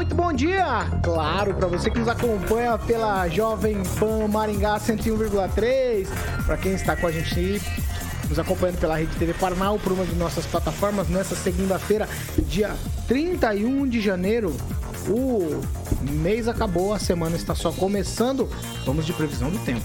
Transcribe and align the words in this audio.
Muito 0.00 0.14
bom 0.14 0.32
dia! 0.32 0.86
Claro, 1.02 1.52
para 1.52 1.66
você 1.66 1.90
que 1.90 1.98
nos 1.98 2.08
acompanha 2.08 2.78
pela 2.78 3.28
Jovem 3.28 3.82
Pan 3.98 4.28
Maringá 4.28 4.80
101,3, 4.80 6.08
para 6.46 6.56
quem 6.56 6.72
está 6.72 6.96
com 6.96 7.06
a 7.06 7.12
gente 7.12 7.60
nos 8.26 8.38
acompanhando 8.38 8.78
pela 8.78 8.96
Rede 8.96 9.14
TV 9.16 9.34
Paraná 9.34 9.70
por 9.74 9.92
uma 9.92 10.06
de 10.06 10.14
nossas 10.14 10.46
plataformas 10.46 11.10
nessa 11.10 11.36
segunda-feira, 11.36 12.08
dia 12.38 12.74
31 13.08 13.86
de 13.86 14.00
janeiro. 14.00 14.56
O 15.06 15.60
mês 16.10 16.48
acabou, 16.48 16.94
a 16.94 16.98
semana 16.98 17.36
está 17.36 17.54
só 17.54 17.70
começando. 17.70 18.48
Vamos 18.86 19.04
de 19.04 19.12
previsão 19.12 19.50
do 19.50 19.58
tempo. 19.58 19.84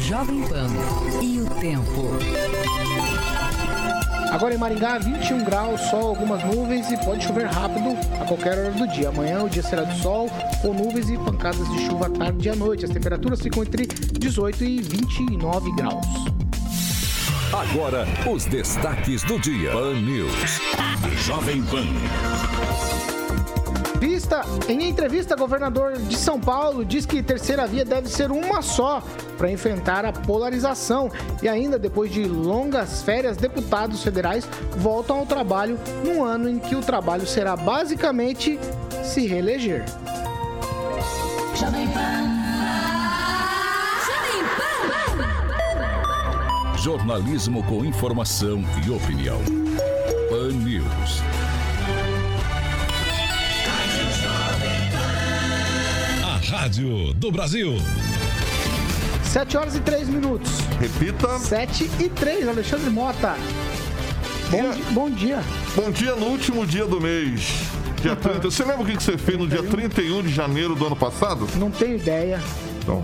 Jovem 0.00 0.42
Pan 0.46 0.68
e 1.20 1.40
o 1.40 1.46
tempo. 1.56 3.09
Agora 4.30 4.54
em 4.54 4.58
Maringá, 4.58 4.98
21 4.98 5.44
graus, 5.44 5.80
sol, 5.82 6.08
algumas 6.08 6.42
nuvens 6.44 6.90
e 6.90 6.96
pode 7.04 7.24
chover 7.24 7.46
rápido 7.46 7.96
a 8.20 8.24
qualquer 8.24 8.58
hora 8.58 8.70
do 8.70 8.86
dia. 8.88 9.08
Amanhã 9.08 9.42
o 9.42 9.48
dia 9.48 9.62
será 9.62 9.82
de 9.82 10.00
sol, 10.00 10.30
com 10.62 10.72
nuvens 10.72 11.10
e 11.10 11.18
pancadas 11.18 11.68
de 11.70 11.86
chuva 11.86 12.06
à 12.06 12.10
tarde 12.10 12.48
e 12.48 12.50
à 12.50 12.54
noite. 12.54 12.84
As 12.84 12.90
temperaturas 12.90 13.40
ficam 13.40 13.62
entre 13.62 13.86
18 13.86 14.64
e 14.64 14.82
29 14.82 15.72
graus. 15.72 16.06
Agora, 17.52 18.06
os 18.32 18.44
destaques 18.44 19.24
do 19.24 19.38
dia. 19.40 19.72
Pan 19.72 19.94
News. 19.94 20.60
Jovem 21.26 21.62
Pan. 21.64 23.19
Em 24.66 24.88
entrevista, 24.88 25.36
governador 25.36 25.92
de 25.98 26.16
São 26.16 26.40
Paulo 26.40 26.84
diz 26.84 27.04
que 27.04 27.22
terceira 27.22 27.66
via 27.66 27.84
deve 27.84 28.08
ser 28.08 28.30
uma 28.30 28.62
só 28.62 29.02
para 29.36 29.50
enfrentar 29.50 30.06
a 30.06 30.12
polarização. 30.12 31.10
E 31.42 31.48
ainda 31.48 31.78
depois 31.78 32.10
de 32.10 32.24
longas 32.24 33.02
férias, 33.02 33.36
deputados 33.36 34.02
federais 34.02 34.48
voltam 34.78 35.18
ao 35.18 35.26
trabalho 35.26 35.78
num 36.02 36.24
ano 36.24 36.48
em 36.48 36.58
que 36.58 36.74
o 36.74 36.80
trabalho 36.80 37.26
será 37.26 37.56
basicamente 37.56 38.58
se 39.04 39.26
reeleger. 39.26 39.84
Jornalismo 46.76 47.62
com 47.64 47.84
informação 47.84 48.64
e 48.86 48.90
opinião. 48.90 49.38
Pan 50.30 50.52
News. 50.52 51.22
Rádio 56.60 57.14
do 57.14 57.32
Brasil. 57.32 57.74
7 59.24 59.56
horas 59.56 59.74
e 59.76 59.80
3 59.80 60.10
minutos. 60.10 60.50
Repita. 60.78 61.38
7 61.38 61.90
e 61.98 62.10
3, 62.10 62.46
Alexandre 62.48 62.90
Mota. 62.90 63.34
Bom, 64.50 64.60
Dia. 64.60 64.72
di- 64.74 64.82
bom 64.92 65.10
dia. 65.10 65.40
Bom 65.74 65.90
dia 65.90 66.14
no 66.16 66.26
último 66.26 66.66
dia 66.66 66.84
do 66.84 67.00
mês. 67.00 67.62
Dia 68.02 68.14
30. 68.14 68.50
Você 68.50 68.62
lembra 68.62 68.82
o 68.82 68.84
que 68.84 68.92
você 69.02 69.16
fez 69.16 69.38
no 69.38 69.48
dia 69.48 69.62
31 69.62 70.20
de 70.22 70.28
janeiro 70.28 70.74
do 70.74 70.84
ano 70.84 70.96
passado? 70.96 71.48
Não 71.56 71.70
tenho 71.70 71.96
ideia. 71.96 72.38
Não. 72.86 73.02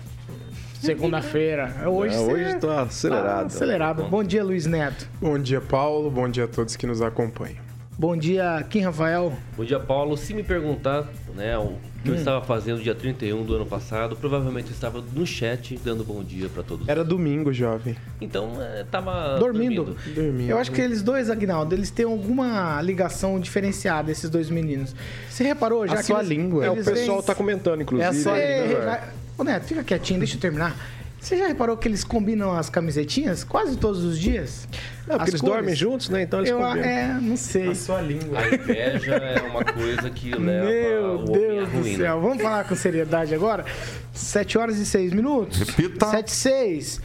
segunda-feira. 0.80 1.88
Hoje, 1.88 2.14
Não, 2.14 2.24
você 2.26 2.32
hoje 2.32 2.44
estou 2.54 2.70
acelerado. 2.70 3.40
tá 3.40 3.46
acelerado. 3.46 4.04
Bom 4.04 4.22
dia, 4.22 4.44
Luiz 4.44 4.64
Neto. 4.64 5.08
Bom 5.20 5.36
dia, 5.40 5.60
Paulo. 5.60 6.08
Bom 6.08 6.28
dia 6.28 6.44
a 6.44 6.48
todos 6.48 6.76
que 6.76 6.86
nos 6.86 7.02
acompanham. 7.02 7.56
Bom 7.98 8.16
dia, 8.16 8.64
Kim 8.70 8.82
Rafael. 8.82 9.32
Bom 9.56 9.64
dia, 9.64 9.80
Paulo. 9.80 10.16
Se 10.16 10.32
me 10.32 10.44
perguntar 10.44 11.08
né, 11.34 11.58
o 11.58 11.72
que 12.02 12.08
eu 12.10 12.14
estava 12.14 12.44
fazendo 12.44 12.80
dia 12.82 12.94
31 12.94 13.44
do 13.44 13.54
ano 13.56 13.66
passado, 13.66 14.16
provavelmente 14.16 14.68
eu 14.68 14.72
estava 14.72 15.02
no 15.14 15.26
chat 15.26 15.78
dando 15.84 16.04
bom 16.04 16.22
dia 16.22 16.48
para 16.48 16.62
todos. 16.62 16.88
Era 16.88 17.04
domingo, 17.04 17.52
jovem. 17.52 17.96
Então, 18.20 18.52
é, 18.60 18.84
tava 18.90 19.38
Dormindo. 19.38 19.96
Dormindo. 20.14 20.48
Eu 20.50 20.58
acho 20.58 20.70
que 20.72 20.80
eles 20.80 21.02
dois, 21.02 21.28
Agnaldo, 21.28 21.74
eles 21.74 21.90
têm 21.90 22.06
alguma 22.06 22.80
ligação 22.82 23.38
diferenciada, 23.40 24.10
esses 24.10 24.30
dois 24.30 24.48
meninos. 24.48 24.94
Você 25.28 25.44
reparou 25.44 25.86
já 25.86 25.94
A 25.94 25.96
que 25.98 26.04
sua 26.04 26.18
eles- 26.18 26.28
língua. 26.28 26.64
É, 26.64 26.70
o 26.70 26.76
pessoal 26.84 27.20
está 27.20 27.34
comentando, 27.34 27.82
inclusive. 27.82 28.06
É 28.06 28.10
a 28.10 28.22
sua 28.22 28.36
língua, 28.38 28.80
vai- 28.84 29.02
Ô, 29.36 29.44
Neto, 29.44 29.64
fica 29.66 29.84
quietinho, 29.84 30.18
deixa 30.18 30.34
eu 30.36 30.40
terminar. 30.40 30.76
Você 31.20 31.36
já 31.36 31.48
reparou 31.48 31.76
que 31.76 31.88
eles 31.88 32.04
combinam 32.04 32.52
as 32.52 32.70
camisetinhas 32.70 33.42
quase 33.42 33.76
todos 33.76 34.04
os 34.04 34.18
dias? 34.18 34.68
Não, 35.06 35.16
porque 35.16 35.22
As 35.22 35.28
eles 35.30 35.40
cores? 35.40 35.56
dormem 35.56 35.74
juntos, 35.74 36.08
né? 36.08 36.22
Então 36.22 36.38
eles 36.38 36.50
Eu, 36.50 36.58
combinam. 36.58 36.84
é, 36.88 37.18
não 37.20 37.36
sei. 37.36 37.68
A 37.70 37.74
sua 37.74 38.00
língua. 38.00 38.38
A 38.38 38.54
inveja 38.54 39.14
é 39.16 39.40
uma 39.42 39.64
coisa 39.64 40.08
que 40.10 40.30
leva 40.30 40.66
Meu 40.66 41.24
Deus 41.24 41.68
do 41.70 41.96
céu. 41.96 42.20
Vamos 42.20 42.40
falar 42.42 42.64
com 42.64 42.74
seriedade 42.76 43.34
agora? 43.34 43.64
7 44.12 44.58
horas 44.58 44.78
e 44.78 44.86
6 44.86 45.12
minutos. 45.12 45.58
Repita. 45.60 46.06
7 46.06 46.28
e 46.28 46.30
6. 46.30 47.00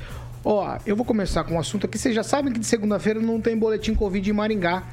Ó, 0.45 0.77
eu 0.85 0.95
vou 0.95 1.05
começar 1.05 1.43
com 1.45 1.55
um 1.55 1.59
assunto 1.59 1.85
aqui. 1.87 1.97
Vocês 1.97 2.13
já 2.13 2.23
sabem 2.23 2.53
que 2.53 2.59
de 2.59 2.65
segunda-feira 2.67 3.19
não 3.19 3.41
tem 3.41 3.57
boletim 3.57 3.95
Covid 3.95 4.29
em 4.29 4.33
Maringá. 4.33 4.83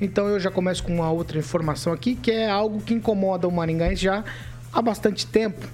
Então 0.00 0.26
eu 0.28 0.40
já 0.40 0.50
começo 0.50 0.82
com 0.82 0.92
uma 0.92 1.10
outra 1.10 1.38
informação 1.38 1.92
aqui, 1.92 2.16
que 2.16 2.30
é 2.32 2.50
algo 2.50 2.80
que 2.80 2.92
incomoda 2.92 3.46
o 3.46 3.52
maringaense 3.52 4.02
já 4.02 4.24
há 4.72 4.82
bastante 4.82 5.26
tempo. 5.26 5.64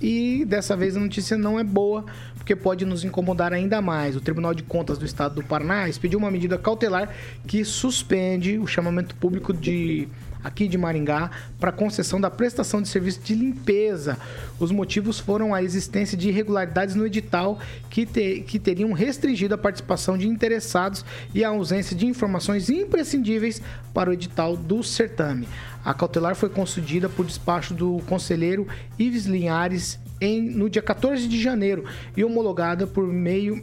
E 0.00 0.44
dessa 0.44 0.76
vez 0.76 0.96
a 0.96 1.00
notícia 1.00 1.36
não 1.36 1.58
é 1.58 1.64
boa, 1.64 2.04
porque 2.44 2.54
pode 2.54 2.84
nos 2.84 3.02
incomodar 3.04 3.54
ainda 3.54 3.80
mais. 3.80 4.14
O 4.14 4.20
Tribunal 4.20 4.52
de 4.52 4.62
Contas 4.62 4.98
do 4.98 5.06
Estado 5.06 5.36
do 5.36 5.42
Paraná 5.42 5.88
expediu 5.88 6.18
uma 6.18 6.30
medida 6.30 6.58
cautelar 6.58 7.08
que 7.46 7.64
suspende 7.64 8.58
o 8.58 8.66
chamamento 8.66 9.14
público 9.14 9.50
de 9.50 10.06
aqui 10.42 10.68
de 10.68 10.76
Maringá 10.76 11.30
para 11.58 11.72
concessão 11.72 12.20
da 12.20 12.30
prestação 12.30 12.82
de 12.82 12.88
serviço 12.88 13.18
de 13.22 13.34
limpeza. 13.34 14.18
Os 14.60 14.70
motivos 14.70 15.18
foram 15.18 15.54
a 15.54 15.62
existência 15.62 16.18
de 16.18 16.28
irregularidades 16.28 16.94
no 16.94 17.06
edital 17.06 17.58
que, 17.88 18.04
te, 18.04 18.44
que 18.46 18.58
teriam 18.58 18.92
restringido 18.92 19.54
a 19.54 19.58
participação 19.58 20.18
de 20.18 20.28
interessados 20.28 21.02
e 21.32 21.42
a 21.42 21.48
ausência 21.48 21.96
de 21.96 22.06
informações 22.06 22.68
imprescindíveis 22.68 23.62
para 23.94 24.10
o 24.10 24.12
edital 24.12 24.54
do 24.54 24.82
certame. 24.82 25.48
A 25.82 25.94
cautelar 25.94 26.34
foi 26.34 26.50
concedida 26.50 27.08
por 27.08 27.24
despacho 27.24 27.72
do 27.72 28.02
conselheiro 28.06 28.68
Ives 28.98 29.24
Linhares 29.24 29.98
em, 30.20 30.42
no 30.42 30.68
dia 30.68 30.82
14 30.82 31.26
de 31.28 31.40
janeiro 31.40 31.84
e 32.16 32.24
homologada 32.24 32.86
por 32.86 33.06
meio 33.06 33.62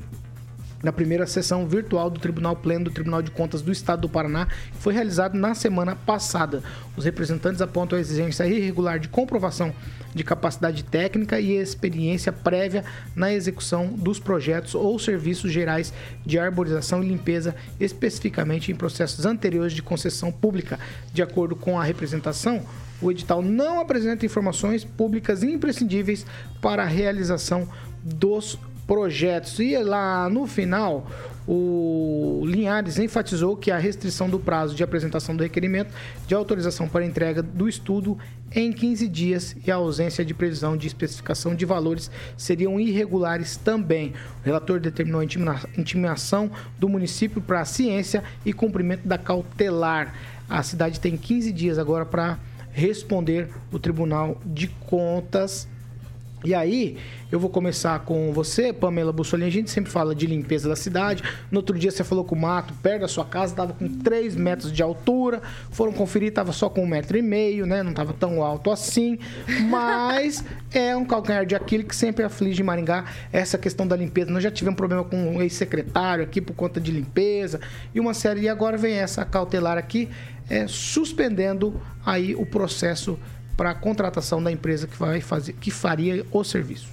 na 0.84 0.92
primeira 0.92 1.28
sessão 1.28 1.68
virtual 1.68 2.10
do 2.10 2.20
Tribunal 2.20 2.56
Pleno 2.56 2.86
do 2.86 2.92
Tribunal 2.92 3.22
de 3.22 3.32
Contas 3.32 3.62
do 3.62 3.72
Estado 3.72 4.02
do 4.02 4.10
Paraná, 4.10 4.48
que 4.48 4.78
foi 4.78 4.94
realizado 4.94 5.36
na 5.36 5.54
semana 5.54 5.96
passada. 5.96 6.64
Os 6.98 7.06
representantes 7.06 7.62
apontam 7.62 7.98
a 7.98 8.02
exigência 8.02 8.48
irregular 8.48 9.00
de 9.00 9.08
comprovação 9.08 9.74
de 10.14 10.24
capacidade 10.24 10.84
técnica 10.84 11.40
e 11.40 11.54
experiência 11.54 12.32
prévia 12.32 12.84
na 13.16 13.32
execução 13.32 13.88
dos 13.88 14.20
projetos 14.20 14.76
ou 14.76 14.98
serviços 15.00 15.52
gerais 15.52 15.94
de 16.26 16.38
arborização 16.38 17.04
e 17.04 17.08
limpeza, 17.08 17.56
especificamente 17.80 18.72
em 18.72 18.76
processos 18.76 19.26
anteriores 19.26 19.74
de 19.74 19.82
concessão 19.82 20.32
pública. 20.32 20.80
De 21.14 21.22
acordo 21.22 21.56
com 21.56 21.80
a 21.80 21.84
representação, 21.84 22.66
o 23.02 23.12
edital 23.12 23.42
não 23.42 23.80
apresenta 23.80 24.26
informações 24.26 24.84
públicas 24.84 25.44
imprescindíveis 25.44 26.26
para 26.62 26.84
a 26.84 26.88
realização 26.88 27.68
dos 28.04 28.58
projetos. 28.86 29.60
E 29.60 29.78
lá 29.78 30.30
no 30.30 30.46
final, 30.46 31.08
o 31.48 32.44
Linhares 32.46 33.00
enfatizou 33.00 33.58
que 33.58 33.72
a 33.72 33.78
restrição 33.78 34.30
do 34.30 34.40
prazo 34.40 34.76
de 34.76 34.84
apresentação 34.84 35.36
do 35.36 35.44
requerimento 35.44 35.94
de 36.28 36.36
autorização 36.36 36.88
para 36.88 37.06
entrega 37.06 37.42
do 37.42 37.68
estudo 37.68 38.18
em 38.54 38.72
15 38.72 39.08
dias 39.08 39.56
e 39.66 39.72
a 39.72 39.76
ausência 39.76 40.26
de 40.26 40.34
previsão 40.34 40.76
de 40.76 40.86
especificação 40.86 41.56
de 41.56 41.66
valores 41.66 42.12
seriam 42.36 42.80
irregulares 42.80 43.56
também. 43.56 44.14
O 44.42 44.46
relator 44.46 44.80
determinou 44.80 45.22
a 45.22 45.26
intimação 45.78 46.52
do 46.78 46.90
município 46.90 47.42
para 47.42 47.62
a 47.62 47.66
ciência 47.66 48.24
e 48.46 48.52
cumprimento 48.52 49.08
da 49.08 49.18
cautelar. 49.18 50.14
A 50.50 50.62
cidade 50.64 51.00
tem 51.00 51.16
15 51.16 51.52
dias 51.54 51.80
agora 51.80 52.06
para 52.06 52.38
responder 52.72 53.50
o 53.72 53.80
Tribunal 53.80 54.38
de 54.46 54.68
Contas. 54.68 55.68
E 56.44 56.56
aí, 56.56 56.98
eu 57.32 57.40
vou 57.40 57.52
começar 57.52 58.00
com 58.00 58.34
você, 58.34 58.74
Pamela 58.74 59.14
Bussolini. 59.14 59.48
A 59.48 59.52
gente 59.52 59.70
sempre 59.70 59.92
fala 59.92 60.16
de 60.16 60.26
limpeza 60.26 60.68
da 60.68 60.76
cidade. 60.76 61.24
No 61.52 61.60
outro 61.60 61.78
dia 61.78 61.92
você 61.92 62.04
falou 62.04 62.26
que 62.26 62.34
o 62.34 62.36
mato 62.36 62.74
perto 62.82 63.02
da 63.02 63.08
sua 63.08 63.24
casa 63.24 63.54
estava 63.54 63.74
com 63.74 63.88
3 63.88 64.36
metros 64.36 64.72
de 64.72 64.82
altura. 64.82 65.40
Foram 65.70 65.94
conferir, 65.94 66.30
estava 66.30 66.52
só 66.52 66.68
com 66.68 66.84
um 66.84 66.88
metro 66.88 67.16
e 67.16 67.22
meio, 67.22 67.68
né? 67.68 67.84
Não 67.84 67.92
estava 67.92 68.12
tão 68.12 68.42
alto 68.42 68.72
assim. 68.72 69.20
Mas 69.70 70.44
é 70.74 70.96
um 70.96 71.06
calcanhar 71.06 71.46
de 71.46 71.54
Aquiles 71.54 71.86
que 71.86 71.96
sempre 71.96 72.24
aflige 72.24 72.64
Maringá 72.64 73.06
essa 73.32 73.58
questão 73.58 73.88
da 73.88 73.96
limpeza. 73.96 74.32
Nós 74.32 74.44
já 74.44 74.50
tivemos 74.50 74.78
problema 74.78 75.04
com 75.04 75.18
um 75.18 75.42
ex-secretário 75.44 76.24
aqui 76.24 76.42
por 76.42 76.56
conta 76.56 76.82
de 76.82 76.92
limpeza 76.92 77.62
e 77.94 78.00
uma 78.00 78.16
série. 78.16 78.42
E 78.42 78.50
agora 78.50 78.78
vem 78.78 78.96
essa 78.96 79.24
cautelar 79.24 79.78
aqui, 79.78 80.10
é, 80.50 80.66
suspendendo 80.68 81.80
aí 82.04 82.34
o 82.34 82.48
processo 82.48 83.20
para 83.62 83.70
a 83.70 83.76
contratação 83.76 84.42
da 84.42 84.52
empresa 84.52 84.88
que 84.88 84.98
vai 84.98 85.22
fazer, 85.22 85.54
que 85.54 85.70
faria 85.70 86.26
o 86.32 86.44
serviço. 86.44 86.90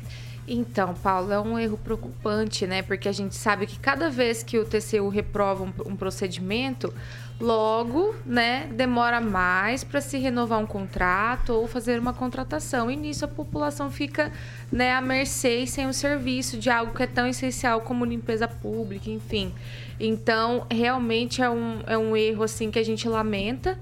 Então, 0.47 0.93
Paulo, 0.93 1.33
é 1.33 1.41
um 1.41 1.59
erro 1.59 1.79
preocupante, 1.79 2.67
né? 2.67 2.83
Porque 2.83 3.09
a 3.09 3.13
gente 3.13 3.35
sabe 3.37 3.67
que 3.67 3.79
cada 3.79 4.11
vez 4.11 4.43
que 4.43 4.59
o 4.59 4.67
TCU 4.67 5.09
reprova 5.09 5.65
um, 5.65 5.73
um 5.91 5.97
procedimento, 5.97 6.93
logo, 7.41 8.15
né, 8.27 8.69
demora 8.75 9.19
mais 9.19 9.83
para 9.83 10.03
se 10.03 10.19
renovar 10.19 10.59
um 10.59 10.67
contrato 10.67 11.55
ou 11.55 11.67
fazer 11.67 11.99
uma 11.99 12.13
contratação. 12.13 12.91
E 12.91 12.97
nisso 12.97 13.25
a 13.25 13.29
população 13.29 13.91
fica, 13.91 14.31
né, 14.71 14.93
à 14.93 15.01
mercê 15.01 15.61
e 15.61 15.67
sem 15.67 15.87
o 15.87 15.95
serviço 15.95 16.59
de 16.59 16.69
algo 16.69 16.93
que 16.93 17.03
é 17.03 17.07
tão 17.07 17.27
essencial 17.27 17.81
como 17.81 18.05
limpeza 18.05 18.47
pública, 18.47 19.09
enfim. 19.09 19.55
Então, 19.99 20.67
realmente 20.71 21.41
é 21.41 21.49
um, 21.49 21.81
é 21.87 21.97
um 21.97 22.15
erro 22.15 22.43
assim 22.43 22.71
que 22.71 22.79
a 22.79 22.85
gente 22.85 23.09
lamenta 23.09 23.79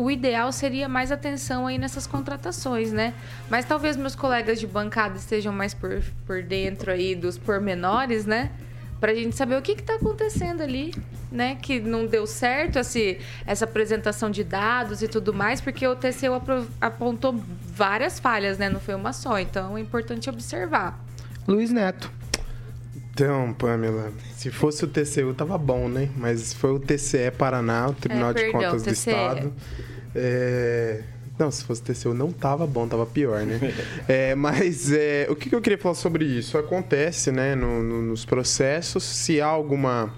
o 0.00 0.10
ideal 0.10 0.50
seria 0.50 0.88
mais 0.88 1.12
atenção 1.12 1.66
aí 1.66 1.76
nessas 1.76 2.06
contratações, 2.06 2.90
né? 2.90 3.12
Mas 3.50 3.66
talvez 3.66 3.98
meus 3.98 4.14
colegas 4.14 4.58
de 4.58 4.66
bancada 4.66 5.18
estejam 5.18 5.52
mais 5.52 5.74
por, 5.74 6.02
por 6.26 6.42
dentro 6.42 6.90
aí 6.90 7.14
dos 7.14 7.36
pormenores, 7.36 8.24
né? 8.24 8.50
Pra 8.98 9.14
gente 9.14 9.36
saber 9.36 9.56
o 9.58 9.62
que 9.62 9.72
está 9.72 9.96
acontecendo 9.96 10.62
ali, 10.62 10.94
né? 11.30 11.58
Que 11.60 11.78
não 11.80 12.06
deu 12.06 12.26
certo 12.26 12.78
esse, 12.78 13.18
essa 13.46 13.66
apresentação 13.66 14.30
de 14.30 14.42
dados 14.42 15.02
e 15.02 15.08
tudo 15.08 15.34
mais, 15.34 15.60
porque 15.60 15.86
o 15.86 15.94
TCU 15.94 16.32
apontou 16.80 17.38
várias 17.66 18.18
falhas, 18.18 18.56
né? 18.56 18.70
Não 18.70 18.80
foi 18.80 18.94
uma 18.94 19.12
só. 19.12 19.38
Então 19.38 19.76
é 19.76 19.82
importante 19.82 20.30
observar. 20.30 20.98
Luiz 21.46 21.70
Neto. 21.70 22.10
Então, 23.12 23.52
Pamela, 23.52 24.12
se 24.32 24.50
fosse 24.50 24.82
o 24.82 24.88
TCU 24.88 25.34
tava 25.34 25.58
bom, 25.58 25.90
né? 25.90 26.08
Mas 26.16 26.54
foi 26.54 26.70
o 26.70 26.78
TCE 26.78 27.30
Paraná, 27.36 27.88
o 27.88 27.92
Tribunal 27.92 28.30
É, 28.30 28.32
de 28.32 28.40
perdão, 28.40 28.60
Contas 28.62 28.82
do 28.82 28.90
TCE. 28.90 29.10
Estado. 29.10 29.52
É, 30.14 31.00
Não, 31.38 31.50
se 31.50 31.64
fosse 31.64 31.80
TCU 31.82 32.12
não 32.12 32.30
tava 32.32 32.66
bom, 32.66 32.86
tava 32.86 33.06
pior, 33.06 33.46
né? 33.46 33.58
É, 34.06 34.34
mas 34.34 34.92
é, 34.92 35.26
o 35.30 35.34
que 35.36 35.54
eu 35.54 35.60
queria 35.62 35.78
falar 35.78 35.94
sobre 35.94 36.24
isso? 36.24 36.58
Acontece, 36.58 37.32
né, 37.32 37.54
no- 37.54 37.82
no- 37.82 38.02
nos 38.02 38.24
processos, 38.26 39.02
se 39.04 39.40
há 39.40 39.46
alguma 39.46 40.12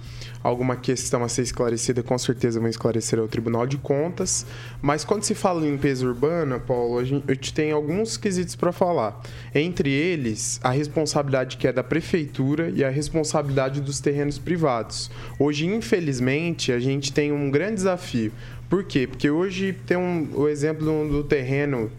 alguma 0.44 0.74
questão 0.74 1.22
a 1.22 1.28
ser 1.28 1.42
esclarecida, 1.42 2.02
com 2.02 2.18
certeza 2.18 2.58
vão 2.58 2.68
esclarecer 2.68 3.16
ao 3.16 3.28
Tribunal 3.28 3.64
de 3.64 3.76
Contas. 3.76 4.44
Mas 4.80 5.04
quando 5.04 5.22
se 5.22 5.36
fala 5.36 5.64
em 5.64 5.70
limpeza 5.70 6.04
urbana, 6.04 6.58
Paulo, 6.58 6.98
a 6.98 7.04
gente, 7.04 7.22
a 7.30 7.32
gente 7.32 7.54
tem 7.54 7.70
alguns 7.70 8.16
quesitos 8.16 8.56
para 8.56 8.72
falar. 8.72 9.22
Entre 9.54 9.88
eles, 9.88 10.58
a 10.64 10.70
responsabilidade 10.72 11.56
que 11.58 11.68
é 11.68 11.72
da 11.72 11.84
prefeitura 11.84 12.70
e 12.74 12.82
a 12.82 12.90
responsabilidade 12.90 13.80
dos 13.80 14.00
terrenos 14.00 14.36
privados. 14.36 15.12
Hoje, 15.38 15.64
infelizmente, 15.64 16.72
a 16.72 16.80
gente 16.80 17.12
tem 17.12 17.30
um 17.30 17.48
grande 17.48 17.74
desafio. 17.76 18.32
Por 18.72 18.84
quê? 18.84 19.06
Porque 19.06 19.28
hoje 19.28 19.74
tem 19.84 19.98
um, 19.98 20.30
o 20.32 20.48
exemplo 20.48 21.06
do, 21.06 21.22
terreno 21.22 21.92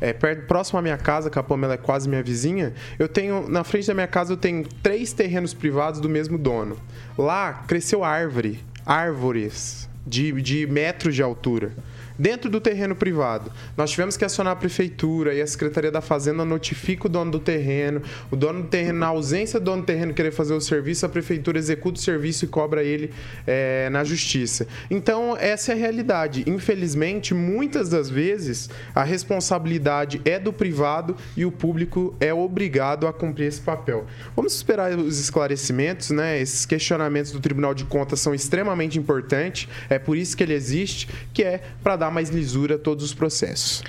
é, 0.00 0.12
perto, 0.12 0.46
próximo 0.46 0.78
à 0.78 0.82
minha 0.82 0.96
casa, 0.96 1.28
que 1.28 1.36
a 1.36 1.42
Pamela 1.42 1.74
é 1.74 1.76
quase 1.76 2.08
minha 2.08 2.22
vizinha, 2.22 2.72
eu 3.00 3.08
tenho, 3.08 3.48
na 3.48 3.64
frente 3.64 3.88
da 3.88 3.94
minha 3.94 4.06
casa, 4.06 4.34
eu 4.34 4.36
tenho 4.36 4.64
três 4.80 5.12
terrenos 5.12 5.52
privados 5.52 5.98
do 5.98 6.08
mesmo 6.08 6.38
dono. 6.38 6.76
Lá 7.18 7.64
cresceu 7.66 8.04
árvore, 8.04 8.60
árvores 8.86 9.88
de, 10.06 10.30
de 10.40 10.68
metros 10.68 11.16
de 11.16 11.22
altura. 11.24 11.72
Dentro 12.20 12.50
do 12.50 12.60
terreno 12.60 12.94
privado, 12.94 13.50
nós 13.74 13.92
tivemos 13.92 14.14
que 14.14 14.26
acionar 14.26 14.52
a 14.52 14.56
prefeitura 14.56 15.32
e 15.32 15.40
a 15.40 15.46
Secretaria 15.46 15.90
da 15.90 16.02
Fazenda 16.02 16.44
notifica 16.44 17.06
o 17.06 17.08
dono 17.08 17.30
do 17.30 17.40
terreno. 17.40 18.02
O 18.30 18.36
dono 18.36 18.60
do 18.60 18.68
terreno, 18.68 18.98
na 18.98 19.06
ausência 19.06 19.58
do 19.58 19.64
dono 19.64 19.80
do 19.80 19.86
terreno 19.86 20.12
querer 20.12 20.30
fazer 20.30 20.52
o 20.52 20.60
serviço, 20.60 21.06
a 21.06 21.08
prefeitura 21.08 21.58
executa 21.58 21.98
o 21.98 22.02
serviço 22.02 22.44
e 22.44 22.48
cobra 22.48 22.84
ele 22.84 23.10
é, 23.46 23.88
na 23.88 24.04
justiça. 24.04 24.66
Então, 24.90 25.34
essa 25.34 25.72
é 25.72 25.74
a 25.74 25.78
realidade. 25.78 26.44
Infelizmente, 26.46 27.32
muitas 27.32 27.88
das 27.88 28.10
vezes, 28.10 28.68
a 28.94 29.02
responsabilidade 29.02 30.20
é 30.26 30.38
do 30.38 30.52
privado 30.52 31.16
e 31.34 31.46
o 31.46 31.50
público 31.50 32.14
é 32.20 32.34
obrigado 32.34 33.06
a 33.06 33.14
cumprir 33.14 33.46
esse 33.46 33.62
papel. 33.62 34.04
Vamos 34.36 34.54
esperar 34.54 34.92
os 34.92 35.18
esclarecimentos, 35.18 36.10
né? 36.10 36.38
Esses 36.38 36.66
questionamentos 36.66 37.32
do 37.32 37.40
Tribunal 37.40 37.72
de 37.72 37.84
Contas 37.84 38.20
são 38.20 38.34
extremamente 38.34 38.98
importantes. 38.98 39.66
É 39.88 39.98
por 39.98 40.18
isso 40.18 40.36
que 40.36 40.42
ele 40.42 40.52
existe, 40.52 41.08
que 41.32 41.42
é 41.42 41.62
para 41.82 41.96
dar 41.96 42.09
mais 42.10 42.30
lisura 42.30 42.74
a 42.76 42.78
todos 42.78 43.04
os 43.04 43.14
processos. 43.14 43.82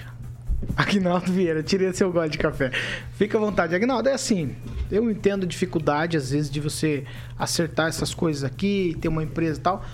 Agnaldo 0.76 1.32
Vieira, 1.32 1.64
tirei 1.64 1.92
seu 1.94 2.12
gole 2.12 2.30
de 2.30 2.38
café. 2.38 2.72
Fica 3.18 3.38
à 3.38 3.42
vontade. 3.42 3.76
Agnaldo, 3.76 4.10
é 4.10 4.14
assim, 4.14 4.56
eu 4.92 5.10
entendo 5.10 5.44
a 5.44 5.48
dificuldade, 5.48 6.18
às 6.18 6.32
vezes, 6.32 6.50
de 6.50 6.60
você 6.60 7.04
acertar 7.38 7.88
essas 7.88 8.14
coisas 8.14 8.44
aqui, 8.44 8.96
ter 9.02 9.08
uma 9.08 9.24
empresa 9.24 9.60
e 9.60 9.64
tal, 9.64 9.86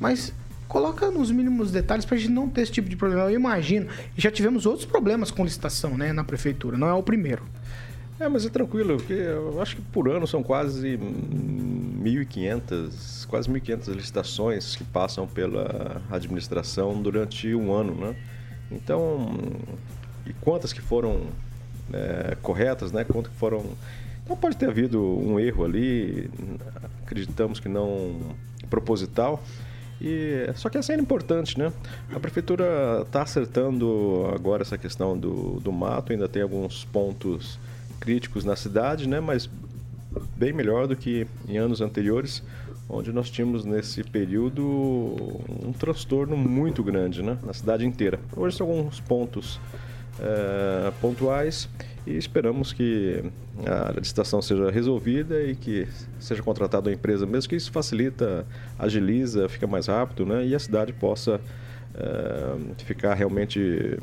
mas 0.00 0.32
coloca 0.68 1.10
nos 1.10 1.30
mínimos 1.30 1.70
detalhes 1.70 2.04
pra 2.04 2.16
gente 2.16 2.30
não 2.30 2.48
ter 2.48 2.62
esse 2.62 2.72
tipo 2.72 2.88
de 2.88 2.96
problema. 2.96 3.22
Eu 3.22 3.30
imagino, 3.30 3.86
já 4.16 4.30
tivemos 4.30 4.66
outros 4.66 4.84
problemas 4.84 5.30
com 5.30 5.44
licitação, 5.44 5.96
né, 5.96 6.12
na 6.12 6.24
prefeitura, 6.24 6.76
não 6.76 6.88
é 6.88 6.92
o 6.92 7.02
primeiro. 7.02 7.42
É, 8.18 8.28
mas 8.28 8.46
é 8.46 8.48
tranquilo, 8.48 8.96
porque 8.96 9.12
eu 9.12 9.60
acho 9.60 9.76
que 9.76 9.82
por 9.82 10.08
ano 10.08 10.26
são 10.26 10.42
quase 10.42 10.96
hum, 10.96 12.00
1.500, 12.02 13.26
quase 13.26 13.48
1.500 13.48 13.94
licitações 13.94 14.74
que 14.74 14.84
passam 14.84 15.26
pela 15.26 16.00
administração 16.10 17.00
durante 17.02 17.54
um 17.54 17.72
ano, 17.74 17.94
né? 17.94 18.16
Então, 18.70 19.36
e 20.24 20.32
quantas 20.32 20.72
que 20.72 20.80
foram 20.80 21.26
é, 21.92 22.36
corretas, 22.40 22.90
né? 22.90 23.04
Quantas 23.04 23.30
que 23.30 23.38
foram... 23.38 23.64
Então 24.24 24.34
pode 24.36 24.56
ter 24.56 24.68
havido 24.68 25.02
um 25.02 25.38
erro 25.38 25.64
ali, 25.64 26.30
acreditamos 27.04 27.60
que 27.60 27.68
não 27.68 28.34
proposital, 28.70 29.42
e, 30.00 30.50
só 30.56 30.68
que 30.68 30.78
é 30.78 30.94
importante, 30.94 31.58
né? 31.58 31.72
A 32.14 32.18
prefeitura 32.18 33.02
está 33.02 33.22
acertando 33.22 34.30
agora 34.34 34.62
essa 34.62 34.76
questão 34.76 35.16
do, 35.16 35.60
do 35.60 35.70
mato, 35.70 36.12
ainda 36.12 36.28
tem 36.28 36.42
alguns 36.42 36.84
pontos 36.86 37.58
críticos 38.00 38.44
na 38.44 38.56
cidade, 38.56 39.08
né? 39.08 39.20
Mas 39.20 39.48
bem 40.36 40.52
melhor 40.52 40.86
do 40.86 40.96
que 40.96 41.26
em 41.48 41.58
anos 41.58 41.80
anteriores, 41.80 42.42
onde 42.88 43.12
nós 43.12 43.30
tínhamos 43.30 43.64
nesse 43.64 44.02
período 44.04 44.62
um 45.62 45.72
transtorno 45.72 46.36
muito 46.36 46.82
grande 46.82 47.22
né, 47.22 47.36
na 47.42 47.52
cidade 47.52 47.84
inteira. 47.84 48.18
Hoje 48.36 48.56
são 48.56 48.68
alguns 48.68 49.00
pontos 49.00 49.60
eh, 50.20 50.92
pontuais 51.00 51.68
e 52.06 52.16
esperamos 52.16 52.72
que 52.72 53.24
a 53.66 53.92
licitação 53.92 54.40
seja 54.40 54.70
resolvida 54.70 55.42
e 55.42 55.56
que 55.56 55.88
seja 56.20 56.42
contratada 56.42 56.88
uma 56.88 56.94
empresa 56.94 57.26
mesmo, 57.26 57.48
que 57.48 57.56
isso 57.56 57.72
facilita, 57.72 58.46
agiliza, 58.78 59.48
fica 59.48 59.66
mais 59.66 59.88
rápido 59.88 60.24
né, 60.24 60.46
e 60.46 60.54
a 60.54 60.58
cidade 60.58 60.92
possa 60.92 61.40
eh, 61.94 62.56
ficar 62.84 63.14
realmente 63.14 63.98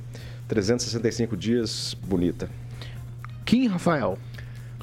365 0.47 1.37
dias 1.37 1.95
bonita. 2.05 2.49
Kim 3.53 3.67
Rafael. 3.67 4.17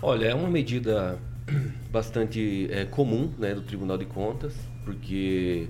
Olha, 0.01 0.27
é 0.27 0.33
uma 0.33 0.49
medida 0.49 1.19
bastante 1.91 2.69
é, 2.71 2.85
comum 2.85 3.29
né, 3.37 3.53
do 3.53 3.63
Tribunal 3.63 3.99
de 3.99 4.05
Contas, 4.05 4.55
porque 4.85 5.67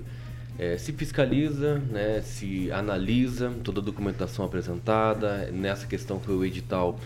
é, 0.59 0.77
se 0.77 0.93
fiscaliza, 0.93 1.79
né, 1.89 2.21
se 2.21 2.71
analisa 2.71 3.51
toda 3.63 3.81
a 3.81 3.83
documentação 3.83 4.45
apresentada, 4.45 5.49
nessa 5.51 5.87
questão 5.87 6.19
foi 6.19 6.35
o 6.35 6.45
edital 6.45 6.99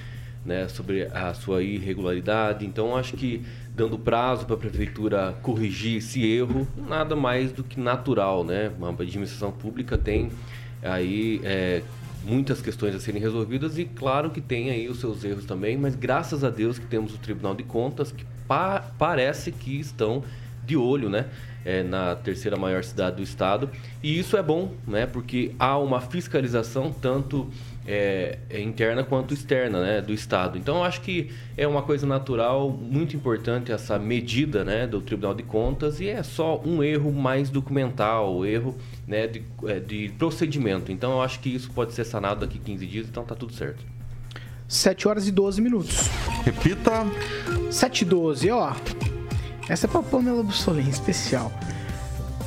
né, 0.46 0.68
sobre 0.68 1.04
a 1.14 1.34
sua 1.34 1.64
irregularidade. 1.64 2.66
Então, 2.66 2.98
acho 2.98 3.14
que 3.14 3.46
dando 3.74 3.98
prazo 3.98 4.46
para 4.46 4.56
a 4.56 4.60
prefeitura 4.60 5.34
corrigir 5.42 6.00
esse 6.00 6.30
erro, 6.30 6.68
nada 6.76 7.16
mais 7.16 7.54
do 7.54 7.64
que 7.64 7.80
natural. 7.80 8.44
Né? 8.44 8.70
Uma 8.78 8.90
administração 8.90 9.50
pública 9.50 9.98
tem 9.98 10.30
aí 10.84 11.40
é, 11.46 11.84
muitas 12.26 12.62
questões 12.62 12.96
a 12.96 13.00
serem 13.00 13.22
resolvidas 13.22 13.78
e 13.78 13.86
claro 13.86 14.30
que 14.32 14.42
tem 14.42 14.72
aí 14.72 14.90
os 14.90 15.00
seus 15.00 15.24
erros 15.24 15.46
também, 15.46 15.78
mas 15.78 15.96
graças 15.96 16.44
a 16.44 16.50
Deus 16.50 16.80
que 16.80 16.86
temos 16.88 17.14
o 17.14 17.18
Tribunal 17.18 17.54
de 17.54 17.64
Contas 17.64 18.12
que 18.12 18.26
pa 18.48 18.92
parece 18.98 19.52
que 19.52 19.80
estão 19.80 20.24
de 20.66 20.76
olho, 20.76 21.10
né? 21.10 21.28
É, 21.64 21.82
na 21.82 22.16
terceira 22.16 22.56
maior 22.56 22.84
cidade 22.84 23.16
do 23.16 23.24
estado. 23.24 23.72
E 24.04 24.20
isso 24.20 24.38
é 24.38 24.44
bom, 24.44 24.74
né? 24.88 25.08
Porque 25.08 25.52
há 25.58 25.78
uma 25.80 26.00
fiscalização 26.00 26.92
tanto 26.92 27.50
é, 27.88 28.40
é 28.50 28.60
interna 28.62 29.04
quanto 29.04 29.34
externa 29.34 29.82
né, 29.82 30.02
do 30.02 30.14
Estado. 30.14 30.58
Então, 30.58 30.84
acho 30.84 31.02
que 31.02 31.30
é 31.56 31.68
uma 31.68 31.84
coisa 31.84 32.06
natural, 32.06 32.70
muito 32.70 33.16
importante 33.16 33.72
essa 33.72 34.00
medida 34.00 34.64
né, 34.64 34.88
do 34.88 35.02
Tribunal 35.02 35.34
de 35.34 35.44
Contas 35.44 36.00
e 36.00 36.08
é 36.08 36.24
só 36.24 36.62
um 36.66 36.84
erro 36.84 37.12
mais 37.12 37.50
documental, 37.50 38.46
erro 38.46 38.76
né, 39.08 39.28
de, 39.28 39.44
é, 39.68 39.80
de 39.80 40.10
procedimento. 40.18 40.92
Então, 40.92 41.14
eu 41.14 41.22
acho 41.22 41.40
que 41.40 41.50
isso 41.50 41.72
pode 41.72 41.94
ser 41.94 42.04
sanado 42.06 42.42
daqui 42.42 42.60
15 42.60 42.86
dias, 42.86 43.08
então 43.08 43.24
tá 43.24 43.36
tudo 43.36 43.54
certo. 43.54 43.84
7 44.68 45.08
horas 45.08 45.28
e 45.28 45.32
12 45.32 45.62
minutos. 45.62 46.10
Repita. 46.44 47.06
7 47.72 48.02
e 48.02 48.06
12, 48.06 48.52
ó. 48.52 48.74
Essa 49.70 49.88
é 49.88 49.90
pra 49.90 50.02
Pamela 50.02 50.44
Bussolini, 50.44 50.90
especial. 50.90 51.52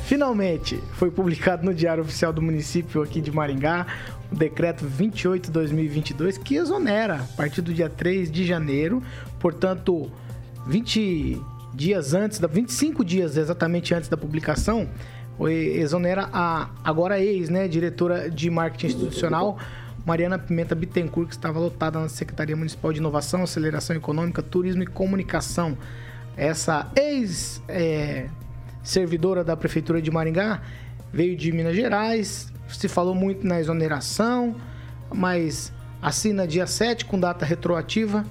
Finalmente, 0.05 0.81
foi 0.93 1.11
publicado 1.11 1.63
no 1.63 1.73
Diário 1.73 2.03
Oficial 2.03 2.33
do 2.33 2.41
Município 2.41 3.01
aqui 3.03 3.21
de 3.21 3.31
Maringá 3.31 3.85
o 4.31 4.35
decreto 4.35 4.85
28/2022 4.85 6.37
que 6.37 6.55
exonera 6.55 7.15
a 7.15 7.35
partir 7.35 7.61
do 7.61 7.73
dia 7.73 7.89
3 7.89 8.31
de 8.31 8.45
janeiro, 8.45 9.01
portanto, 9.39 10.11
20 10.67 11.41
dias 11.73 12.13
antes, 12.13 12.39
25 12.39 13.03
dias 13.03 13.37
exatamente 13.37 13.93
antes 13.93 14.09
da 14.09 14.17
publicação, 14.17 14.87
exonera 15.47 16.29
a 16.33 16.69
agora 16.83 17.19
ex, 17.19 17.49
né, 17.49 17.67
diretora 17.67 18.29
de 18.29 18.49
marketing 18.49 18.87
institucional 18.87 19.57
Mariana 20.05 20.39
Pimenta 20.39 20.73
Bittencourt, 20.73 21.29
que 21.29 21.35
estava 21.35 21.59
lotada 21.59 21.99
na 21.99 22.09
Secretaria 22.09 22.55
Municipal 22.55 22.91
de 22.91 22.99
Inovação, 22.99 23.43
Aceleração 23.43 23.95
Econômica, 23.95 24.41
Turismo 24.41 24.83
e 24.83 24.87
Comunicação. 24.87 25.77
Essa 26.35 26.89
ex 26.95 27.61
é, 27.67 28.27
servidora 28.83 29.43
da 29.43 29.55
Prefeitura 29.55 30.01
de 30.01 30.09
Maringá 30.09 30.61
veio 31.11 31.35
de 31.35 31.51
Minas 31.51 31.75
Gerais, 31.75 32.51
se 32.67 32.87
falou 32.87 33.13
muito 33.13 33.45
na 33.45 33.59
exoneração, 33.59 34.55
mas 35.13 35.71
assina 36.01 36.47
dia 36.47 36.65
7 36.65 37.05
com 37.05 37.19
data 37.19 37.45
retroativa 37.45 38.25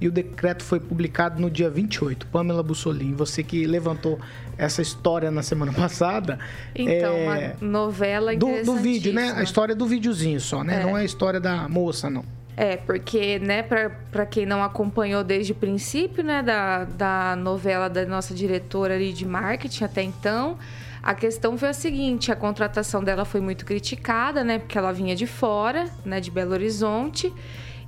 e 0.00 0.08
o 0.08 0.12
decreto 0.12 0.62
foi 0.62 0.80
publicado 0.80 1.40
no 1.40 1.50
dia 1.50 1.70
28. 1.70 2.26
Pamela 2.26 2.62
Bussolini, 2.62 3.14
você 3.14 3.42
que 3.42 3.66
levantou 3.66 4.18
essa 4.58 4.82
história 4.82 5.30
na 5.30 5.42
semana 5.42 5.72
passada. 5.74 6.38
Então, 6.74 7.14
é, 7.14 7.54
uma 7.60 7.70
novela 7.70 8.36
do, 8.36 8.62
do 8.64 8.76
vídeo, 8.76 9.12
né? 9.12 9.32
A 9.36 9.42
história 9.42 9.74
do 9.74 9.86
videozinho 9.86 10.40
só, 10.40 10.62
né? 10.62 10.80
É. 10.80 10.84
Não 10.84 10.96
é 10.96 11.02
a 11.02 11.04
história 11.04 11.40
da 11.40 11.68
moça, 11.68 12.10
não. 12.10 12.24
É, 12.56 12.76
porque, 12.76 13.40
né, 13.40 13.62
para 13.62 14.26
quem 14.26 14.46
não 14.46 14.62
acompanhou 14.62 15.24
desde 15.24 15.50
o 15.50 15.54
princípio, 15.56 16.22
né, 16.22 16.40
da, 16.40 16.84
da 16.84 17.34
novela 17.34 17.88
da 17.88 18.06
nossa 18.06 18.32
diretora 18.32 18.94
ali 18.94 19.12
de 19.12 19.26
marketing 19.26 19.82
até 19.82 20.02
então, 20.02 20.56
a 21.02 21.14
questão 21.14 21.58
foi 21.58 21.68
a 21.68 21.72
seguinte: 21.72 22.32
a 22.32 22.36
contratação 22.36 23.04
dela 23.04 23.24
foi 23.24 23.40
muito 23.40 23.66
criticada, 23.66 24.42
né? 24.42 24.58
Porque 24.58 24.78
ela 24.78 24.92
vinha 24.92 25.14
de 25.14 25.26
fora, 25.26 25.84
né? 26.04 26.18
De 26.18 26.30
Belo 26.30 26.52
Horizonte. 26.52 27.32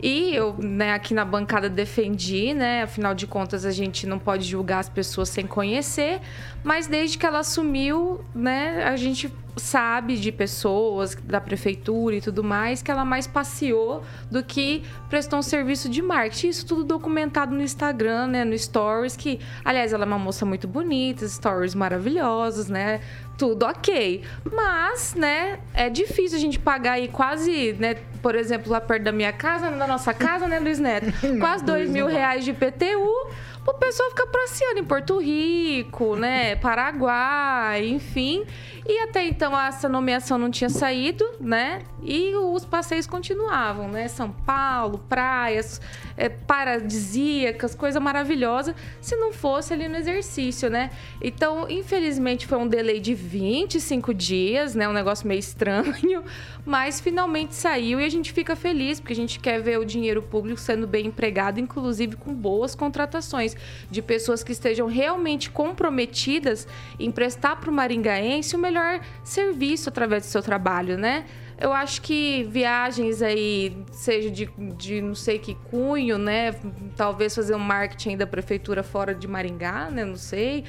E 0.02 0.34
eu, 0.34 0.54
né, 0.58 0.92
aqui 0.92 1.14
na 1.14 1.24
bancada 1.24 1.68
defendi, 1.68 2.52
né? 2.52 2.82
Afinal 2.82 3.14
de 3.14 3.26
contas, 3.26 3.64
a 3.64 3.70
gente 3.70 4.06
não 4.06 4.18
pode 4.18 4.44
julgar 4.44 4.80
as 4.80 4.88
pessoas 4.88 5.28
sem 5.28 5.46
conhecer. 5.46 6.20
Mas 6.62 6.86
desde 6.86 7.16
que 7.16 7.24
ela 7.24 7.38
assumiu, 7.38 8.24
né, 8.34 8.84
a 8.84 8.96
gente 8.96 9.32
sabe 9.56 10.16
de 10.16 10.30
pessoas 10.30 11.14
da 11.14 11.40
prefeitura 11.40 12.16
e 12.16 12.20
tudo 12.20 12.44
mais 12.44 12.82
que 12.82 12.90
ela 12.90 13.04
mais 13.04 13.26
passeou 13.26 14.02
do 14.30 14.44
que 14.44 14.82
prestou 15.08 15.38
um 15.38 15.42
serviço 15.42 15.88
de 15.88 16.02
marketing. 16.02 16.48
Isso 16.48 16.66
tudo 16.66 16.84
documentado 16.84 17.54
no 17.54 17.62
Instagram, 17.62 18.26
né, 18.28 18.44
no 18.44 18.56
Stories, 18.56 19.16
que, 19.16 19.40
aliás, 19.64 19.92
ela 19.92 20.04
é 20.04 20.06
uma 20.06 20.18
moça 20.18 20.44
muito 20.44 20.68
bonita, 20.68 21.26
stories 21.26 21.74
maravilhosos, 21.74 22.68
né? 22.68 23.00
Tudo 23.38 23.66
ok. 23.66 24.22
Mas, 24.52 25.14
né, 25.14 25.58
é 25.74 25.88
difícil 25.88 26.38
a 26.38 26.40
gente 26.40 26.58
pagar 26.58 26.92
aí 26.92 27.08
quase, 27.08 27.74
né, 27.78 27.96
por 28.22 28.34
exemplo, 28.34 28.70
lá 28.70 28.80
perto 28.80 29.04
da 29.04 29.12
minha 29.12 29.32
casa, 29.32 29.70
da 29.70 29.86
nossa 29.86 30.12
casa, 30.12 30.46
né, 30.46 30.58
Luiz 30.58 30.78
Neto? 30.78 31.06
quase 31.40 31.64
dois 31.64 31.88
mil 31.88 32.06
reais 32.06 32.44
de 32.44 32.52
PTU 32.52 33.30
o 33.66 33.74
pessoal 33.74 34.10
fica 34.10 34.26
passeando 34.26 34.78
em 34.78 34.84
Porto 34.84 35.18
Rico, 35.18 36.14
né? 36.14 36.54
Paraguai, 36.56 37.88
enfim. 37.88 38.44
E 38.86 39.00
até 39.00 39.26
então 39.26 39.58
essa 39.58 39.88
nomeação 39.88 40.38
não 40.38 40.50
tinha 40.50 40.70
saído, 40.70 41.24
né? 41.40 41.82
E 42.02 42.34
os 42.36 42.64
passeios 42.64 43.06
continuavam, 43.06 43.88
né? 43.88 44.06
São 44.06 44.30
Paulo, 44.30 44.98
praias 45.08 45.80
é, 46.16 46.28
paradisíacas, 46.28 47.74
coisa 47.74 48.00
maravilhosa, 48.00 48.74
se 49.00 49.16
não 49.16 49.32
fosse 49.32 49.72
ali 49.72 49.88
no 49.88 49.96
exercício, 49.96 50.70
né? 50.70 50.90
Então, 51.20 51.66
infelizmente, 51.68 52.46
foi 52.46 52.58
um 52.58 52.66
delay 52.66 53.00
de 53.00 53.14
25 53.14 54.14
dias, 54.14 54.74
né? 54.74 54.88
Um 54.88 54.92
negócio 54.92 55.26
meio 55.28 55.38
estranho, 55.38 56.24
mas 56.64 57.00
finalmente 57.00 57.54
saiu 57.54 58.00
e 58.00 58.04
a 58.04 58.08
gente 58.08 58.32
fica 58.32 58.56
feliz, 58.56 58.98
porque 58.98 59.12
a 59.12 59.16
gente 59.16 59.38
quer 59.38 59.60
ver 59.60 59.78
o 59.78 59.84
dinheiro 59.84 60.22
público 60.22 60.60
sendo 60.60 60.86
bem 60.86 61.06
empregado, 61.06 61.60
inclusive 61.60 62.16
com 62.16 62.34
boas 62.34 62.74
contratações 62.74 63.56
de 63.90 64.00
pessoas 64.02 64.42
que 64.42 64.52
estejam 64.52 64.86
realmente 64.86 65.50
comprometidas 65.50 66.66
em 66.98 67.10
prestar 67.10 67.56
para 67.56 67.70
o 67.70 67.72
maringaense 67.72 68.56
o 68.56 68.58
melhor 68.58 69.00
serviço 69.22 69.88
através 69.88 70.24
do 70.24 70.26
seu 70.26 70.42
trabalho, 70.42 70.96
né? 70.96 71.24
Eu 71.58 71.72
acho 71.72 72.02
que 72.02 72.44
viagens 72.44 73.22
aí, 73.22 73.74
seja 73.90 74.30
de, 74.30 74.44
de 74.76 75.00
não 75.00 75.14
sei 75.14 75.38
que 75.38 75.54
cunho, 75.70 76.18
né? 76.18 76.54
Talvez 76.94 77.34
fazer 77.34 77.54
um 77.54 77.58
marketing 77.58 78.18
da 78.18 78.26
prefeitura 78.26 78.82
fora 78.82 79.14
de 79.14 79.26
Maringá, 79.26 79.88
né? 79.90 80.04
Não 80.04 80.16
sei. 80.16 80.64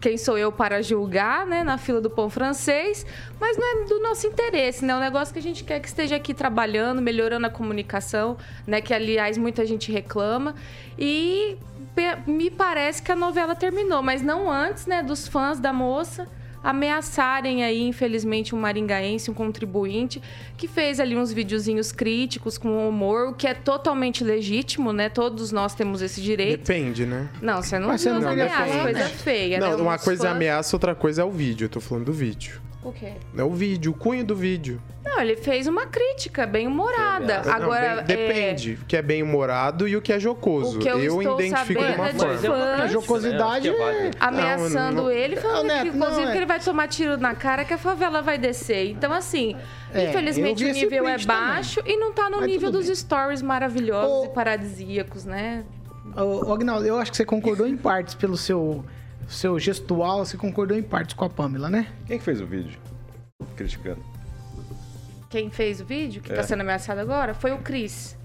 Quem 0.00 0.16
sou 0.16 0.38
eu 0.38 0.50
para 0.50 0.80
julgar, 0.80 1.44
né? 1.46 1.62
Na 1.62 1.76
fila 1.76 2.00
do 2.00 2.08
pão 2.08 2.30
francês. 2.30 3.04
Mas 3.38 3.58
não 3.58 3.82
é 3.82 3.84
do 3.84 4.00
nosso 4.00 4.26
interesse, 4.26 4.82
né? 4.82 4.94
É 4.94 4.96
um 4.96 5.00
negócio 5.00 5.30
que 5.34 5.38
a 5.38 5.42
gente 5.42 5.62
quer 5.62 5.78
que 5.78 5.88
esteja 5.88 6.16
aqui 6.16 6.32
trabalhando, 6.32 7.02
melhorando 7.02 7.46
a 7.46 7.50
comunicação, 7.50 8.38
né? 8.66 8.80
Que, 8.80 8.94
aliás, 8.94 9.36
muita 9.36 9.66
gente 9.66 9.92
reclama. 9.92 10.54
E 10.98 11.58
me 12.26 12.50
parece 12.50 13.02
que 13.02 13.12
a 13.12 13.16
novela 13.16 13.54
terminou, 13.54 14.02
mas 14.02 14.22
não 14.22 14.50
antes, 14.50 14.86
né? 14.86 15.02
Dos 15.02 15.28
fãs 15.28 15.60
da 15.60 15.70
moça 15.70 16.26
ameaçarem 16.62 17.64
aí, 17.64 17.82
infelizmente, 17.82 18.54
um 18.54 18.58
maringaense, 18.58 19.30
um 19.30 19.34
contribuinte, 19.34 20.22
que 20.56 20.68
fez 20.68 21.00
ali 21.00 21.16
uns 21.16 21.32
videozinhos 21.32 21.92
críticos 21.92 22.58
com 22.58 22.88
humor, 22.88 23.28
o 23.28 23.34
que 23.34 23.46
é 23.46 23.54
totalmente 23.54 24.22
legítimo, 24.22 24.92
né? 24.92 25.08
Todos 25.08 25.52
nós 25.52 25.74
temos 25.74 26.02
esse 26.02 26.20
direito. 26.20 26.60
Depende, 26.60 27.06
né? 27.06 27.28
Não, 27.40 27.62
você 27.62 27.78
não, 27.78 27.88
Mas 27.88 28.00
você 28.02 28.12
não 28.12 28.28
ameaça, 28.28 28.78
coisa 28.82 29.08
feia, 29.08 29.58
não, 29.58 29.76
né? 29.76 29.82
Uma 29.82 29.98
coisa 29.98 30.28
é 30.28 30.30
ameaça, 30.30 30.76
outra 30.76 30.94
coisa 30.94 31.22
é 31.22 31.24
o 31.24 31.30
vídeo. 31.30 31.64
Eu 31.64 31.68
tô 31.68 31.80
falando 31.80 32.06
do 32.06 32.12
vídeo. 32.12 32.60
O 32.82 32.92
quê? 32.92 33.12
É 33.36 33.42
o 33.42 33.50
vídeo, 33.50 33.92
o 33.92 33.94
cunho 33.94 34.24
do 34.24 34.34
vídeo. 34.34 34.80
Não, 35.04 35.20
ele 35.20 35.36
fez 35.36 35.66
uma 35.66 35.86
crítica 35.86 36.46
bem 36.46 36.66
humorada. 36.66 37.42
Não, 37.44 37.52
Agora, 37.52 37.96
bem, 38.02 38.16
depende. 38.16 38.72
É... 38.72 38.82
O 38.82 38.86
que 38.86 38.96
é 38.96 39.02
bem 39.02 39.22
humorado 39.22 39.86
e 39.86 39.96
o 39.96 40.02
que 40.02 40.12
é 40.12 40.18
jocoso. 40.18 40.78
Que 40.78 40.88
eu, 40.88 40.98
eu 40.98 41.22
identifico 41.22 41.80
de 41.80 41.92
uma 41.92 42.08
é 42.08 42.12
forma. 42.14 42.36
De 42.36 42.46
fãs, 42.46 42.80
a 42.80 42.86
jocosidade 42.86 43.68
é... 43.68 44.10
ameaçando 44.18 44.96
não, 44.96 45.04
não, 45.04 45.10
ele, 45.10 45.36
falando 45.36 45.68
não, 45.68 45.82
que, 45.82 45.88
inclusive, 45.88 46.26
é. 46.26 46.32
que 46.32 46.38
ele 46.38 46.46
vai 46.46 46.60
tomar 46.60 46.88
tiro 46.88 47.18
na 47.18 47.34
cara 47.34 47.64
que 47.66 47.74
a 47.74 47.78
favela 47.78 48.22
vai 48.22 48.38
descer. 48.38 48.90
Então, 48.90 49.12
assim, 49.12 49.54
é, 49.92 50.08
infelizmente 50.08 50.64
o 50.64 50.72
nível 50.72 51.06
é 51.06 51.18
baixo 51.18 51.80
também. 51.80 51.96
e 51.96 51.98
não 51.98 52.12
tá 52.12 52.30
no 52.30 52.38
Mas 52.38 52.46
nível 52.46 52.70
dos 52.70 52.86
bem. 52.86 52.94
stories 52.94 53.42
maravilhosos 53.42 54.26
e 54.26 54.28
paradisíacos, 54.30 55.26
né? 55.26 55.64
Ô, 56.16 56.52
Agnaldo, 56.52 56.86
eu 56.86 56.98
acho 56.98 57.10
que 57.10 57.16
você 57.16 57.26
concordou 57.26 57.66
em 57.66 57.76
partes 57.76 58.14
pelo 58.14 58.36
seu 58.36 58.84
seu 59.30 59.58
gestual, 59.58 60.24
você 60.24 60.36
concordou 60.36 60.76
em 60.76 60.82
partes 60.82 61.14
com 61.14 61.24
a 61.24 61.30
Pamela, 61.30 61.70
né? 61.70 61.86
Quem 62.06 62.18
que 62.18 62.24
fez 62.24 62.40
o 62.40 62.46
vídeo? 62.46 62.78
Criticando. 63.56 64.02
Quem 65.28 65.50
fez 65.50 65.80
o 65.80 65.84
vídeo, 65.84 66.20
que 66.20 66.32
É. 66.32 66.34
tá 66.34 66.42
sendo 66.42 66.60
ameaçado 66.62 66.98
agora, 66.98 67.34
foi 67.34 67.52
o 67.52 67.58
Cris. 67.58 68.18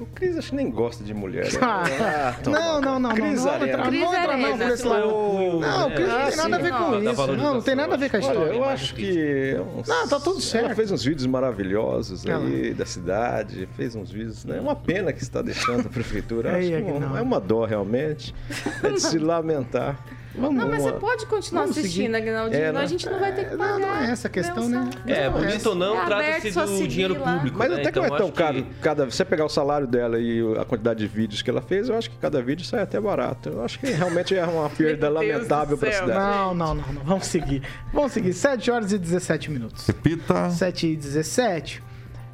O 0.00 0.06
Cris 0.06 0.36
acho 0.36 0.50
que 0.50 0.56
nem 0.56 0.68
gosta 0.68 1.04
de 1.04 1.14
mulher. 1.14 1.44
né? 1.44 1.58
Ah, 1.62 2.34
toma. 2.42 2.58
não, 2.58 2.80
não, 2.80 2.80
não, 2.80 3.00
não, 3.00 3.10
Cris 3.14 3.44
não, 3.44 3.52
vamos 3.52 3.68
entrar, 3.68 3.86
Cris 3.86 4.00
não 4.00 4.12
não 4.12 4.18
Arena. 4.20 4.58
por 4.64 4.72
esse 4.74 4.84
Não 4.84 4.94
é 4.94 4.98
lado. 4.98 5.14
o- 5.14 5.60
Não, 5.60 5.86
o 5.88 5.94
Cris 5.94 6.08
não 6.08 6.18
é, 6.18 6.30
tem 6.30 6.36
nada 6.36 6.56
a 6.56 6.58
ver 6.58 6.72
sim, 6.72 6.78
com 6.78 6.94
isso. 6.98 7.36
Não, 7.36 7.54
não 7.54 7.62
tem 7.62 7.74
nada 7.76 7.94
a 7.94 7.96
ver 7.96 8.10
com 8.10 8.16
a 8.16 8.18
Olha, 8.20 8.28
história. 8.32 8.52
eu 8.54 8.60
mais 8.60 8.72
acho 8.72 8.94
que. 8.96 9.56
Não, 9.86 10.08
tá 10.08 10.18
tudo 10.18 10.30
Ela 10.32 10.40
certo. 10.40 10.74
fez 10.74 10.90
uns 10.90 11.04
vídeos 11.04 11.26
maravilhosos 11.26 12.26
Ela- 12.26 12.44
aí 12.44 12.74
da 12.74 12.84
cidade, 12.84 13.68
fez 13.76 13.94
uns 13.94 14.10
vídeos. 14.10 14.44
né? 14.44 14.58
É 14.58 14.60
uma 14.60 14.74
pena 14.74 15.12
que 15.12 15.22
está 15.22 15.40
deixando 15.42 15.86
a 15.86 15.90
prefeitura. 15.90 16.56
Aí 16.56 16.74
Acho 16.74 16.82
é 16.82 16.82
que 16.82 16.90
não- 16.98 17.10
não. 17.10 17.16
é 17.16 17.22
uma 17.22 17.38
dó 17.38 17.64
realmente. 17.64 18.34
É 18.82 18.90
de 18.90 19.00
se 19.00 19.18
lamentar. 19.20 19.96
Vamos, 20.36 20.56
Não, 20.56 20.68
mas 20.68 20.82
você 20.82 20.92
pode 20.92 21.26
continuar 21.26 21.64
assistindo, 21.64 22.14
seguir. 22.14 22.16
Aguinaldinho. 22.16 22.62
É? 22.62 22.68
A 22.76 22.86
gente 22.86 23.08
não 23.08 23.18
vai 23.20 23.32
ter 23.34 23.44
que 23.44 23.50
Não, 23.52 23.58
pagar. 23.58 23.78
não 23.78 23.94
é 23.96 24.10
essa 24.10 24.26
a 24.26 24.30
questão, 24.30 24.68
né? 24.68 24.90
É, 25.06 25.30
bonito 25.30 25.66
ou 25.68 25.74
não, 25.74 26.00
É 26.02 26.04
trata-se 26.06 26.50
do 26.50 26.66
seguir 26.66 26.88
dinheiro 26.88 27.20
lá. 27.20 27.34
público. 27.36 27.58
Mas 27.58 27.70
né? 27.70 27.74
até 27.76 27.92
que 27.92 27.98
Então, 27.98 28.08
não 28.08 28.14
é 28.16 28.18
tão 28.18 28.30
caro. 28.30 28.66
Cada, 28.80 29.04
você 29.04 29.24
pegar 29.24 29.44
o 29.44 29.48
salário 29.48 29.86
dela 29.86 30.18
e 30.18 30.40
a 30.58 30.64
quantidade 30.64 30.98
de 31.00 31.06
vídeos 31.06 31.40
que 31.42 31.50
ela 31.50 31.62
fez, 31.62 31.88
eu 31.88 31.96
acho 31.96 32.10
que 32.10 32.16
cada 32.16 32.42
vídeo 32.42 32.64
sai 32.66 32.82
até 32.82 33.00
barato. 33.00 33.48
Eu 33.50 33.64
acho 33.64 33.78
que 33.78 33.86
realmente 33.86 34.34
é 34.34 34.44
uma 34.44 34.68
perda 34.70 35.08
lamentável 35.08 35.78
para 35.78 35.88
a 35.88 35.92
cidade. 35.92 36.12
Não, 36.18 36.54
não, 36.54 36.74
não, 36.74 36.92
não. 36.92 37.02
Vamos 37.04 37.26
seguir. 37.26 37.62
Vamos 37.92 38.12
seguir. 38.12 38.32
7 38.32 38.70
horas 38.70 38.92
e 38.92 38.98
17 38.98 39.50
minutos. 39.50 39.86
Repita. 39.86 40.50
7 40.50 40.86
e 40.88 40.96
17. 40.96 41.82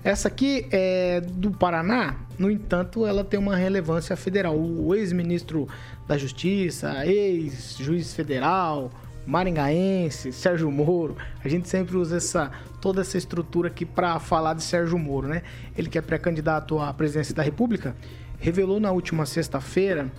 Essa 0.02 0.28
aqui 0.28 0.66
é 0.72 1.20
do 1.20 1.50
Paraná, 1.50 2.16
no 2.38 2.50
entanto, 2.50 3.04
ela 3.04 3.22
tem 3.22 3.38
uma 3.38 3.54
relevância 3.54 4.16
federal. 4.16 4.58
O 4.58 4.94
ex-ministro 4.94 5.68
da 6.10 6.18
Justiça, 6.18 7.06
ex-juiz 7.06 8.12
federal, 8.12 8.90
maringaense, 9.24 10.32
Sérgio 10.32 10.68
Moro. 10.68 11.16
A 11.44 11.48
gente 11.48 11.68
sempre 11.68 11.96
usa 11.96 12.16
essa, 12.16 12.50
toda 12.80 13.00
essa 13.00 13.16
estrutura 13.16 13.68
aqui 13.68 13.86
para 13.86 14.18
falar 14.18 14.54
de 14.54 14.64
Sérgio 14.64 14.98
Moro, 14.98 15.28
né? 15.28 15.44
Ele 15.78 15.88
que 15.88 15.96
é 15.96 16.00
pré-candidato 16.00 16.80
à 16.80 16.92
presidência 16.92 17.32
da 17.32 17.44
República, 17.44 17.94
revelou 18.40 18.80
na 18.80 18.90
última 18.90 19.24
sexta-feira, 19.24 20.10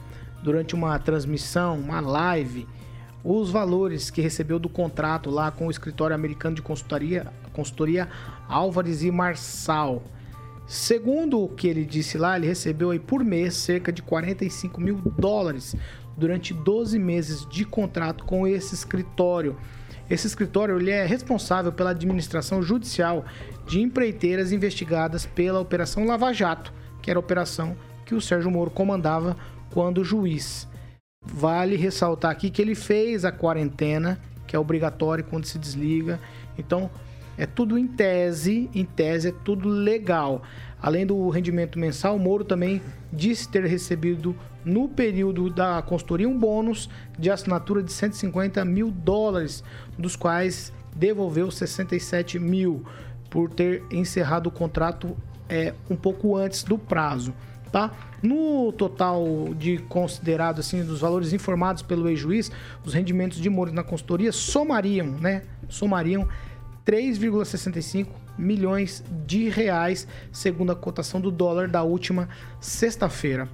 durante 0.41 0.75
uma 0.75 0.97
transmissão, 0.97 1.77
uma 1.77 1.99
live, 1.99 2.65
os 3.21 3.51
valores 3.51 4.09
que 4.09 4.21
recebeu 4.21 4.59
do 4.59 4.69
contrato 4.69 5.29
lá 5.29 5.51
com 5.51 5.67
o 5.67 5.71
escritório 5.71 6.15
americano 6.15 6.55
de 6.55 6.61
consultoria, 6.61 7.27
consultoria 7.51 8.07
Álvares 8.47 9.03
e 9.03 9.11
Marçal. 9.11 10.01
Segundo 10.71 11.43
o 11.43 11.49
que 11.49 11.67
ele 11.67 11.83
disse 11.83 12.17
lá, 12.17 12.37
ele 12.37 12.47
recebeu 12.47 12.91
aí 12.91 12.97
por 12.97 13.25
mês 13.25 13.55
cerca 13.55 13.91
de 13.91 14.01
45 14.01 14.79
mil 14.79 14.95
dólares 15.19 15.75
durante 16.15 16.53
12 16.53 16.97
meses 16.97 17.45
de 17.49 17.65
contrato 17.65 18.23
com 18.23 18.47
esse 18.47 18.73
escritório. 18.73 19.57
Esse 20.09 20.27
escritório 20.27 20.79
ele 20.79 20.89
é 20.89 21.05
responsável 21.05 21.73
pela 21.73 21.89
administração 21.89 22.63
judicial 22.63 23.25
de 23.67 23.81
empreiteiras 23.81 24.53
investigadas 24.53 25.25
pela 25.25 25.59
Operação 25.59 26.05
Lava 26.05 26.31
Jato, 26.31 26.71
que 27.01 27.11
era 27.11 27.19
a 27.19 27.19
operação 27.19 27.75
que 28.05 28.15
o 28.15 28.21
Sérgio 28.21 28.49
Moro 28.49 28.71
comandava 28.71 29.35
quando 29.71 30.05
juiz. 30.05 30.69
Vale 31.21 31.75
ressaltar 31.75 32.31
aqui 32.31 32.49
que 32.49 32.61
ele 32.61 32.75
fez 32.75 33.25
a 33.25 33.31
quarentena, 33.33 34.21
que 34.47 34.55
é 34.55 34.59
obrigatório 34.59 35.25
quando 35.25 35.43
se 35.43 35.59
desliga. 35.59 36.17
Então, 36.57 36.89
é 37.41 37.47
tudo 37.47 37.75
em 37.75 37.87
tese, 37.87 38.69
em 38.71 38.85
tese 38.85 39.29
é 39.29 39.31
tudo 39.31 39.67
legal. 39.67 40.43
Além 40.79 41.07
do 41.07 41.27
rendimento 41.27 41.79
mensal, 41.79 42.19
Moro 42.19 42.43
também 42.43 42.79
disse 43.11 43.49
ter 43.49 43.65
recebido 43.65 44.35
no 44.63 44.87
período 44.87 45.49
da 45.49 45.81
consultoria 45.81 46.29
um 46.29 46.37
bônus 46.37 46.87
de 47.17 47.31
assinatura 47.31 47.81
de 47.81 47.91
150 47.91 48.63
mil 48.63 48.91
dólares, 48.91 49.63
dos 49.97 50.15
quais 50.15 50.71
devolveu 50.95 51.49
67 51.49 52.37
mil 52.37 52.85
por 53.27 53.49
ter 53.49 53.81
encerrado 53.89 54.45
o 54.45 54.51
contrato 54.51 55.17
é, 55.49 55.73
um 55.89 55.95
pouco 55.95 56.37
antes 56.37 56.61
do 56.61 56.77
prazo 56.77 57.33
tá? 57.71 57.91
No 58.21 58.71
total 58.73 59.25
de 59.57 59.77
considerado 59.77 60.59
assim 60.59 60.83
dos 60.83 60.99
valores 60.99 61.33
informados 61.33 61.81
pelo 61.81 62.07
ex-juiz, 62.09 62.51
os 62.83 62.93
rendimentos 62.93 63.39
de 63.39 63.49
Moro 63.49 63.71
na 63.71 63.83
consultoria 63.83 64.31
somariam, 64.31 65.07
né? 65.07 65.43
Somariam 65.69 66.27
3,65 66.85 68.07
milhões 68.37 69.03
de 69.25 69.49
reais, 69.49 70.07
segundo 70.31 70.71
a 70.71 70.75
cotação 70.75 71.21
do 71.21 71.31
dólar 71.31 71.67
da 71.67 71.83
última 71.83 72.29
sexta-feira. 72.59 73.47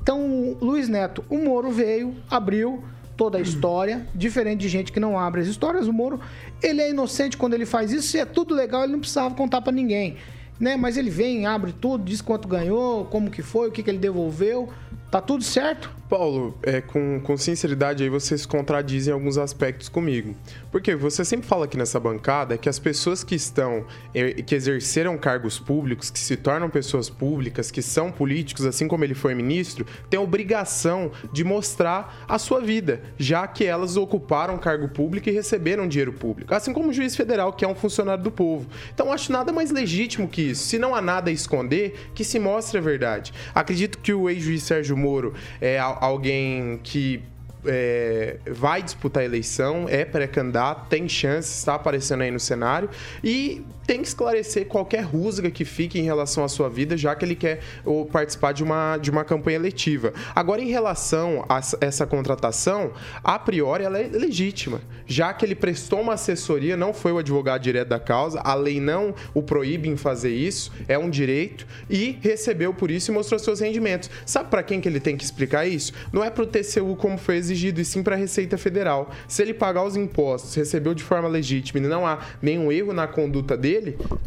Então, 0.00 0.56
Luiz 0.60 0.88
Neto, 0.88 1.24
o 1.30 1.38
Moro 1.38 1.70
veio, 1.70 2.16
abriu 2.28 2.82
toda 3.16 3.38
a 3.38 3.40
história, 3.40 4.06
diferente 4.14 4.60
de 4.60 4.68
gente 4.68 4.90
que 4.90 4.98
não 4.98 5.18
abre 5.18 5.40
as 5.40 5.46
histórias, 5.46 5.86
o 5.86 5.92
Moro, 5.92 6.20
ele 6.62 6.80
é 6.80 6.90
inocente 6.90 7.36
quando 7.36 7.54
ele 7.54 7.64
faz 7.64 7.92
isso, 7.92 8.08
se 8.08 8.18
é 8.18 8.24
tudo 8.24 8.54
legal, 8.54 8.82
ele 8.82 8.92
não 8.92 8.98
precisava 8.98 9.34
contar 9.34 9.60
pra 9.60 9.72
ninguém, 9.72 10.16
né? 10.58 10.76
Mas 10.76 10.96
ele 10.96 11.10
vem, 11.10 11.46
abre 11.46 11.72
tudo, 11.72 12.04
diz 12.04 12.20
quanto 12.20 12.48
ganhou, 12.48 13.04
como 13.04 13.30
que 13.30 13.42
foi, 13.42 13.68
o 13.68 13.72
que, 13.72 13.82
que 13.82 13.90
ele 13.90 13.98
devolveu, 13.98 14.68
tá 15.10 15.20
tudo 15.20 15.44
certo? 15.44 15.94
Paulo, 16.12 16.54
é, 16.62 16.82
com, 16.82 17.18
com 17.20 17.38
sinceridade 17.38 18.02
aí 18.02 18.10
vocês 18.10 18.44
contradizem 18.44 19.14
alguns 19.14 19.38
aspectos 19.38 19.88
comigo. 19.88 20.36
Porque 20.70 20.94
você 20.94 21.24
sempre 21.24 21.46
fala 21.46 21.64
aqui 21.64 21.78
nessa 21.78 21.98
bancada 21.98 22.58
que 22.58 22.68
as 22.68 22.78
pessoas 22.78 23.24
que 23.24 23.34
estão, 23.34 23.86
eh, 24.14 24.42
que 24.42 24.54
exerceram 24.54 25.16
cargos 25.16 25.58
públicos, 25.58 26.10
que 26.10 26.18
se 26.18 26.36
tornam 26.36 26.68
pessoas 26.68 27.08
públicas, 27.08 27.70
que 27.70 27.80
são 27.80 28.12
políticos, 28.12 28.66
assim 28.66 28.86
como 28.86 29.04
ele 29.04 29.14
foi 29.14 29.34
ministro, 29.34 29.86
têm 30.10 30.20
obrigação 30.20 31.10
de 31.32 31.44
mostrar 31.44 32.26
a 32.28 32.38
sua 32.38 32.60
vida, 32.60 33.00
já 33.16 33.46
que 33.46 33.64
elas 33.64 33.96
ocuparam 33.96 34.58
cargo 34.58 34.88
público 34.88 35.30
e 35.30 35.32
receberam 35.32 35.88
dinheiro 35.88 36.12
público. 36.12 36.54
Assim 36.54 36.74
como 36.74 36.90
o 36.90 36.92
juiz 36.92 37.16
federal, 37.16 37.54
que 37.54 37.64
é 37.64 37.68
um 37.68 37.74
funcionário 37.74 38.22
do 38.22 38.30
povo. 38.30 38.66
Então 38.92 39.10
acho 39.10 39.32
nada 39.32 39.50
mais 39.50 39.70
legítimo 39.70 40.28
que 40.28 40.42
isso. 40.42 40.64
Se 40.64 40.78
não 40.78 40.94
há 40.94 41.00
nada 41.00 41.30
a 41.30 41.32
esconder, 41.32 42.10
que 42.14 42.22
se 42.22 42.38
mostre 42.38 42.76
a 42.76 42.82
verdade. 42.82 43.32
Acredito 43.54 43.96
que 43.96 44.12
o 44.12 44.28
ex-juiz 44.28 44.62
Sérgio 44.62 44.94
Moro 44.94 45.32
é 45.58 45.80
alguém 46.02 46.80
que 46.82 47.22
é, 47.64 48.38
vai 48.50 48.82
disputar 48.82 49.22
a 49.22 49.24
eleição, 49.24 49.86
é 49.88 50.04
pré-candidato, 50.04 50.88
tem 50.88 51.08
chance, 51.08 51.56
está 51.56 51.76
aparecendo 51.76 52.22
aí 52.22 52.30
no 52.30 52.40
cenário. 52.40 52.90
E 53.22 53.64
tem 53.86 54.00
que 54.00 54.08
esclarecer 54.08 54.66
qualquer 54.66 55.02
rusga 55.02 55.50
que 55.50 55.64
fique 55.64 55.98
em 55.98 56.02
relação 56.04 56.44
à 56.44 56.48
sua 56.48 56.68
vida, 56.68 56.96
já 56.96 57.14
que 57.14 57.24
ele 57.24 57.34
quer 57.34 57.60
ou, 57.84 58.06
participar 58.06 58.52
de 58.52 58.62
uma, 58.62 58.96
de 58.96 59.10
uma 59.10 59.24
campanha 59.24 59.56
eletiva. 59.56 60.12
Agora, 60.34 60.60
em 60.62 60.68
relação 60.68 61.44
a 61.48 61.58
essa- 61.80 62.06
contratação, 62.06 62.92
a 63.24 63.38
priori 63.38 63.84
ela 63.84 63.98
é 63.98 64.06
legítima, 64.08 64.80
já 65.06 65.32
que 65.32 65.44
ele 65.44 65.54
prestou 65.54 66.00
uma 66.00 66.14
assessoria, 66.14 66.76
não 66.76 66.92
foi 66.92 67.12
o 67.12 67.18
advogado 67.18 67.62
direto 67.62 67.88
da 67.88 67.98
causa, 67.98 68.40
a 68.40 68.54
lei 68.54 68.80
não 68.80 69.14
o 69.32 69.42
proíbe 69.42 69.88
em 69.88 69.96
fazer 69.96 70.30
isso, 70.34 70.70
é 70.86 70.98
um 70.98 71.08
direito, 71.08 71.66
e 71.88 72.18
recebeu 72.20 72.74
por 72.74 72.90
isso 72.90 73.10
e 73.10 73.14
mostrou 73.14 73.38
seus 73.38 73.60
rendimentos. 73.60 74.10
Sabe 74.26 74.50
para 74.50 74.62
quem 74.62 74.80
que 74.80 74.88
ele 74.88 75.00
tem 75.00 75.16
que 75.16 75.24
explicar 75.24 75.66
isso? 75.66 75.92
Não 76.12 76.22
é 76.22 76.30
para 76.30 76.42
o 76.42 76.46
TCU 76.46 76.96
como 76.96 77.16
foi 77.16 77.36
exigido, 77.36 77.80
e 77.80 77.84
sim 77.84 78.02
para 78.02 78.14
a 78.14 78.18
Receita 78.18 78.58
Federal. 78.58 79.10
Se 79.26 79.42
ele 79.42 79.54
pagar 79.54 79.84
os 79.84 79.96
impostos, 79.96 80.54
recebeu 80.54 80.94
de 80.94 81.02
forma 81.02 81.28
legítima 81.28 81.78
e 81.84 81.88
não 81.88 82.06
há 82.06 82.18
nenhum 82.42 82.70
erro 82.70 82.92
na 82.92 83.06
conduta 83.06 83.56
dele, 83.56 83.71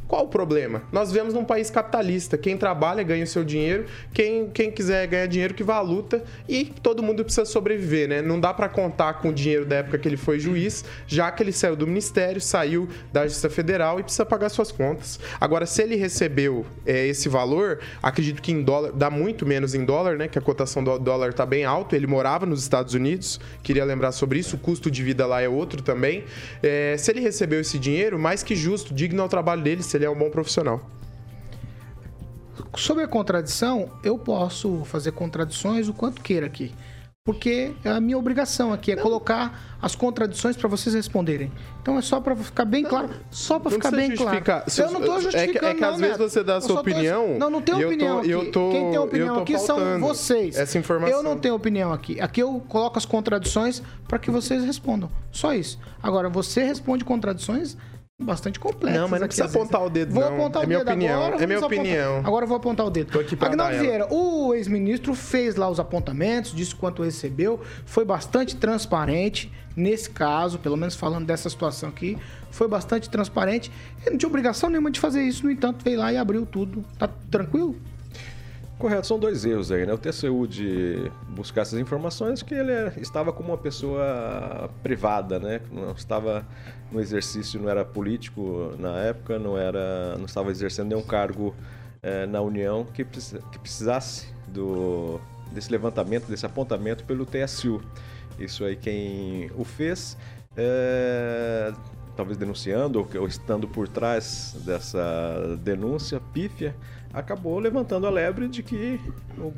qual 0.07 0.25
o 0.25 0.27
problema? 0.27 0.83
Nós 0.91 1.11
vivemos 1.11 1.33
num 1.33 1.43
país 1.43 1.69
capitalista. 1.69 2.37
Quem 2.37 2.55
trabalha 2.57 3.03
ganha 3.03 3.23
o 3.23 3.27
seu 3.27 3.43
dinheiro, 3.43 3.85
quem, 4.13 4.49
quem 4.49 4.71
quiser 4.71 5.07
ganhar 5.07 5.25
dinheiro 5.25 5.53
que 5.53 5.63
vá 5.63 5.75
à 5.75 5.81
luta 5.81 6.23
e 6.47 6.65
todo 6.65 7.01
mundo 7.03 7.23
precisa 7.23 7.45
sobreviver, 7.45 8.07
né? 8.07 8.21
Não 8.21 8.39
dá 8.39 8.53
para 8.53 8.69
contar 8.69 9.15
com 9.15 9.29
o 9.29 9.33
dinheiro 9.33 9.65
da 9.65 9.77
época 9.77 9.97
que 9.97 10.07
ele 10.07 10.17
foi 10.17 10.39
juiz, 10.39 10.85
já 11.07 11.31
que 11.31 11.43
ele 11.43 11.51
saiu 11.51 11.75
do 11.75 11.85
ministério, 11.85 12.39
saiu 12.39 12.87
da 13.11 13.25
Justiça 13.25 13.49
Federal 13.49 13.99
e 13.99 14.03
precisa 14.03 14.25
pagar 14.25 14.49
suas 14.49 14.71
contas. 14.71 15.19
Agora, 15.39 15.65
se 15.65 15.81
ele 15.81 15.95
recebeu 15.95 16.65
é, 16.85 17.07
esse 17.07 17.27
valor, 17.27 17.79
acredito 18.01 18.41
que 18.41 18.51
em 18.51 18.61
dólar, 18.61 18.91
dá 18.93 19.09
muito 19.09 19.45
menos 19.45 19.75
em 19.75 19.83
dólar, 19.83 20.17
né? 20.17 20.27
Que 20.27 20.37
a 20.37 20.41
cotação 20.41 20.83
do 20.83 20.97
dólar 20.97 21.33
tá 21.33 21.45
bem 21.45 21.65
alto. 21.65 21.95
Ele 21.95 22.07
morava 22.07 22.45
nos 22.45 22.61
Estados 22.61 22.93
Unidos, 22.93 23.39
queria 23.63 23.83
lembrar 23.83 24.11
sobre 24.11 24.39
isso. 24.39 24.55
O 24.55 24.59
custo 24.59 24.89
de 24.89 25.03
vida 25.03 25.25
lá 25.25 25.41
é 25.41 25.49
outro 25.49 25.81
também. 25.81 26.23
É, 26.63 26.95
se 26.97 27.11
ele 27.11 27.19
recebeu 27.19 27.59
esse 27.59 27.77
dinheiro, 27.77 28.17
mais 28.17 28.43
que 28.43 28.55
justo, 28.55 28.93
digno 28.93 29.25
trabalho 29.35 29.61
dele, 29.61 29.83
se 29.83 29.97
ele 29.97 30.05
é 30.05 30.09
um 30.09 30.15
bom 30.17 30.29
profissional. 30.29 30.81
Sobre 32.77 33.03
a 33.03 33.07
contradição, 33.07 33.89
eu 34.03 34.17
posso 34.17 34.83
fazer 34.85 35.11
contradições 35.11 35.87
o 35.89 35.93
quanto 35.93 36.21
queira 36.21 36.45
aqui. 36.45 36.73
Porque 37.25 37.73
é 37.83 37.89
a 37.89 37.99
minha 37.99 38.17
obrigação 38.19 38.71
aqui 38.71 38.91
é 38.91 38.95
colocar 38.95 39.77
as 39.81 39.95
contradições 39.95 40.55
para 40.55 40.69
vocês 40.69 40.93
responderem. 40.93 41.51
Então 41.81 41.97
é 41.97 42.01
só 42.01 42.21
para 42.21 42.35
ficar 42.35 42.65
bem 42.65 42.83
claro, 42.83 43.09
só 43.31 43.57
para 43.59 43.71
Não 43.71 43.77
ficar 43.77 43.89
bem 43.91 44.15
claro. 44.15 44.37
Eu 44.77 44.91
não 44.91 45.01
tô 45.01 45.13
é 45.13 45.15
que- 45.15 45.21
justificando 45.23 45.65
é 45.65 45.73
que 45.73 45.83
às 45.83 45.91
não, 45.93 45.97
vezes 45.99 46.17
Neto. 46.19 46.29
você 46.29 46.43
dá 46.43 46.57
a 46.57 46.61
sua 46.61 46.67
só 46.67 46.73
tô- 46.75 46.81
opinião, 46.81 47.37
Não, 47.39 47.49
não 47.49 47.61
tem 47.63 47.75
e 47.77 47.81
eu 47.81 47.87
opinião 47.87 48.13
tô- 48.13 48.19
aqui. 48.21 48.29
eu 48.29 48.51
tô- 48.51 48.69
Quem 48.69 48.89
tem 48.91 48.99
opinião 48.99 49.39
aqui 49.39 49.57
são 49.57 49.99
vocês. 49.99 50.55
essa 50.55 50.77
informação. 50.77 51.17
Eu 51.17 51.23
não 51.23 51.35
tenho 51.35 51.55
opinião 51.55 51.91
aqui. 51.91 52.21
Aqui 52.21 52.43
eu 52.43 52.61
coloco 52.69 52.97
as 52.99 53.05
contradições 53.07 53.81
para 54.07 54.19
que 54.19 54.29
vocês 54.29 54.63
respondam. 54.63 55.09
Só 55.31 55.51
isso. 55.53 55.79
Agora 56.03 56.29
você 56.29 56.63
responde 56.63 57.03
contradições 57.03 57.75
bastante 58.21 58.59
complexas. 58.59 59.01
Não, 59.01 59.09
mas 59.09 59.19
não 59.19 59.27
precisa 59.27 59.45
às 59.45 59.51
vezes. 59.51 59.67
apontar 59.67 59.85
o 59.85 59.89
dedo, 59.89 60.13
Vou 60.13 60.23
não. 60.23 60.33
apontar 60.35 60.61
É 60.61 60.65
o 60.65 60.67
minha 60.67 60.79
dedo 60.79 60.89
opinião, 60.89 61.15
agora. 61.23 61.43
é 61.43 61.47
minha 61.47 61.59
vamos 61.59 61.63
apontar- 61.75 61.79
opinião. 61.93 62.17
Agora 62.25 62.43
eu 62.45 62.47
vou 62.47 62.57
apontar 62.57 62.85
o 62.85 62.89
dedo. 62.89 63.11
Tô 63.11 63.19
aqui 63.19 63.35
pra 63.35 63.47
Agnaldo. 63.49 63.77
Vieira, 63.77 64.07
o 64.13 64.53
ex-ministro 64.53 65.13
fez 65.13 65.55
lá 65.57 65.69
os 65.69 65.79
apontamentos, 65.81 66.53
disse 66.55 66.73
quanto 66.73 67.03
recebeu, 67.03 67.59
foi 67.85 68.05
bastante 68.05 68.55
transparente 68.55 69.51
nesse 69.75 70.09
caso, 70.09 70.57
pelo 70.59 70.77
menos 70.77 70.95
falando 70.95 71.25
dessa 71.25 71.49
situação 71.49 71.89
aqui, 71.89 72.17
foi 72.49 72.67
bastante 72.69 73.09
transparente. 73.09 73.69
Ele 74.01 74.11
não 74.11 74.17
tinha 74.17 74.29
obrigação 74.29 74.69
nenhuma 74.69 74.89
de 74.89 74.99
fazer 75.01 75.21
isso, 75.23 75.43
no 75.43 75.51
entanto, 75.51 75.83
veio 75.83 75.99
lá 75.99 76.13
e 76.13 76.17
abriu 76.17 76.45
tudo. 76.45 76.85
Tá 76.97 77.09
tranquilo? 77.29 77.75
Correto, 78.77 79.07
são 79.07 79.17
dois 79.17 79.45
erros 79.45 79.71
aí, 79.71 79.85
né? 79.85 79.93
O 79.93 79.97
TCU 79.97 80.45
de 80.45 81.09
buscar 81.29 81.61
essas 81.61 81.79
informações 81.79 82.41
que 82.43 82.53
ele 82.53 82.71
é- 82.71 82.93
estava 82.97 83.31
como 83.31 83.49
uma 83.49 83.57
pessoa 83.57 84.69
privada, 84.83 85.39
né? 85.39 85.61
Não 85.71 85.91
estava 85.93 86.45
no 86.91 86.99
exercício, 86.99 87.59
não 87.59 87.69
era 87.69 87.85
político 87.85 88.73
na 88.77 88.97
época, 88.99 89.39
não 89.39 89.57
era, 89.57 90.17
não 90.17 90.25
estava 90.25 90.51
exercendo 90.51 90.89
nenhum 90.89 91.01
cargo 91.03 91.55
eh, 92.03 92.25
na 92.25 92.41
União 92.41 92.83
que, 92.85 93.05
que 93.05 93.59
precisasse 93.59 94.27
do 94.47 95.19
desse 95.51 95.71
levantamento, 95.71 96.27
desse 96.27 96.45
apontamento 96.45 97.05
pelo 97.05 97.25
TSU. 97.25 97.81
Isso 98.37 98.65
aí 98.65 98.75
quem 98.75 99.49
o 99.55 99.63
fez, 99.63 100.17
eh, 100.57 101.71
talvez 102.15 102.37
denunciando 102.37 102.99
ou, 102.99 103.21
ou 103.21 103.27
estando 103.27 103.67
por 103.67 103.87
trás 103.87 104.53
dessa 104.65 105.55
denúncia 105.61 106.19
pífia, 106.33 106.75
acabou 107.15 107.57
levantando 107.59 108.05
a 108.05 108.09
lebre 108.09 108.47
de 108.49 108.61
que 108.61 108.99
o, 109.37 109.53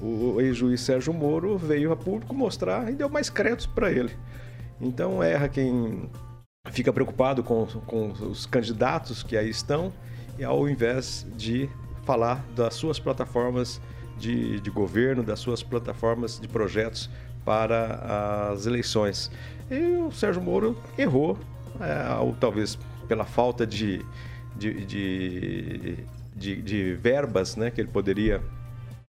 o, 0.00 0.04
o 0.04 0.40
ex-juiz 0.40 0.82
Sérgio 0.82 1.12
Moro 1.14 1.56
veio 1.56 1.90
a 1.90 1.96
público 1.96 2.34
mostrar 2.34 2.92
e 2.92 2.94
deu 2.94 3.08
mais 3.08 3.30
créditos 3.30 3.66
para 3.66 3.90
ele. 3.90 4.12
Então 4.78 5.22
erra 5.22 5.48
quem 5.48 6.10
fica 6.70 6.92
preocupado 6.92 7.42
com, 7.42 7.66
com 7.86 8.12
os 8.12 8.44
candidatos 8.44 9.22
que 9.22 9.36
aí 9.36 9.48
estão 9.48 9.92
e 10.38 10.44
ao 10.44 10.68
invés 10.68 11.26
de 11.36 11.70
falar 12.04 12.44
das 12.54 12.74
suas 12.74 12.98
plataformas 12.98 13.80
de, 14.18 14.60
de 14.60 14.70
governo, 14.70 15.22
das 15.22 15.40
suas 15.40 15.62
plataformas 15.62 16.38
de 16.38 16.46
projetos 16.46 17.08
para 17.44 18.50
as 18.52 18.66
eleições. 18.66 19.30
E 19.70 19.96
o 19.96 20.12
Sérgio 20.12 20.42
Moro 20.42 20.76
errou, 20.98 21.38
é, 21.80 22.14
ou 22.20 22.34
talvez 22.34 22.78
pela 23.08 23.24
falta 23.24 23.66
de, 23.66 24.04
de, 24.56 24.84
de, 24.84 25.96
de, 26.36 26.60
de 26.60 26.94
verbas 26.94 27.56
né, 27.56 27.70
que 27.70 27.80
ele 27.80 27.88
poderia 27.88 28.42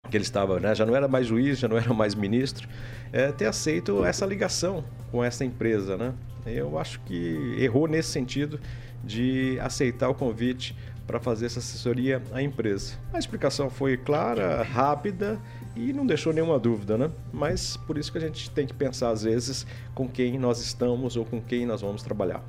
que 0.09 0.15
ele 0.15 0.23
estava, 0.23 0.57
né, 0.57 0.73
já 0.73 0.85
não 0.85 0.95
era 0.95 1.07
mais 1.07 1.27
juiz, 1.27 1.59
já 1.59 1.67
não 1.67 1.77
era 1.77 1.93
mais 1.93 2.15
ministro, 2.15 2.67
é, 3.11 3.29
ter 3.31 3.45
aceito 3.45 4.05
essa 4.05 4.25
ligação 4.25 4.83
com 5.11 5.21
essa 5.21 5.43
empresa, 5.43 5.97
né? 5.97 6.13
Eu 6.45 6.79
acho 6.79 7.01
que 7.01 7.55
errou 7.59 7.87
nesse 7.87 8.09
sentido 8.09 8.57
de 9.03 9.59
aceitar 9.59 10.07
o 10.07 10.15
convite 10.15 10.73
para 11.05 11.19
fazer 11.19 11.47
essa 11.47 11.59
assessoria 11.59 12.21
à 12.31 12.41
empresa. 12.41 12.95
A 13.13 13.19
explicação 13.19 13.69
foi 13.69 13.97
clara, 13.97 14.63
rápida 14.63 15.39
e 15.75 15.91
não 15.91 16.05
deixou 16.05 16.31
nenhuma 16.31 16.57
dúvida, 16.57 16.97
né? 16.97 17.11
Mas 17.33 17.75
por 17.75 17.97
isso 17.97 18.11
que 18.11 18.17
a 18.17 18.21
gente 18.21 18.49
tem 18.51 18.65
que 18.65 18.73
pensar 18.73 19.09
às 19.09 19.23
vezes 19.23 19.65
com 19.93 20.07
quem 20.07 20.37
nós 20.37 20.59
estamos 20.61 21.15
ou 21.17 21.25
com 21.25 21.41
quem 21.41 21.65
nós 21.65 21.81
vamos 21.81 22.01
trabalhar. 22.01 22.41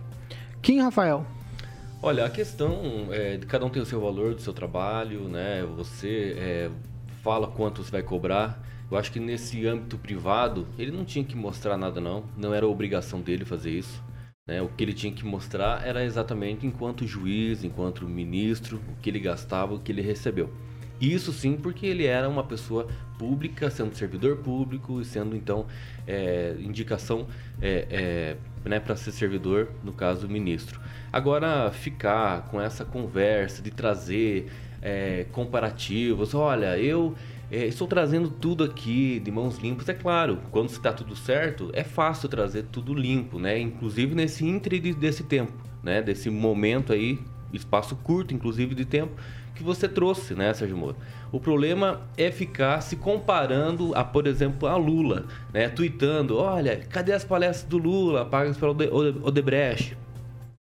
Kim 0.62 0.80
Rafael. 0.80 1.24
Olha, 2.00 2.24
a 2.24 2.30
questão 2.30 3.08
é 3.10 3.38
cada 3.38 3.66
um 3.66 3.70
tem 3.70 3.82
o 3.82 3.86
seu 3.86 4.00
valor 4.00 4.32
do 4.34 4.40
seu 4.40 4.52
trabalho, 4.52 5.28
né? 5.28 5.64
Você 5.76 6.34
é, 6.38 6.70
fala 7.24 7.48
quanto 7.48 7.82
você 7.82 7.90
vai 7.90 8.02
cobrar. 8.04 8.62
Eu 8.88 8.96
acho 8.96 9.10
que 9.10 9.18
nesse 9.18 9.66
âmbito 9.66 9.98
privado, 9.98 10.66
ele 10.78 10.92
não 10.92 11.04
tinha 11.04 11.24
que 11.24 11.36
mostrar 11.36 11.76
nada 11.76 12.00
não, 12.00 12.24
não 12.36 12.54
era 12.54 12.66
obrigação 12.66 13.20
dele 13.20 13.44
fazer 13.44 13.72
isso. 13.72 14.02
Né? 14.46 14.62
O 14.62 14.68
que 14.68 14.82
ele 14.84 14.94
tinha 14.94 15.12
que 15.12 15.24
mostrar 15.24 15.84
era 15.86 16.04
exatamente 16.04 16.64
enquanto 16.66 17.06
juiz, 17.06 17.64
enquanto 17.64 18.08
ministro, 18.08 18.80
o 18.92 18.96
que 19.02 19.10
ele 19.10 19.18
gastava, 19.18 19.74
o 19.74 19.80
que 19.80 19.90
ele 19.90 20.00
recebeu. 20.00 20.50
Isso 21.00 21.32
sim, 21.32 21.56
porque 21.56 21.86
ele 21.86 22.06
era 22.06 22.28
uma 22.28 22.42
pessoa 22.42 22.88
pública, 23.18 23.70
sendo 23.70 23.94
servidor 23.94 24.38
público 24.38 25.00
e 25.00 25.04
sendo 25.04 25.36
então 25.36 25.66
é, 26.06 26.56
indicação 26.60 27.26
é, 27.60 27.86
é, 28.64 28.68
né, 28.68 28.80
para 28.80 28.96
ser 28.96 29.12
servidor, 29.12 29.68
no 29.82 29.92
caso 29.92 30.28
ministro. 30.28 30.80
Agora, 31.12 31.70
ficar 31.70 32.48
com 32.48 32.60
essa 32.60 32.84
conversa 32.84 33.62
de 33.62 33.70
trazer 33.70 34.50
é, 34.82 35.26
comparativos, 35.32 36.34
olha, 36.34 36.78
eu 36.78 37.14
é, 37.50 37.66
estou 37.66 37.88
trazendo 37.88 38.28
tudo 38.28 38.62
aqui 38.62 39.20
de 39.20 39.30
mãos 39.30 39.58
limpas, 39.58 39.88
é 39.88 39.94
claro, 39.94 40.38
quando 40.50 40.68
está 40.68 40.92
tudo 40.92 41.16
certo, 41.16 41.70
é 41.72 41.82
fácil 41.82 42.28
trazer 42.28 42.64
tudo 42.70 42.92
limpo, 42.92 43.38
né? 43.38 43.58
Inclusive 43.58 44.14
nesse 44.14 44.44
intre 44.44 44.78
desse 44.92 45.24
tempo, 45.24 45.52
né? 45.82 46.02
Desse 46.02 46.28
momento 46.28 46.92
aí, 46.92 47.18
espaço 47.52 47.96
curto, 47.96 48.34
inclusive 48.34 48.74
de 48.74 48.84
tempo, 48.84 49.12
que 49.58 49.62
você 49.64 49.86
trouxe, 49.88 50.34
né, 50.34 50.54
Sérgio 50.54 50.76
Moro? 50.76 50.96
O 51.30 51.38
problema 51.38 52.00
é 52.16 52.30
ficar 52.30 52.80
se 52.80 52.96
comparando 52.96 53.94
a, 53.94 54.02
por 54.02 54.26
exemplo, 54.26 54.66
a 54.66 54.76
Lula, 54.76 55.26
né? 55.52 55.68
Tweetando, 55.68 56.38
olha, 56.38 56.78
cadê 56.88 57.12
as 57.12 57.24
palestras 57.24 57.68
do 57.68 57.76
Lula 57.76 58.24
pagas 58.24 58.56
pelo 58.56 58.70
Ode- 58.72 58.88
Ode- 58.90 59.18
Odebrecht? 59.22 59.96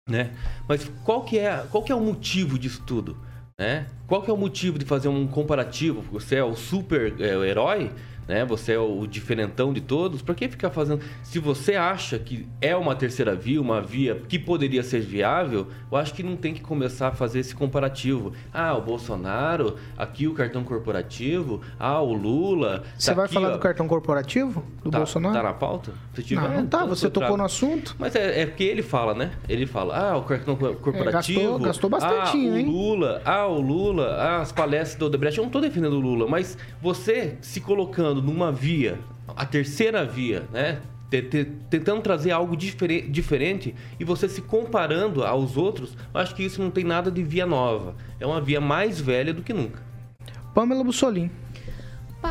né? 0.09 0.31
Mas 0.69 0.89
qual 1.05 1.23
que 1.25 1.37
é, 1.39 1.65
qual 1.71 1.83
que 1.83 1.91
é 1.91 1.95
o 1.95 2.01
motivo 2.01 2.57
disso 2.59 2.83
tudo, 2.87 3.17
né? 3.59 3.87
Qual 4.07 4.23
que 4.23 4.31
é 4.31 4.33
o 4.33 4.37
motivo 4.37 4.79
de 4.79 4.85
fazer 4.85 5.09
um 5.09 5.27
comparativo? 5.27 6.01
Você 6.13 6.37
é 6.37 6.45
o 6.45 6.55
super 6.55 7.21
é, 7.21 7.37
o 7.37 7.45
herói, 7.45 7.91
né? 8.29 8.45
Você 8.45 8.73
é 8.73 8.79
o 8.79 9.07
diferentão 9.07 9.73
de 9.73 9.81
todos. 9.81 10.23
Por 10.23 10.35
que 10.35 10.49
ficar 10.49 10.71
fazendo? 10.71 11.01
Se 11.23 11.39
você 11.39 11.75
acha 11.75 12.19
que 12.19 12.47
é 12.61 12.75
uma 12.77 12.95
terceira 12.95 13.35
via, 13.35 13.61
uma 13.61 13.81
via 13.81 14.17
que 14.29 14.39
poderia 14.39 14.83
ser 14.83 15.01
viável, 15.01 15.67
eu 15.91 15.97
acho 15.99 16.13
que 16.15 16.23
não 16.23 16.37
tem 16.37 16.53
que 16.55 16.61
começar 16.61 17.09
a 17.09 17.13
fazer 17.13 17.41
esse 17.41 17.55
comparativo. 17.55 18.33
Ah, 18.53 18.77
o 18.77 18.81
Bolsonaro, 18.83 19.77
aqui 19.97 20.27
o 20.27 20.35
cartão 20.35 20.65
corporativo, 20.65 21.61
ah, 21.79 22.01
o 22.01 22.13
Lula. 22.13 22.83
Você 22.99 23.11
tá 23.11 23.17
vai 23.17 23.25
aqui, 23.27 23.35
falar 23.35 23.49
ó. 23.51 23.53
do 23.53 23.59
cartão 23.59 23.87
corporativo 23.89 24.65
do 24.83 24.91
tá, 24.91 24.99
Bolsonaro? 24.99 25.35
Tá 25.35 25.43
na 25.43 25.53
pauta? 25.53 25.93
Tiver, 26.15 26.41
Não, 26.41 26.49
não 26.49 26.67
tá. 26.67 26.79
então 26.79 26.89
Você 26.89 27.07
eu 27.07 27.11
tocou 27.11 27.37
no 27.37 27.45
assunto. 27.45 27.95
Mas 27.99 28.15
é, 28.17 28.43
é 28.43 28.47
porque 28.47 28.65
ele 28.65 28.83
fala, 28.83 29.15
né? 29.15 29.33
Ele 29.49 29.67
fala, 29.67 29.97
ah, 30.11 30.17
o 30.17 30.23
cartão 30.23 30.57
co- 30.57 30.75
corporativo. 30.75 31.41
É, 31.41 31.43
gastou- 31.45 31.59
gastou 31.61 31.91
bastantinho, 31.91 32.53
ah, 32.53 32.55
o 32.55 32.59
hein? 32.59 32.67
Lula, 32.67 33.23
ah, 33.25 33.47
o 33.47 33.61
Lula, 33.61 34.07
ah, 34.17 34.41
as 34.41 34.53
palestras 34.53 34.99
do 34.99 35.07
Odebrecht. 35.07 35.39
Eu 35.39 35.45
não 35.45 35.51
tô 35.51 35.61
defendendo 35.61 35.95
o 35.95 36.01
Lula, 36.01 36.27
mas 36.29 36.57
você 36.81 37.37
se 37.41 37.61
colocando 37.61 38.16
numa 38.23 38.51
via, 38.53 38.99
a 39.37 39.45
terceira 39.47 40.05
via, 40.05 40.45
né? 40.53 40.81
Te- 41.11 41.23
te- 41.23 41.45
Tentando 41.71 42.01
trazer 42.03 42.33
algo 42.33 42.57
difere- 42.57 43.03
diferente 43.03 43.75
e 43.99 44.05
você 44.05 44.29
se 44.29 44.43
comparando 44.43 45.23
aos 45.25 45.57
outros, 45.57 45.97
eu 46.13 46.21
acho 46.21 46.35
que 46.35 46.43
isso 46.45 46.61
não 46.61 46.71
tem 46.71 46.83
nada 46.83 47.11
de 47.11 47.23
via 47.23 47.47
nova. 47.47 47.95
É 48.19 48.27
uma 48.27 48.41
via 48.41 48.61
mais 48.61 49.01
velha 49.01 49.33
do 49.33 49.43
que 49.43 49.53
nunca. 49.53 49.81
Pamela 50.53 50.83
Bussolini. 50.83 51.31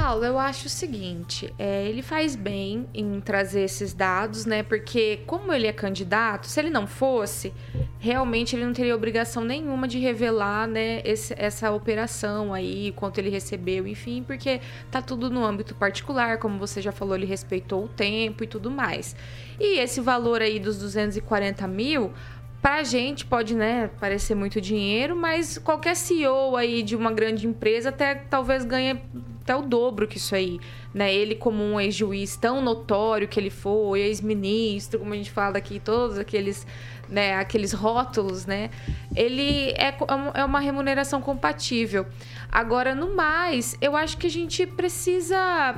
Paulo, 0.05 0.23
eu 0.23 0.37
acho 0.37 0.67
o 0.67 0.69
seguinte, 0.69 1.51
é, 1.57 1.87
ele 1.87 2.03
faz 2.03 2.35
bem 2.35 2.85
em 2.93 3.19
trazer 3.19 3.61
esses 3.61 3.91
dados, 3.91 4.45
né? 4.45 4.61
Porque 4.61 5.21
como 5.25 5.51
ele 5.51 5.65
é 5.65 5.73
candidato, 5.73 6.45
se 6.45 6.59
ele 6.59 6.69
não 6.69 6.85
fosse, 6.85 7.51
realmente 7.97 8.55
ele 8.55 8.63
não 8.65 8.71
teria 8.71 8.95
obrigação 8.95 9.43
nenhuma 9.43 9.87
de 9.87 9.97
revelar, 9.97 10.67
né, 10.67 11.01
esse- 11.03 11.33
essa 11.35 11.71
operação 11.71 12.53
aí, 12.53 12.93
quanto 12.95 13.17
ele 13.17 13.31
recebeu, 13.31 13.87
enfim, 13.87 14.21
porque 14.21 14.61
tá 14.91 15.01
tudo 15.01 15.27
no 15.27 15.43
âmbito 15.43 15.73
particular, 15.73 16.37
como 16.37 16.59
você 16.59 16.83
já 16.83 16.91
falou, 16.91 17.15
ele 17.15 17.25
respeitou 17.25 17.85
o 17.85 17.87
tempo 17.87 18.43
e 18.43 18.47
tudo 18.47 18.69
mais. 18.69 19.15
E 19.59 19.79
esse 19.79 19.99
valor 20.01 20.39
aí 20.39 20.59
dos 20.59 20.77
240 20.77 21.67
mil, 21.67 22.13
Pra 22.61 22.83
gente 22.83 23.27
pode, 23.27 23.53
né, 23.53 23.91
parecer 23.99 24.33
muito 24.33 24.59
dinheiro, 24.59 25.15
mas 25.15 25.59
qualquer 25.59 25.95
CEO 25.95 26.55
aí 26.55 26.81
de 26.81 26.95
uma 26.95 27.11
grande 27.11 27.45
empresa 27.45 27.89
até 27.89 28.15
talvez 28.15 28.65
ganhe 28.65 28.99
até 29.45 29.55
o 29.55 29.62
dobro 29.62 30.08
que 30.08 30.17
isso 30.17 30.34
aí, 30.34 30.60
né? 30.91 31.13
Ele 31.13 31.36
como 31.36 31.63
um 31.63 31.79
ex-juiz 31.79 32.36
tão 32.36 32.62
notório 32.63 33.27
que 33.27 33.39
ele 33.39 33.51
foi, 33.51 34.01
ex-ministro, 34.01 34.97
como 34.99 35.13
a 35.13 35.15
gente 35.15 35.29
fala 35.29 35.60
aqui, 35.60 35.79
todos 35.79 36.17
aqueles, 36.17 36.65
né, 37.08 37.36
aqueles 37.36 37.71
rótulos, 37.71 38.47
né? 38.47 38.71
Ele 39.15 39.71
é, 39.77 39.91
co- 39.91 40.08
é 40.34 40.43
uma 40.43 40.60
remuneração 40.60 41.21
compatível. 41.21 42.08
Agora, 42.51 42.95
no 42.95 43.15
mais, 43.15 43.77
eu 43.79 43.95
acho 43.95 44.17
que 44.17 44.25
a 44.25 44.31
gente 44.31 44.65
precisa 44.65 45.75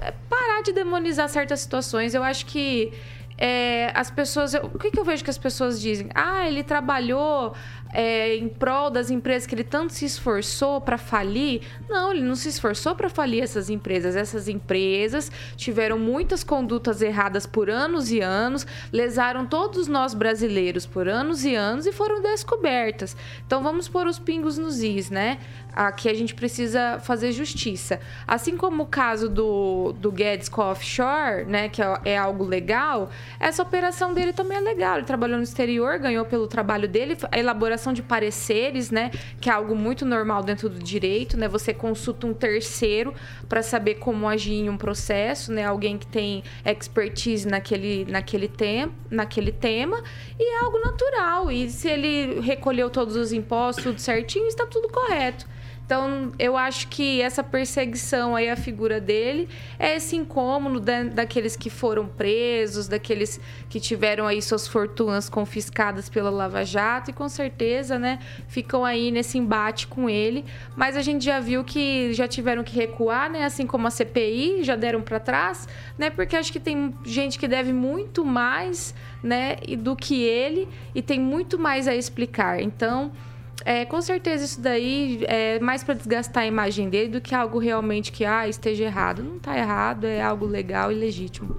é, 0.00 0.10
parar 0.28 0.62
de 0.62 0.72
demonizar 0.72 1.28
certas 1.28 1.60
situações. 1.60 2.14
Eu 2.14 2.22
acho 2.24 2.46
que 2.46 2.90
é, 3.36 3.90
as 3.94 4.10
pessoas. 4.10 4.54
eu- 4.54 4.64
o 4.72 4.78
que, 4.78 4.90
que 4.90 4.98
eu 4.98 5.04
vejo 5.04 5.22
que 5.22 5.28
as 5.30 5.36
pessoas 5.38 5.78
dizem? 5.80 6.08
Ah, 6.14 6.46
ele 6.48 6.62
trabalhou 6.62 7.52
é, 7.94 8.34
em 8.34 8.48
prol 8.48 8.90
das 8.90 9.08
empresas 9.08 9.46
que 9.46 9.54
ele 9.54 9.62
tanto 9.62 9.92
se 9.92 10.04
esforçou 10.04 10.80
para 10.80 10.98
falir. 10.98 11.62
Não, 11.88 12.10
ele 12.10 12.22
não 12.22 12.34
se 12.34 12.48
esforçou 12.48 12.96
para 12.96 13.08
falir 13.08 13.42
essas 13.42 13.70
empresas. 13.70 14.16
Essas 14.16 14.48
empresas 14.48 15.30
tiveram 15.56 15.96
muitas 15.96 16.42
condutas 16.42 17.00
erradas 17.00 17.46
por 17.46 17.70
anos 17.70 18.10
e 18.10 18.20
anos, 18.20 18.66
lesaram 18.92 19.46
todos 19.46 19.86
nós 19.86 20.12
brasileiros 20.12 20.84
por 20.84 21.08
anos 21.08 21.44
e 21.44 21.54
anos 21.54 21.86
e 21.86 21.92
foram 21.92 22.20
descobertas. 22.20 23.16
Então 23.46 23.62
vamos 23.62 23.88
pôr 23.88 24.08
os 24.08 24.18
pingos 24.18 24.58
nos 24.58 24.82
is, 24.82 25.08
né? 25.08 25.38
Aqui 25.74 26.08
a 26.08 26.14
gente 26.14 26.34
precisa 26.34 27.00
fazer 27.00 27.32
justiça. 27.32 27.98
Assim 28.26 28.56
como 28.56 28.84
o 28.84 28.86
caso 28.86 29.28
do, 29.28 29.92
do 29.92 30.12
Guedes 30.12 30.48
com 30.48 30.62
a 30.62 30.70
offshore, 30.70 31.44
né, 31.46 31.68
que 31.68 31.82
é, 31.82 32.00
é 32.04 32.18
algo 32.18 32.44
legal, 32.44 33.10
essa 33.40 33.62
operação 33.62 34.14
dele 34.14 34.32
também 34.32 34.58
é 34.58 34.60
legal. 34.60 34.98
Ele 34.98 35.06
trabalhou 35.06 35.36
no 35.36 35.42
exterior, 35.42 35.98
ganhou 35.98 36.24
pelo 36.24 36.46
trabalho 36.46 36.88
dele, 36.88 37.16
a 37.32 37.38
elaboração 37.38 37.92
de 37.92 38.02
pareceres, 38.02 38.90
né, 38.90 39.10
que 39.40 39.50
é 39.50 39.52
algo 39.52 39.74
muito 39.74 40.04
normal 40.04 40.42
dentro 40.42 40.68
do 40.68 40.78
direito, 40.78 41.36
né? 41.36 41.48
Você 41.48 41.74
consulta 41.74 42.26
um 42.26 42.34
terceiro 42.34 43.12
para 43.48 43.62
saber 43.62 43.96
como 43.96 44.28
agir 44.28 44.54
em 44.54 44.68
um 44.68 44.76
processo, 44.76 45.52
né? 45.52 45.64
Alguém 45.64 45.98
que 45.98 46.06
tem 46.06 46.42
expertise 46.64 47.48
naquele, 47.48 48.04
naquele, 48.04 48.48
tem, 48.48 48.92
naquele 49.10 49.50
tema 49.50 50.02
e 50.38 50.54
é 50.54 50.60
algo 50.60 50.78
natural. 50.78 51.50
E 51.50 51.68
se 51.68 51.88
ele 51.88 52.40
recolheu 52.40 52.88
todos 52.90 53.16
os 53.16 53.32
impostos, 53.32 53.84
tudo 53.84 53.98
certinho, 54.00 54.46
está 54.46 54.66
tudo 54.66 54.88
correto. 54.88 55.46
Então, 55.84 56.32
eu 56.38 56.56
acho 56.56 56.88
que 56.88 57.20
essa 57.20 57.44
perseguição 57.44 58.34
aí 58.34 58.48
à 58.48 58.56
figura 58.56 58.98
dele 58.98 59.48
é 59.78 59.96
esse 59.96 60.16
incômodo 60.16 60.80
da, 60.80 61.02
daqueles 61.04 61.56
que 61.56 61.68
foram 61.68 62.06
presos, 62.06 62.88
daqueles 62.88 63.38
que 63.68 63.78
tiveram 63.78 64.26
aí 64.26 64.40
suas 64.40 64.66
fortunas 64.66 65.28
confiscadas 65.28 66.08
pela 66.08 66.30
Lava 66.30 66.64
Jato 66.64 67.10
e 67.10 67.12
com 67.12 67.28
certeza, 67.28 67.98
né, 67.98 68.18
ficam 68.48 68.82
aí 68.82 69.10
nesse 69.10 69.36
embate 69.36 69.86
com 69.86 70.08
ele. 70.08 70.44
Mas 70.74 70.96
a 70.96 71.02
gente 71.02 71.22
já 71.22 71.38
viu 71.38 71.62
que 71.62 72.14
já 72.14 72.26
tiveram 72.26 72.64
que 72.64 72.74
recuar, 72.74 73.30
né, 73.30 73.44
assim 73.44 73.66
como 73.66 73.86
a 73.86 73.90
CPI, 73.90 74.64
já 74.64 74.76
deram 74.76 75.02
para 75.02 75.20
trás, 75.20 75.68
né, 75.98 76.08
porque 76.08 76.34
acho 76.34 76.50
que 76.50 76.60
tem 76.60 76.94
gente 77.04 77.38
que 77.38 77.46
deve 77.46 77.74
muito 77.74 78.24
mais, 78.24 78.94
né, 79.22 79.56
do 79.78 79.94
que 79.94 80.22
ele 80.22 80.66
e 80.94 81.02
tem 81.02 81.20
muito 81.20 81.58
mais 81.58 81.86
a 81.86 81.94
explicar. 81.94 82.62
Então, 82.62 83.12
é, 83.64 83.84
com 83.84 84.00
certeza 84.02 84.44
isso 84.44 84.60
daí 84.60 85.24
é 85.26 85.58
mais 85.58 85.82
para 85.82 85.94
desgastar 85.94 86.42
a 86.42 86.46
imagem 86.46 86.88
dele 86.88 87.08
do 87.08 87.20
que 87.20 87.34
algo 87.34 87.58
realmente 87.58 88.12
que 88.12 88.24
ah, 88.24 88.46
esteja 88.46 88.84
errado. 88.84 89.22
Não 89.22 89.36
está 89.36 89.56
errado, 89.56 90.06
é 90.06 90.20
algo 90.20 90.46
legal 90.46 90.92
e 90.92 90.94
legítimo. 90.94 91.56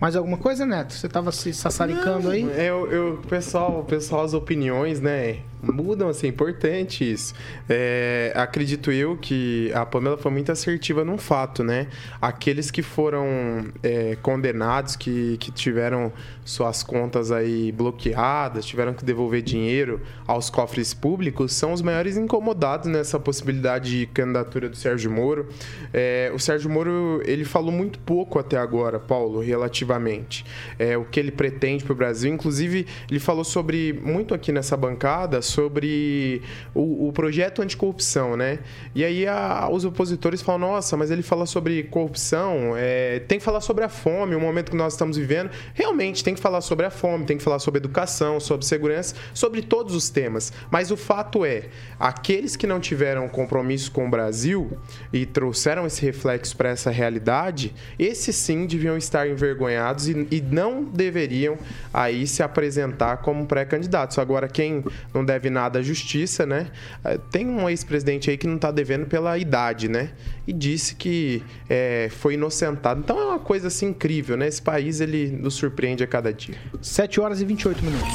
Mais 0.00 0.14
alguma 0.14 0.36
coisa, 0.36 0.66
Neto? 0.66 0.92
Você 0.92 1.06
estava 1.06 1.32
se 1.32 1.54
sassaricando 1.54 2.30
aí? 2.30 2.46
É, 2.50 2.68
eu, 2.68 2.90
eu, 2.92 3.22
pessoal, 3.28 3.82
pessoal, 3.84 4.24
as 4.24 4.34
opiniões, 4.34 5.00
né? 5.00 5.38
Mudam, 5.62 6.08
assim, 6.08 6.26
é 6.26 6.30
importante 6.30 7.10
isso. 7.10 7.34
É, 7.68 8.32
acredito 8.34 8.92
eu 8.92 9.16
que 9.16 9.70
a 9.74 9.84
Pamela 9.84 10.16
foi 10.16 10.30
muito 10.30 10.52
assertiva 10.52 11.04
num 11.04 11.18
fato, 11.18 11.64
né? 11.64 11.88
Aqueles 12.20 12.70
que 12.70 12.82
foram 12.82 13.66
é, 13.82 14.16
condenados, 14.22 14.96
que, 14.96 15.36
que 15.38 15.50
tiveram 15.50 16.12
suas 16.44 16.82
contas 16.82 17.32
aí 17.32 17.72
bloqueadas, 17.72 18.64
tiveram 18.64 18.94
que 18.94 19.04
devolver 19.04 19.42
dinheiro 19.42 20.00
aos 20.26 20.48
cofres 20.48 20.94
públicos, 20.94 21.52
são 21.52 21.72
os 21.72 21.82
maiores 21.82 22.16
incomodados 22.16 22.88
nessa 22.88 23.18
possibilidade 23.18 23.90
de 23.90 24.06
candidatura 24.06 24.68
do 24.68 24.76
Sérgio 24.76 25.10
Moro. 25.10 25.48
É, 25.92 26.30
o 26.34 26.38
Sérgio 26.38 26.70
Moro, 26.70 27.20
ele 27.24 27.44
falou 27.44 27.72
muito 27.72 27.98
pouco 27.98 28.38
até 28.38 28.56
agora, 28.56 28.98
Paulo, 28.98 29.40
relativamente. 29.40 30.44
É, 30.78 30.96
o 30.96 31.04
que 31.04 31.18
ele 31.18 31.32
pretende 31.32 31.84
para 31.84 31.92
o 31.92 31.96
Brasil. 31.96 32.32
Inclusive, 32.32 32.86
ele 33.10 33.20
falou 33.20 33.44
sobre, 33.44 33.92
muito 33.92 34.34
aqui 34.34 34.52
nessa 34.52 34.76
bancada, 34.76 35.42
sobre 35.46 36.42
o, 36.74 37.08
o 37.08 37.12
projeto 37.12 37.62
anticorrupção, 37.62 38.36
né? 38.36 38.58
E 38.94 39.04
aí 39.04 39.26
a, 39.26 39.68
os 39.70 39.84
opositores 39.84 40.42
falam, 40.42 40.72
nossa, 40.72 40.96
mas 40.96 41.10
ele 41.10 41.22
fala 41.22 41.46
sobre 41.46 41.82
corrupção, 41.84 42.74
é, 42.76 43.20
tem 43.20 43.38
que 43.38 43.44
falar 43.44 43.60
sobre 43.60 43.84
a 43.84 43.88
fome, 43.88 44.34
o 44.34 44.40
momento 44.40 44.70
que 44.70 44.76
nós 44.76 44.94
estamos 44.94 45.16
vivendo. 45.16 45.50
Realmente, 45.74 46.22
tem 46.22 46.34
que 46.34 46.40
falar 46.40 46.60
sobre 46.60 46.86
a 46.86 46.90
fome, 46.90 47.24
tem 47.24 47.36
que 47.36 47.42
falar 47.42 47.58
sobre 47.58 47.78
educação, 47.78 48.40
sobre 48.40 48.66
segurança, 48.66 49.14
sobre 49.32 49.62
todos 49.62 49.94
os 49.94 50.10
temas. 50.10 50.52
Mas 50.70 50.90
o 50.90 50.96
fato 50.96 51.44
é, 51.44 51.64
aqueles 51.98 52.56
que 52.56 52.66
não 52.66 52.80
tiveram 52.80 53.28
compromisso 53.28 53.90
com 53.92 54.06
o 54.06 54.10
Brasil 54.10 54.76
e 55.12 55.26
trouxeram 55.26 55.86
esse 55.86 56.02
reflexo 56.02 56.56
para 56.56 56.70
essa 56.70 56.90
realidade, 56.90 57.74
esses 57.98 58.34
sim 58.36 58.66
deviam 58.66 58.96
estar 58.96 59.28
envergonhados 59.28 60.08
e, 60.08 60.26
e 60.30 60.40
não 60.40 60.82
deveriam 60.82 61.58
aí 61.92 62.26
se 62.26 62.42
apresentar 62.42 63.18
como 63.18 63.46
pré-candidatos. 63.46 64.18
Agora, 64.18 64.48
quem 64.48 64.84
não 65.12 65.24
deve 65.24 65.35
nada 65.50 65.78
à 65.78 65.82
justiça, 65.82 66.44
né? 66.44 66.68
Eh, 67.04 67.18
tem 67.30 67.46
um 67.46 67.68
ex-presidente 67.68 68.30
aí 68.30 68.36
que 68.36 68.46
não 68.46 68.56
está 68.56 68.70
devendo 68.70 69.06
pela 69.06 69.38
idade, 69.38 69.88
né? 69.88 70.10
E 70.46 70.52
disse 70.52 70.94
que 70.94 71.42
é, 71.68 72.08
foi 72.10 72.34
inocentado. 72.34 73.00
Então 73.00 73.18
é 73.18 73.24
uma 73.24 73.38
coisa 73.38 73.68
assim 73.68 73.86
incrível, 73.86 74.36
né? 74.36 74.48
Esse 74.48 74.60
país 74.60 75.00
ele 75.00 75.30
nos 75.30 75.54
surpreende 75.54 76.04
a 76.04 76.06
cada 76.06 76.26
cada 76.26 76.32
dia. 76.32 76.56
7 76.80 77.20
horas 77.20 77.40
e 77.40 77.44
28 77.44 77.84
minutos. 77.84 78.14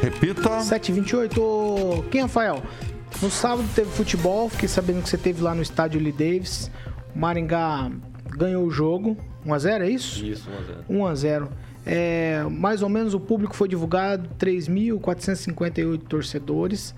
Repita. 0.00 0.60
7 0.60 0.88
e 0.88 0.94
28. 0.94 2.04
Quem, 2.10 2.22
Rafael? 2.22 2.62
No 3.20 3.30
sábado 3.30 3.68
teve 3.74 3.90
futebol, 3.90 4.48
fiquei 4.48 4.68
sabendo 4.68 5.02
que 5.02 5.08
você 5.08 5.18
teve 5.18 5.42
lá 5.42 5.54
no 5.54 5.62
estádio 5.62 6.00
Lee 6.00 6.12
Davis. 6.12 6.70
O 7.14 7.18
Maringá 7.18 7.90
ganhou 8.36 8.64
o 8.64 8.70
jogo. 8.70 9.16
1x0, 9.46 9.80
é 9.80 9.90
isso? 9.90 10.24
Isso, 10.24 10.48
1x0. 10.88 11.44
1x0. 11.44 11.48
É, 11.84 12.44
mais 12.50 12.82
ou 12.82 12.88
menos 12.88 13.14
o 13.14 13.20
público 13.20 13.54
foi 13.54 13.68
divulgado, 13.68 14.28
3.458 14.38 15.98
torcedores. 15.98 16.94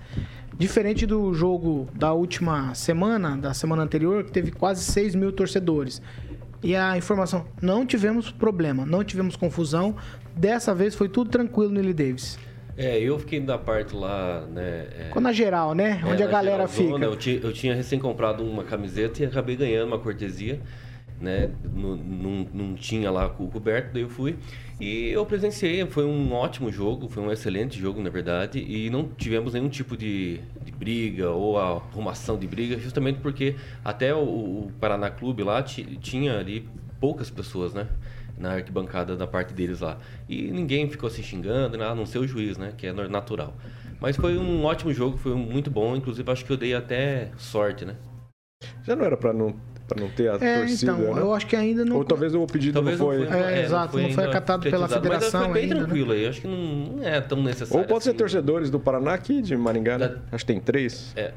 Diferente 0.57 1.05
do 1.05 1.33
jogo 1.33 1.87
da 1.93 2.13
última 2.13 2.73
semana, 2.75 3.35
da 3.35 3.53
semana 3.53 3.83
anterior, 3.83 4.23
que 4.23 4.31
teve 4.31 4.51
quase 4.51 4.83
6 4.83 5.15
mil 5.15 5.31
torcedores. 5.31 6.01
E 6.63 6.75
a 6.75 6.97
informação, 6.97 7.45
não 7.61 7.85
tivemos 7.85 8.31
problema, 8.31 8.85
não 8.85 9.03
tivemos 9.03 9.35
confusão. 9.35 9.95
Dessa 10.35 10.73
vez 10.73 10.95
foi 10.95 11.09
tudo 11.09 11.29
tranquilo 11.29 11.71
no 11.71 11.81
Lee 11.81 11.93
Davis. 11.93 12.39
É, 12.77 12.99
eu 12.99 13.17
fiquei 13.19 13.39
da 13.39 13.57
parte 13.57 13.95
lá, 13.95 14.45
né? 14.47 14.87
É... 14.97 15.09
Quando 15.11 15.25
na 15.25 15.31
geral, 15.31 15.73
né? 15.73 16.01
É, 16.03 16.07
Onde 16.07 16.23
a 16.23 16.27
galera 16.27 16.67
fica. 16.67 16.95
Eu 17.03 17.15
tinha, 17.15 17.37
eu 17.37 17.53
tinha 17.53 17.73
recém 17.73 17.97
comprado 17.99 18.43
uma 18.43 18.63
camiseta 18.63 19.23
e 19.23 19.25
acabei 19.25 19.55
ganhando 19.55 19.87
uma 19.87 19.99
cortesia, 19.99 20.59
né? 21.19 21.49
Não, 21.73 22.75
tinha 22.75 23.09
lá 23.09 23.27
o 23.39 23.47
coberto, 23.47 23.93
daí 23.93 24.03
eu 24.03 24.09
fui. 24.09 24.37
E 24.79 25.09
eu 25.09 25.25
presenciei, 25.25 25.85
foi 25.85 26.05
um 26.05 26.33
ótimo 26.33 26.71
jogo, 26.71 27.07
foi 27.07 27.23
um 27.23 27.31
excelente 27.31 27.79
jogo, 27.79 28.01
na 28.01 28.09
verdade, 28.09 28.59
e 28.59 28.89
não 28.89 29.07
tivemos 29.07 29.53
nenhum 29.53 29.69
tipo 29.69 29.95
de, 29.95 30.41
de 30.63 30.71
briga 30.71 31.29
ou 31.29 31.57
arrumação 31.57 32.37
de 32.37 32.45
briga, 32.45 32.77
justamente 32.77 33.19
porque 33.19 33.55
até 33.83 34.13
o, 34.13 34.19
o 34.19 34.71
Paraná 34.79 35.09
Clube 35.09 35.43
lá 35.43 35.63
tinha 35.63 36.37
ali 36.37 36.67
poucas 36.99 37.29
pessoas, 37.29 37.73
né? 37.73 37.87
Na 38.37 38.51
arquibancada 38.51 39.15
da 39.15 39.25
parte 39.25 39.53
deles 39.53 39.79
lá. 39.79 39.97
E 40.27 40.51
ninguém 40.51 40.89
ficou 40.89 41.09
se 41.09 41.23
xingando, 41.23 41.81
a 41.81 41.95
não 41.95 42.05
ser 42.05 42.19
o 42.19 42.27
juiz, 42.27 42.57
né? 42.57 42.73
Que 42.77 42.87
é 42.87 42.93
natural. 42.93 43.53
Mas 44.01 44.17
foi 44.17 44.37
um 44.37 44.65
ótimo 44.65 44.93
jogo, 44.93 45.17
foi 45.17 45.33
muito 45.35 45.71
bom. 45.71 45.95
Inclusive, 45.95 46.29
acho 46.29 46.43
que 46.43 46.51
eu 46.51 46.57
dei 46.57 46.73
até 46.73 47.31
sorte, 47.37 47.85
né? 47.85 47.95
Já 48.83 48.93
não 48.93 49.05
era 49.05 49.15
para 49.15 49.31
não 49.31 49.55
para 49.87 50.01
não 50.01 50.09
ter 50.09 50.29
a 50.29 50.35
é, 50.35 50.59
torcida. 50.59 50.91
Então, 50.91 51.13
né? 51.13 51.21
eu 51.21 51.33
acho 51.33 51.45
que 51.45 51.55
ainda 51.55 51.85
não. 51.85 51.97
Ou 51.97 52.03
talvez 52.03 52.33
o 52.33 52.45
pedido 52.47 52.73
talvez 52.73 52.99
não 52.99 53.05
foi. 53.05 53.19
Não 53.19 53.27
foi 53.27 53.39
é, 53.39 53.59
é, 53.59 53.63
exato, 53.63 53.85
não 53.85 53.91
foi, 53.91 54.03
não 54.03 54.11
foi 54.11 54.23
acatado 54.25 54.69
pela 54.69 54.87
federação. 54.87 55.41
Mas 55.41 55.51
foi 55.51 55.53
bem 55.53 55.63
ainda, 55.63 55.75
né? 55.75 55.81
tranquilo 55.81 56.09
né? 56.09 56.15
aí. 56.15 56.27
Acho 56.27 56.41
que 56.41 56.47
não 56.47 57.03
é 57.03 57.21
tão 57.21 57.43
necessário. 57.43 57.81
Ou 57.81 57.87
pode 57.87 57.99
assim, 57.99 58.11
ser 58.11 58.17
torcedores 58.17 58.69
do 58.69 58.79
Paraná 58.79 59.13
aqui, 59.13 59.41
de 59.41 59.55
Maringá, 59.55 59.97
né? 59.97 60.15
Acho 60.31 60.45
que 60.45 60.53
tem 60.53 60.59
três. 60.59 61.13
É. 61.15 61.33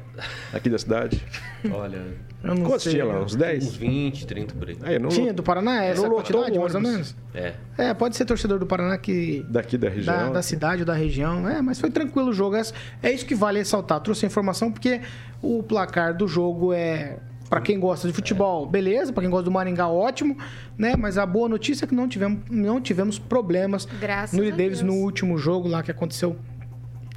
Aqui 0.51 0.69
da 0.69 0.79
cidade. 0.79 1.23
Olha. 1.71 2.01
Quantos 2.41 2.83
tinha 2.83 3.03
lá? 3.03 3.19
Uns 3.21 3.35
10? 3.35 3.67
Uns 3.67 3.75
20, 3.75 4.25
30 4.25 4.55
por 4.55 4.69
aí. 4.69 4.77
aí 4.81 4.99
não 4.99 5.09
tinha, 5.09 5.33
do 5.33 5.43
Paraná, 5.43 5.83
essa 5.83 6.01
não 6.01 6.15
quantidade, 6.15 6.57
mais 6.57 6.73
ou 6.73 6.81
menos? 6.81 7.15
É. 7.33 7.53
É, 7.77 7.93
pode 7.93 8.15
ser 8.15 8.25
torcedor 8.25 8.57
do 8.57 8.65
Paraná 8.65 8.97
que. 8.97 9.45
Daqui 9.49 9.77
da 9.77 9.89
região. 9.89 10.15
Da, 10.15 10.29
da 10.29 10.41
cidade 10.41 10.81
ou 10.81 10.85
da 10.85 10.93
região. 10.93 11.47
É, 11.47 11.61
mas 11.61 11.79
foi 11.79 11.91
tranquilo 11.91 12.29
o 12.29 12.33
jogo. 12.33 12.55
É 13.03 13.11
isso 13.11 13.25
que 13.25 13.35
vale 13.35 13.59
ressaltar. 13.59 13.99
Trouxe 13.99 14.25
a 14.25 14.27
informação 14.27 14.71
porque 14.71 15.01
o 15.41 15.61
placar 15.61 16.15
do 16.15 16.27
jogo 16.27 16.73
é 16.73 17.17
para 17.49 17.61
quem 17.61 17.79
gosta 17.79 18.07
de 18.07 18.13
futebol, 18.13 18.65
beleza. 18.65 19.11
Para 19.11 19.23
quem 19.23 19.29
gosta 19.29 19.45
do 19.45 19.51
Maringá, 19.51 19.87
ótimo. 19.87 20.37
Né? 20.77 20.95
Mas 20.95 21.17
a 21.17 21.25
boa 21.25 21.49
notícia 21.49 21.85
é 21.85 21.87
que 21.87 21.95
não 21.95 22.07
tivemos, 22.07 22.39
não 22.49 22.79
tivemos 22.79 23.17
problemas 23.17 23.85
Graças 23.99 24.39
no 24.39 24.49
Davis 24.51 24.81
no 24.81 24.93
último 24.93 25.37
jogo 25.37 25.67
lá 25.67 25.81
que 25.81 25.89
aconteceu 25.89 26.37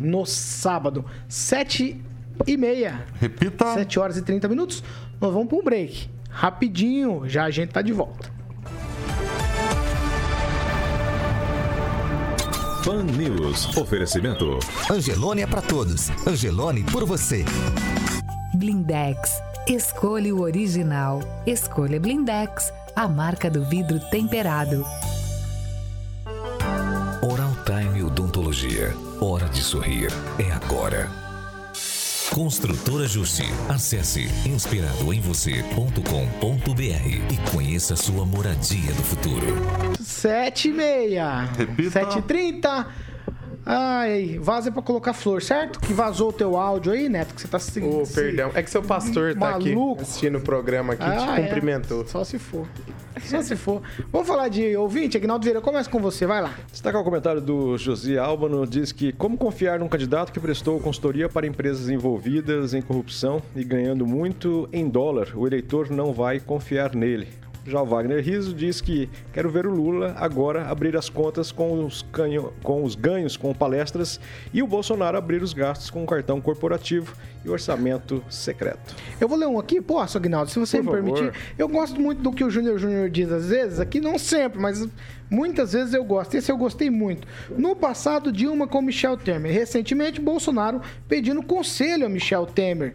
no 0.00 0.24
sábado. 0.24 1.04
Sete 1.28 2.00
e 2.46 2.56
meia. 2.56 3.04
Repita. 3.20 3.74
7 3.74 3.98
horas 4.00 4.16
e 4.16 4.22
30 4.22 4.48
minutos. 4.48 4.82
Nós 5.20 5.32
vamos 5.32 5.48
para 5.48 5.58
um 5.58 5.62
break. 5.62 6.10
Rapidinho, 6.30 7.28
já 7.28 7.44
a 7.44 7.50
gente 7.50 7.70
tá 7.70 7.82
de 7.82 7.92
volta. 7.92 8.32
Fan 12.82 13.04
News. 13.04 13.76
Oferecimento. 13.76 14.58
Angelone 14.90 15.42
é 15.42 15.46
para 15.46 15.62
todos. 15.62 16.10
Angelone 16.26 16.82
por 16.84 17.04
você. 17.04 17.44
Blindex. 18.56 19.51
Escolha 19.68 20.34
o 20.34 20.40
original. 20.40 21.20
Escolha 21.46 22.00
Blindex, 22.00 22.72
a 22.96 23.06
marca 23.06 23.48
do 23.48 23.64
vidro 23.64 24.00
temperado. 24.10 24.84
Oral 27.22 27.52
Time 27.64 28.02
Odontologia 28.02 28.92
Hora 29.20 29.48
de 29.48 29.62
sorrir 29.62 30.10
é 30.36 30.50
agora. 30.50 31.08
Construtora 32.34 33.06
Justi. 33.06 33.46
Acesse 33.68 34.26
inspiradoemvocê.com.br 34.44 37.30
e 37.30 37.36
conheça 37.52 37.94
sua 37.94 38.26
moradia 38.26 38.92
do 38.92 39.04
futuro. 39.04 39.46
7 40.00 40.70
e 40.70 40.72
meia. 40.72 41.42
Repita. 41.56 41.90
7 41.90 42.18
e 42.18 42.22
30. 42.22 42.88
Ai, 43.64 44.38
vaza 44.40 44.72
pra 44.72 44.82
colocar 44.82 45.12
flor, 45.12 45.40
certo? 45.40 45.78
Que 45.80 45.92
vazou 45.92 46.30
o 46.30 46.32
teu 46.32 46.56
áudio 46.56 46.92
aí, 46.92 47.08
Neto, 47.08 47.32
que 47.34 47.40
você 47.40 47.48
tá 47.48 47.58
se 47.60 47.80
Ô, 47.80 48.04
se- 48.04 48.14
perdão. 48.14 48.50
É 48.54 48.62
que 48.62 48.68
seu 48.70 48.82
pastor 48.82 49.34
tá 49.36 49.50
aqui 49.56 49.72
Maluco. 49.74 50.02
assistindo 50.02 50.38
o 50.38 50.40
programa 50.40 50.94
aqui, 50.94 51.04
Ah, 51.04 51.34
te 51.34 51.40
é. 51.40 51.42
cumprimentou. 51.44 52.06
Só 52.08 52.24
se 52.24 52.38
for. 52.38 52.66
Só 53.22 53.40
se 53.40 53.54
for. 53.54 53.80
Vamos 54.10 54.26
falar 54.26 54.48
de 54.48 54.76
ouvinte, 54.76 55.16
Agnaldo 55.16 55.44
Vieira. 55.44 55.60
Começa 55.60 55.88
com 55.88 56.00
você, 56.00 56.26
vai 56.26 56.42
lá. 56.42 56.54
Destacar 56.72 57.00
o 57.00 57.04
comentário 57.04 57.40
do 57.40 57.78
José 57.78 58.18
Albano, 58.18 58.66
diz 58.66 58.90
que 58.90 59.12
como 59.12 59.36
confiar 59.38 59.78
num 59.78 59.86
candidato 59.88 60.32
que 60.32 60.40
prestou 60.40 60.80
consultoria 60.80 61.28
para 61.28 61.46
empresas 61.46 61.88
envolvidas 61.88 62.74
em 62.74 62.82
corrupção 62.82 63.40
e 63.54 63.62
ganhando 63.62 64.04
muito 64.06 64.68
em 64.72 64.88
dólar, 64.88 65.28
o 65.36 65.46
eleitor 65.46 65.88
não 65.90 66.12
vai 66.12 66.40
confiar 66.40 66.96
nele. 66.96 67.28
Já 67.64 67.80
o 67.80 67.86
Wagner 67.86 68.22
Riso 68.24 68.52
diz 68.54 68.80
que 68.80 69.08
quero 69.32 69.48
ver 69.48 69.66
o 69.68 69.70
Lula 69.70 70.14
agora 70.18 70.66
abrir 70.66 70.96
as 70.96 71.08
contas 71.08 71.52
com 71.52 71.84
os, 71.84 72.02
canho- 72.12 72.52
com 72.60 72.82
os 72.82 72.96
ganhos 72.96 73.36
com 73.36 73.54
palestras 73.54 74.18
e 74.52 74.60
o 74.62 74.66
Bolsonaro 74.66 75.16
abrir 75.16 75.42
os 75.44 75.52
gastos 75.52 75.88
com 75.88 76.02
o 76.02 76.06
cartão 76.06 76.40
corporativo 76.40 77.14
e 77.44 77.48
orçamento 77.48 78.22
secreto. 78.28 78.96
Eu 79.20 79.28
vou 79.28 79.38
ler 79.38 79.46
um 79.46 79.60
aqui, 79.60 79.80
posso, 79.80 80.18
Agnaldo, 80.18 80.50
se 80.50 80.58
você 80.58 80.78
Por 80.82 80.84
me 80.84 80.90
favor. 81.10 81.14
permitir. 81.20 81.38
Eu 81.56 81.68
gosto 81.68 82.00
muito 82.00 82.20
do 82.20 82.32
que 82.32 82.42
o 82.42 82.50
Júnior 82.50 82.78
Júnior 82.78 83.08
diz 83.08 83.30
às 83.30 83.48
vezes, 83.48 83.78
aqui 83.78 84.00
não 84.00 84.18
sempre, 84.18 84.58
mas 84.60 84.84
muitas 85.30 85.72
vezes 85.72 85.94
eu 85.94 86.02
gosto. 86.04 86.34
Esse 86.34 86.50
eu 86.50 86.56
gostei 86.56 86.90
muito. 86.90 87.28
No 87.56 87.76
passado, 87.76 88.32
Dilma 88.32 88.66
com 88.66 88.82
Michel 88.82 89.16
Temer. 89.16 89.52
Recentemente, 89.52 90.20
Bolsonaro 90.20 90.80
pedindo 91.08 91.40
conselho 91.44 92.06
a 92.06 92.08
Michel 92.08 92.44
Temer. 92.44 92.94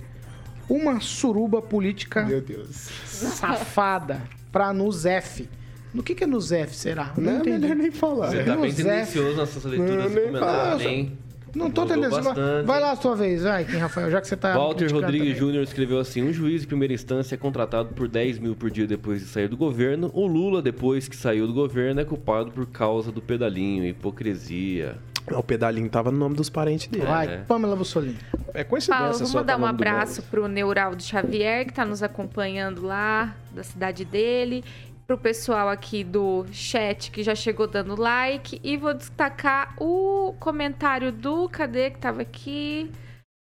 Uma 0.69 0.99
suruba 0.99 1.61
política 1.61 2.25
Meu 2.25 2.41
Deus. 2.41 2.89
safada 3.05 4.21
pra 4.57 4.73
nos 4.73 5.05
F. 5.05 5.47
No 5.93 6.03
que, 6.03 6.13
que 6.13 6.23
é 6.23 6.27
nos 6.27 6.51
F, 6.51 6.75
será? 6.75 7.13
Eu 7.17 7.23
Não, 7.23 7.31
é 7.39 7.43
melhor 7.43 7.75
nem 7.75 7.91
falar. 7.91 8.27
Você 8.31 8.43
tá 8.43 8.55
bem 8.57 8.69
No 8.69 8.75
tendencioso 8.75 9.37
nessas 9.37 9.63
leituras 9.63 9.95
Não, 9.95 10.03
desse 10.03 10.15
nem 10.15 10.25
comentário, 10.27 10.69
fala. 10.79 10.83
hein? 10.83 11.17
Não 11.55 11.71
tô 11.71 11.85
entendendo. 11.85 12.21
Vai- 12.65 12.79
lá 12.79 12.91
a 12.91 12.95
sua 12.97 13.15
vez, 13.15 13.41
vai, 13.41 13.65
Kim 13.65 13.77
Rafael, 13.77 14.11
já 14.11 14.21
que 14.21 14.27
você 14.27 14.35
tá. 14.35 14.53
Walter 14.55 14.91
Rodrigues. 14.91 15.37
Júnior 15.37 15.63
escreveu 15.63 15.97
assim: 15.97 16.21
um 16.21 16.31
juiz 16.31 16.61
de 16.61 16.67
primeira 16.67 16.93
instância 16.93 17.33
é 17.33 17.37
contratado 17.37 17.89
por 17.95 18.07
10 18.07 18.37
mil 18.37 18.55
por 18.55 18.69
dia 18.69 18.85
depois 18.85 19.21
de 19.21 19.27
sair 19.27 19.47
do 19.47 19.57
governo. 19.57 20.11
O 20.13 20.27
Lula, 20.27 20.61
depois 20.61 21.07
que 21.07 21.15
saiu 21.15 21.47
do 21.47 21.53
governo, 21.53 21.99
é 22.01 22.05
culpado 22.05 22.51
por 22.51 22.67
causa 22.67 23.11
do 23.11 23.21
pedalinho, 23.21 23.85
hipocrisia. 23.85 24.97
O 25.31 25.43
pedalinho 25.43 25.89
tava 25.89 26.11
no 26.11 26.17
nome 26.17 26.35
dos 26.35 26.49
parentes 26.49 26.87
dele. 26.87 27.05
Vai, 27.05 27.27
É. 27.27 27.37
Pamela 27.37 27.75
Bussolini. 27.75 28.17
É 28.53 28.63
coincidência 28.63 29.03
Paulo, 29.03 29.13
só 29.13 29.19
vamos 29.19 29.31
tá 29.33 29.39
mandar 29.39 29.57
o 29.57 29.61
um 29.61 29.65
abraço 29.65 30.23
pro 30.23 30.47
Neuraldo 30.47 31.03
Xavier, 31.03 31.65
que 31.65 31.71
está 31.71 31.85
nos 31.85 32.01
acompanhando 32.01 32.85
lá, 32.85 33.35
da 33.51 33.63
cidade 33.63 34.05
dele. 34.05 34.63
Pro 35.05 35.17
pessoal 35.17 35.69
aqui 35.69 36.03
do 36.03 36.45
chat 36.51 37.11
que 37.11 37.23
já 37.23 37.35
chegou 37.35 37.67
dando 37.67 37.99
like. 37.99 38.59
E 38.63 38.77
vou 38.77 38.93
destacar 38.93 39.75
o 39.79 40.33
comentário 40.39 41.11
do 41.11 41.47
Cadê 41.49 41.91
que 41.91 41.99
tava 41.99 42.21
aqui. 42.21 42.91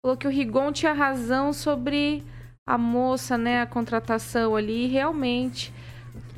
Falou 0.02 0.16
que 0.16 0.26
o 0.26 0.30
Rigon 0.30 0.72
tinha 0.72 0.92
razão 0.92 1.52
sobre 1.52 2.22
a 2.66 2.76
moça, 2.76 3.38
né? 3.38 3.62
A 3.62 3.66
contratação 3.66 4.56
ali. 4.56 4.86
Realmente. 4.86 5.72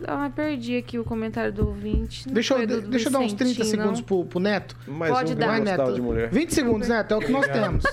Ah, 0.07 0.31
perdi 0.35 0.77
aqui 0.77 0.99
o 0.99 1.05
comentário 1.05 1.53
do 1.53 1.67
ouvinte. 1.67 2.27
Não 2.27 2.35
Deixa 2.35 2.55
eu, 2.55 2.67
do- 2.67 2.81
do 2.83 2.89
deixa 2.89 3.09
eu 3.09 3.13
dar 3.13 3.19
uns 3.21 3.33
30 3.33 3.45
Vicentinho, 3.45 3.67
segundos 3.83 4.01
pro, 4.01 4.25
pro 4.25 4.39
Neto. 4.41 4.77
Mais 4.87 5.13
Pode 5.13 5.33
um 5.33 5.35
que 5.35 5.41
dar. 5.41 5.47
Vai, 5.49 5.61
Neto. 5.61 5.93
de 5.93 6.01
mulher. 6.01 6.31
20 6.31 6.55
segundos, 6.55 6.89
Neto, 6.89 7.15
é 7.15 7.17
o 7.17 7.21
que 7.21 7.33
nós 7.33 7.47
temos. 7.47 7.85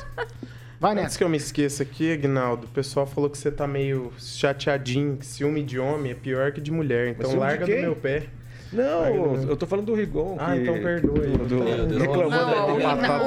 Vai, 0.80 0.92
Antes 0.92 1.04
Neto. 1.04 1.18
que 1.18 1.24
eu 1.24 1.30
me 1.30 1.38
esqueça 1.38 1.84
aqui, 1.84 2.12
Agnaldo, 2.12 2.68
o 2.68 2.70
pessoal 2.70 3.08
falou 3.08 3.30
que 3.30 3.38
você 3.38 3.50
tá 3.52 3.66
meio 3.66 4.12
chateadinho, 4.20 5.18
que 5.18 5.26
ciúme 5.26 5.64
de 5.64 5.80
homem 5.80 6.12
é 6.12 6.16
pior 6.16 6.52
que 6.52 6.62
de 6.62 6.72
mulher. 6.72 7.08
Então 7.10 7.36
larga 7.38 7.66
do 7.66 7.72
meu 7.72 7.96
pé. 7.96 8.28
Não, 8.74 9.36
eu 9.48 9.56
tô 9.56 9.66
falando 9.66 9.86
do 9.86 9.94
Rigon. 9.94 10.36
Ah, 10.40 10.54
que- 10.54 10.62
então 10.62 10.74
perdoe. 10.76 11.28
Do, 11.38 11.46
do, 11.46 11.56
Meu 11.64 11.86
Deus. 11.86 12.02
reclamando 12.02 12.52
Não, 12.52 12.74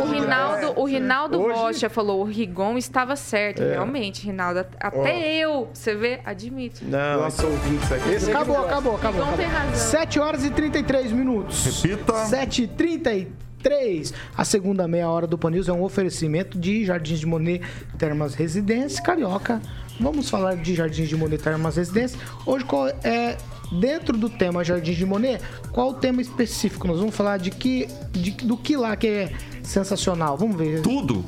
o, 0.02 0.10
Rinaldo, 0.10 0.80
o 0.80 0.84
Rinaldo 0.84 1.40
Hoje- 1.40 1.58
Rocha 1.58 1.88
falou, 1.88 2.20
o 2.20 2.24
Rigon 2.24 2.76
estava 2.76 3.16
certo. 3.16 3.62
É. 3.62 3.72
Realmente, 3.72 4.26
Rinaldo. 4.26 4.66
Até 4.80 5.34
eu, 5.36 5.68
você 5.72 5.94
vê, 5.94 6.20
admito. 6.24 6.84
Não, 6.84 7.22
Nossa, 7.22 7.46
ouvintes 7.46 7.90
aqui. 7.92 8.10
Esse 8.10 8.30
Acabou, 8.30 8.58
acabou, 8.64 8.96
acabou. 8.96 9.24
Rigon 9.24 9.36
tem 9.36 9.46
razão. 9.46 9.74
7 9.74 10.20
horas 10.20 10.44
e 10.44 10.50
33 10.50 11.12
minutos. 11.12 11.82
Repita. 11.82 12.12
7 12.26 12.62
e 12.64 12.66
33 12.66 14.12
A 14.36 14.44
segunda 14.44 14.86
meia 14.86 15.08
hora 15.08 15.26
do 15.26 15.36
Pan 15.38 15.50
News 15.50 15.68
é 15.68 15.72
um 15.72 15.82
oferecimento 15.82 16.58
de 16.58 16.84
Jardins 16.84 17.20
de 17.20 17.26
Monet 17.26 17.62
Termas 17.96 18.34
Residência 18.34 19.02
Carioca. 19.02 19.60
Vamos 20.00 20.30
falar 20.30 20.56
de 20.56 20.74
Jardins 20.74 21.08
de 21.08 21.16
Monet 21.16 21.42
Termas 21.42 21.76
Residência. 21.76 22.18
Hoje 22.46 22.64
qual 22.64 22.86
é 23.02 23.36
dentro 23.72 24.16
do 24.16 24.28
tema 24.28 24.64
Jardins 24.64 24.96
de 24.96 25.06
Monet, 25.06 25.40
qual 25.72 25.90
o 25.90 25.94
tema 25.94 26.20
específico? 26.22 26.86
Nós 26.86 26.98
vamos 26.98 27.14
falar 27.14 27.36
de 27.38 27.50
que 27.50 27.88
de- 28.12 28.30
do 28.32 28.56
que 28.56 28.76
lá 28.76 28.96
que 28.96 29.06
é 29.06 29.32
sensacional. 29.62 30.36
Vamos 30.36 30.56
ver. 30.56 30.80
Tudo. 30.82 31.24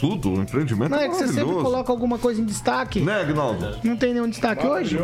Tudo. 0.00 0.32
O 0.32 0.42
empreendimento 0.42 0.90
Não 0.90 0.98
é 0.98 1.04
é 1.06 1.08
que 1.08 1.14
você 1.14 1.28
sempre 1.28 1.54
coloca 1.54 1.90
alguma 1.90 2.18
coisa 2.18 2.40
em 2.40 2.44
destaque. 2.44 3.00
Né, 3.00 3.20
Agnaldo? 3.20 3.78
Não 3.82 3.96
tem 3.96 4.12
nenhum 4.12 4.28
destaque 4.28 4.66
hoje? 4.66 4.98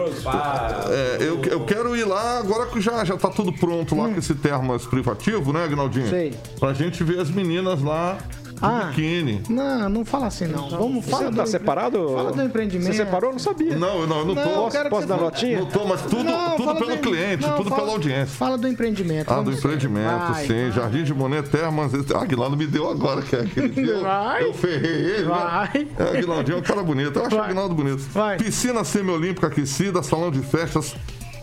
É, 0.90 1.16
eu, 1.22 1.40
eu 1.44 1.64
quero 1.64 1.96
ir 1.96 2.04
lá 2.04 2.38
agora 2.38 2.66
que 2.66 2.80
já, 2.80 3.02
já 3.04 3.16
tá 3.16 3.30
tudo 3.30 3.52
pronto 3.52 3.94
lá 3.94 4.08
com 4.08 4.18
esse 4.18 4.34
termas 4.34 4.84
privativo, 4.86 5.52
né, 5.52 5.64
Agnaldinho? 5.64 6.06
Hum. 6.06 6.10
Sei. 6.10 6.34
Pra 6.58 6.72
gente 6.74 7.02
ver 7.02 7.20
as 7.20 7.30
meninas 7.30 7.80
lá 7.82 8.18
Ah. 8.62 8.84
biquíni. 8.88 9.42
Não, 9.48 9.88
não 9.88 10.04
fala 10.04 10.26
assim 10.26 10.46
não. 10.46 10.68
Vamos 10.68 11.04
Você 11.04 11.10
falar 11.10 11.32
tá 11.32 11.46
separado? 11.46 12.08
Fala 12.14 12.32
do 12.32 12.42
empreendimento. 12.42 12.92
Você 12.92 13.04
separou? 13.04 13.30
Eu 13.30 13.32
não 13.32 13.38
sabia. 13.38 13.76
Não, 13.76 14.06
não, 14.06 14.18
eu 14.20 14.26
não 14.26 14.34
Não, 14.34 14.42
tô. 14.42 14.50
Posso 14.50 14.90
você 14.90 15.06
dar 15.06 15.16
notinha? 15.16 15.60
Não 15.60 15.66
tô, 15.66 15.84
mas 15.86 16.02
tudo, 16.02 16.24
Não, 16.24 16.56
tudo 16.56 16.74
pelo 16.76 16.90
do- 16.96 16.98
cliente, 16.98 17.46
não, 17.46 17.56
tudo 17.56 17.70
fala- 17.70 17.80
pela 17.82 17.92
audiência. 17.94 18.26
Fala 18.36 18.58
do 18.58 18.68
empreendimento. 18.68 19.30
Ah, 19.32 19.40
do 19.42 19.52
empreendimento, 19.52 20.32
Vai, 20.32 20.46
sim. 20.46 20.48
vai. 20.54 20.72
Jardim 20.72 21.04
de 21.04 21.14
Monet 21.14 21.48
Termas. 21.48 21.92
Ah, 22.14 22.22
Aguinaldo 22.22 22.56
me 22.56 22.66
deu 22.66 22.90
agora, 22.90 23.22
que 23.22 23.34
é 23.36 23.40
aquele 23.40 23.68
dia. 23.70 23.84
Eu- 23.86 24.00
Vai. 24.02 24.44
Eu 24.44 24.54
ferrei 24.54 24.90
ele. 24.90 25.22
né? 25.22 25.28
Vai. 25.28 25.88
É, 25.98 26.18
Aguinaldinho 26.18 26.56
é 26.56 26.58
um 26.58 26.62
cara 26.62 26.82
bonito. 26.82 27.18
Eu 27.18 27.22
acho 27.26 27.30
Vai. 27.36 27.40
o 27.40 27.44
Aguinaldo 27.44 27.74
bonito. 27.74 28.00
Vai. 28.12 28.36
Piscina 28.36 28.84
semiolímpica 28.84 29.46
aquecida, 29.46 30.02
salão 30.02 30.30
de 30.30 30.40
festas, 30.40 30.94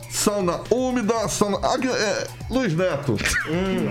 sauna 0.09 0.59
úmida, 0.69 1.27
sauna. 1.27 1.57
Agui- 1.67 1.89
é, 1.89 2.27
Luiz 2.49 2.73
Neto. 2.75 3.11
Luiz 3.11 3.81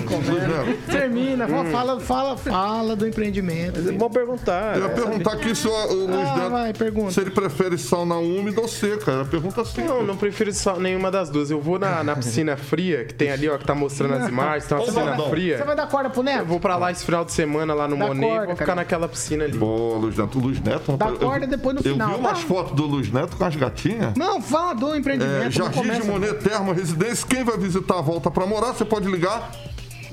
Neto. 0.48 0.78
Termina, 0.90 1.46
fala, 1.48 2.00
fala, 2.00 2.36
fala 2.36 2.96
do 2.96 3.06
empreendimento. 3.06 3.80
Vou 3.98 4.10
perguntar. 4.10 4.76
Eu 4.76 4.84
ia 4.84 4.88
perguntar 4.90 5.32
aqui 5.34 5.54
se 5.54 5.66
o, 5.66 5.70
o 5.70 6.06
Luiz 6.06 6.28
Ah, 6.28 6.36
Neto. 6.36 6.50
vai, 6.50 6.72
pergunta. 6.72 7.10
Se 7.12 7.20
ele 7.20 7.30
prefere 7.30 7.78
sauna 7.78 8.16
úmida 8.16 8.60
ou 8.60 8.68
seca. 8.68 9.10
Era 9.12 9.24
pergunta 9.24 9.60
assim. 9.62 9.84
Não, 9.84 10.02
não 10.02 10.16
prefiro 10.16 10.50
nenhuma 10.80 11.10
das 11.10 11.28
duas. 11.30 11.50
Eu 11.50 11.60
vou 11.60 11.78
na, 11.78 12.02
na 12.02 12.16
piscina 12.16 12.56
fria, 12.56 13.04
que 13.04 13.14
tem 13.14 13.30
ali, 13.30 13.48
ó, 13.48 13.58
que 13.58 13.64
tá 13.64 13.74
mostrando 13.74 14.14
as 14.14 14.28
imagens. 14.28 14.66
Tem 14.66 14.76
uma 14.76 14.82
Ô, 14.82 14.86
piscina 14.86 15.16
fria. 15.30 15.58
Você 15.58 15.64
vai 15.64 15.76
dar 15.76 15.86
corda 15.88 16.10
pro 16.10 16.20
Eu 16.20 16.24
Neto? 16.24 16.44
vou 16.46 16.60
pra 16.60 16.76
lá 16.76 16.90
esse 16.90 17.04
final 17.04 17.24
de 17.24 17.32
semana, 17.32 17.74
lá 17.74 17.86
no 17.88 17.96
Dá 17.96 18.06
Monet, 18.06 18.24
e 18.26 18.28
corda, 18.30 18.46
vou 18.46 18.54
ficar 18.54 18.66
cara. 18.66 18.76
naquela 18.76 19.08
piscina 19.08 19.44
ali. 19.44 19.58
Boa, 19.58 19.98
Luiz 19.98 20.16
Neto. 20.16 20.38
O 20.38 20.42
Luiz 20.42 20.60
Neto, 20.60 20.84
Dá 20.96 21.04
rapaz, 21.06 21.12
eu 21.22 21.28
corda 21.28 21.46
depois 21.46 21.74
no 21.76 21.80
Eu 21.84 21.92
final, 21.92 22.08
vi 22.10 22.14
umas 22.20 22.38
tá? 22.40 22.46
fotos 22.46 22.72
do 22.74 22.86
Luiz 22.86 23.10
Neto 23.12 23.36
com 23.36 23.44
as 23.44 23.56
gatinhas. 23.56 24.14
Não, 24.16 24.40
fala 24.40 24.74
do 24.74 24.94
É, 24.94 24.98
empreendimento. 24.98 25.44
não 25.44 25.50
Jardim 25.50 25.82
de 25.82 26.05
Monet 26.06 26.34
Terma 26.34 26.72
Residência. 26.72 27.26
Quem 27.26 27.44
vai 27.44 27.58
visitar 27.58 27.98
a 27.98 28.02
volta 28.02 28.30
para 28.30 28.46
morar, 28.46 28.72
você 28.72 28.84
pode 28.84 29.08
ligar 29.08 29.52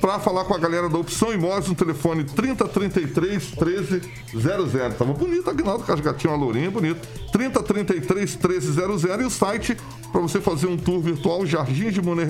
para 0.02 0.20
falar 0.20 0.44
com 0.44 0.54
a 0.54 0.58
galera 0.58 0.90
da 0.90 0.98
Opção 0.98 1.32
Imóveis 1.32 1.68
no 1.70 1.76
telefone 1.76 2.26
3033 2.26 3.56
1300. 3.56 4.98
Tava 4.98 5.14
bonito, 5.14 5.50
as 5.50 6.00
gatinhas, 6.02 6.36
uma 6.36 6.44
lourinha, 6.44 6.70
bonito. 6.70 7.08
3033 7.32 8.36
1300 8.36 9.04
e 9.04 9.24
o 9.24 9.30
site 9.30 9.78
para 10.12 10.20
você 10.20 10.42
fazer 10.42 10.68
um 10.68 10.76
tour 10.76 11.00
virtual 11.00 11.46
Jardim 11.46 11.90
de 11.90 12.02
Monet 12.02 12.28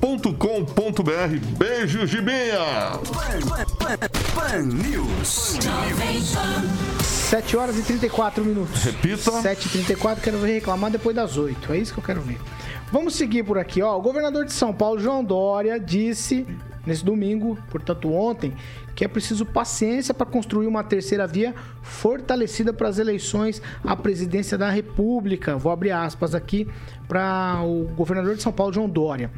Residência.com.br. 0.00 1.56
Beijo, 1.58 2.06
Gibinha! 2.06 2.98
Pan 4.34 4.62
News. 4.62 5.58
7 7.02 7.56
horas 7.56 7.78
e 7.78 7.82
34 7.82 8.44
minutos. 8.44 8.82
Repita. 8.82 9.30
7 9.30 9.66
e 9.66 9.70
34 9.70 10.24
quero 10.24 10.38
ver 10.38 10.54
reclamar 10.54 10.90
depois 10.90 11.14
das 11.14 11.36
8. 11.36 11.72
É 11.72 11.78
isso 11.78 11.92
que 11.92 12.00
eu 12.00 12.04
quero 12.04 12.20
ver. 12.22 12.38
Vamos 12.90 13.14
seguir 13.14 13.44
por 13.44 13.58
aqui, 13.58 13.82
ó. 13.82 13.96
O 13.96 14.00
governador 14.00 14.44
de 14.44 14.52
São 14.52 14.72
Paulo, 14.72 14.98
João 14.98 15.22
Dória, 15.22 15.78
disse 15.78 16.46
nesse 16.86 17.04
domingo, 17.04 17.58
portanto 17.70 18.10
ontem, 18.10 18.54
que 18.94 19.04
é 19.04 19.08
preciso 19.08 19.44
paciência 19.44 20.14
para 20.14 20.26
construir 20.26 20.66
uma 20.66 20.82
terceira 20.82 21.26
via 21.26 21.54
fortalecida 21.82 22.72
para 22.72 22.88
as 22.88 22.98
eleições 22.98 23.60
à 23.84 23.94
presidência 23.94 24.56
da 24.56 24.70
República. 24.70 25.56
Vou 25.56 25.70
abrir 25.70 25.90
aspas 25.90 26.34
aqui 26.34 26.66
para 27.06 27.60
o 27.62 27.84
governador 27.94 28.34
de 28.34 28.42
São 28.42 28.52
Paulo, 28.52 28.72
João 28.72 28.88
Dória. 28.88 29.30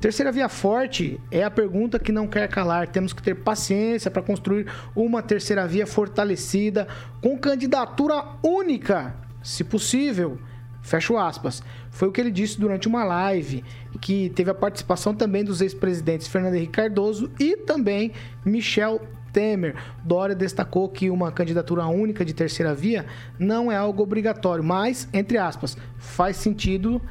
Terceira 0.00 0.32
via 0.32 0.48
forte 0.48 1.20
é 1.30 1.44
a 1.44 1.50
pergunta 1.50 1.98
que 1.98 2.10
não 2.10 2.26
quer 2.26 2.48
calar. 2.48 2.88
Temos 2.88 3.12
que 3.12 3.22
ter 3.22 3.34
paciência 3.34 4.10
para 4.10 4.22
construir 4.22 4.66
uma 4.96 5.22
terceira 5.22 5.66
via 5.66 5.86
fortalecida 5.86 6.88
com 7.20 7.38
candidatura 7.38 8.24
única, 8.42 9.14
se 9.42 9.62
possível. 9.62 10.38
Fecho 10.80 11.18
aspas. 11.18 11.62
Foi 11.90 12.08
o 12.08 12.12
que 12.12 12.18
ele 12.18 12.30
disse 12.30 12.58
durante 12.58 12.88
uma 12.88 13.04
live, 13.04 13.62
que 14.00 14.30
teve 14.30 14.50
a 14.50 14.54
participação 14.54 15.14
também 15.14 15.44
dos 15.44 15.60
ex-presidentes 15.60 16.28
Fernando 16.28 16.54
Henrique 16.54 16.72
Cardoso 16.72 17.30
e 17.38 17.58
também 17.58 18.12
Michel 18.42 19.02
Temer. 19.34 19.74
Dória 20.02 20.34
destacou 20.34 20.88
que 20.88 21.10
uma 21.10 21.30
candidatura 21.30 21.86
única 21.86 22.24
de 22.24 22.32
terceira 22.32 22.74
via 22.74 23.04
não 23.38 23.70
é 23.70 23.76
algo 23.76 24.02
obrigatório, 24.02 24.64
mas, 24.64 25.06
entre 25.12 25.36
aspas, 25.36 25.76
faz 25.98 26.38
sentido. 26.38 27.02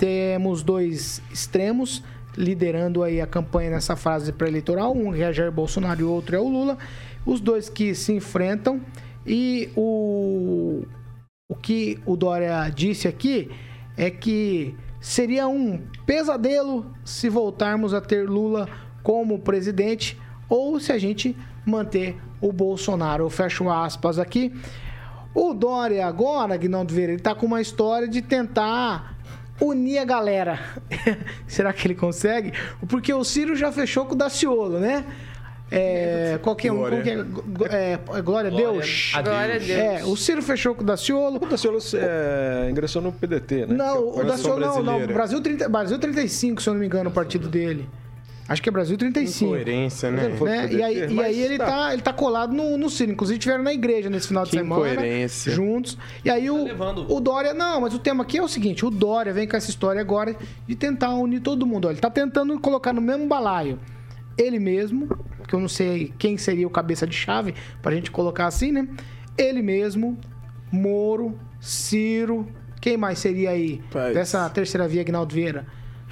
Temos 0.00 0.62
dois 0.62 1.20
extremos 1.30 2.02
liderando 2.34 3.02
aí 3.02 3.20
a 3.20 3.26
campanha 3.26 3.72
nessa 3.72 3.96
fase 3.96 4.32
pré-eleitoral. 4.32 4.96
Um 4.96 5.14
é 5.14 5.30
Jair 5.30 5.52
Bolsonaro 5.52 6.00
e 6.00 6.04
o 6.04 6.10
outro 6.10 6.34
é 6.34 6.40
o 6.40 6.48
Lula. 6.48 6.78
Os 7.26 7.38
dois 7.38 7.68
que 7.68 7.94
se 7.94 8.14
enfrentam. 8.14 8.80
E 9.26 9.68
o, 9.76 10.86
o 11.46 11.54
que 11.54 11.98
o 12.06 12.16
Dória 12.16 12.66
disse 12.74 13.06
aqui 13.08 13.50
é 13.94 14.08
que 14.08 14.74
seria 14.98 15.46
um 15.46 15.82
pesadelo 16.06 16.86
se 17.04 17.28
voltarmos 17.28 17.92
a 17.92 18.00
ter 18.00 18.26
Lula 18.26 18.66
como 19.02 19.38
presidente 19.40 20.18
ou 20.48 20.80
se 20.80 20.92
a 20.92 20.98
gente 20.98 21.36
manter 21.66 22.16
o 22.40 22.54
Bolsonaro. 22.54 23.24
Eu 23.24 23.28
fecho 23.28 23.68
aspas 23.68 24.18
aqui. 24.18 24.50
O 25.34 25.52
Dória 25.52 26.06
agora, 26.06 26.56
Guinaldo 26.56 26.94
Vieira, 26.94 27.12
ele 27.12 27.20
tá 27.20 27.34
com 27.34 27.44
uma 27.44 27.60
história 27.60 28.08
de 28.08 28.22
tentar 28.22 29.19
unir 29.60 29.98
a 29.98 30.04
galera. 30.04 30.58
Será 31.46 31.72
que 31.72 31.86
ele 31.86 31.94
consegue? 31.94 32.52
Porque 32.88 33.12
o 33.12 33.24
Ciro 33.24 33.54
já 33.54 33.70
fechou 33.70 34.06
com 34.06 34.14
o 34.14 34.16
Daciolo, 34.16 34.78
né? 34.78 35.04
É, 35.72 36.38
qualquer 36.42 36.72
um, 36.72 36.78
Glória. 36.78 36.96
qualquer, 36.96 37.72
é, 37.72 38.22
glória 38.22 38.50
a 38.50 38.54
Deus. 38.54 39.12
Glória 39.12 39.54
a 39.54 39.58
Deus. 39.58 39.70
É, 39.70 40.04
o 40.04 40.16
Ciro 40.16 40.42
fechou 40.42 40.74
com 40.74 40.82
o 40.82 40.84
Daciolo. 40.84 41.36
O 41.36 41.46
Daciolo 41.46 41.78
é, 41.94 42.68
ingressou 42.68 43.00
no 43.00 43.12
PDT, 43.12 43.66
né? 43.66 43.74
Não, 43.76 44.16
o 44.16 44.20
é 44.20 44.24
Daciolo 44.24 44.58
não, 44.58 44.82
não. 44.82 45.06
Brasil, 45.06 45.40
30, 45.40 45.68
Brasil 45.68 45.98
35, 45.98 46.60
se 46.60 46.68
eu 46.68 46.74
não 46.74 46.80
me 46.80 46.86
engano, 46.86 47.10
o 47.10 47.12
partido 47.12 47.48
dele. 47.48 47.88
Acho 48.50 48.60
que 48.60 48.68
é 48.68 48.72
Brasil 48.72 48.98
35. 48.98 49.44
Incoerência, 49.44 50.10
né? 50.10 50.28
Né? 50.28 50.72
E 50.72 50.82
aí, 50.82 50.94
PDT, 50.96 51.14
e 51.14 51.20
aí 51.20 51.40
ele, 51.40 51.56
tá. 51.56 51.66
tá, 51.66 51.92
ele 51.92 52.02
tá 52.02 52.12
colado 52.12 52.52
no, 52.52 52.76
no 52.76 52.90
Ciro. 52.90 53.12
Inclusive, 53.12 53.38
tiveram 53.38 53.62
na 53.62 53.72
igreja 53.72 54.10
nesse 54.10 54.26
final 54.26 54.44
de 54.44 54.50
Que 54.50 54.56
semana. 54.56 54.90
incoerência. 54.90 55.52
Juntos. 55.52 55.96
E 56.24 56.28
aí 56.28 56.50
o, 56.50 56.64
levando. 56.64 57.06
o 57.08 57.20
Dória. 57.20 57.54
Não, 57.54 57.80
mas 57.80 57.94
o 57.94 57.98
tema 58.00 58.24
aqui 58.24 58.38
é 58.38 58.42
o 58.42 58.48
seguinte: 58.48 58.84
o 58.84 58.90
Dória 58.90 59.32
vem 59.32 59.46
com 59.46 59.56
essa 59.56 59.70
história 59.70 60.00
agora 60.00 60.34
de 60.66 60.74
tentar 60.74 61.14
unir 61.14 61.40
todo 61.40 61.64
mundo. 61.64 61.88
Ele 61.88 62.00
tá 62.00 62.10
tentando 62.10 62.58
colocar 62.58 62.92
no 62.92 63.00
mesmo 63.00 63.28
balaio 63.28 63.78
ele 64.36 64.58
mesmo, 64.58 65.08
que 65.46 65.54
eu 65.54 65.60
não 65.60 65.68
sei 65.68 66.12
quem 66.18 66.36
seria 66.36 66.66
o 66.66 66.70
cabeça 66.70 67.06
de 67.06 67.14
chave, 67.14 67.54
pra 67.82 67.94
gente 67.94 68.10
colocar 68.10 68.46
assim, 68.46 68.72
né? 68.72 68.88
Ele 69.36 69.62
mesmo, 69.62 70.18
Moro, 70.72 71.38
Ciro. 71.60 72.48
Quem 72.80 72.96
mais 72.96 73.18
seria 73.18 73.50
aí? 73.50 73.82
Paz. 73.90 74.14
Dessa 74.14 74.48
terceira 74.48 74.88
via, 74.88 75.02
Aguinaldo 75.02 75.34
Vieira? 75.34 75.66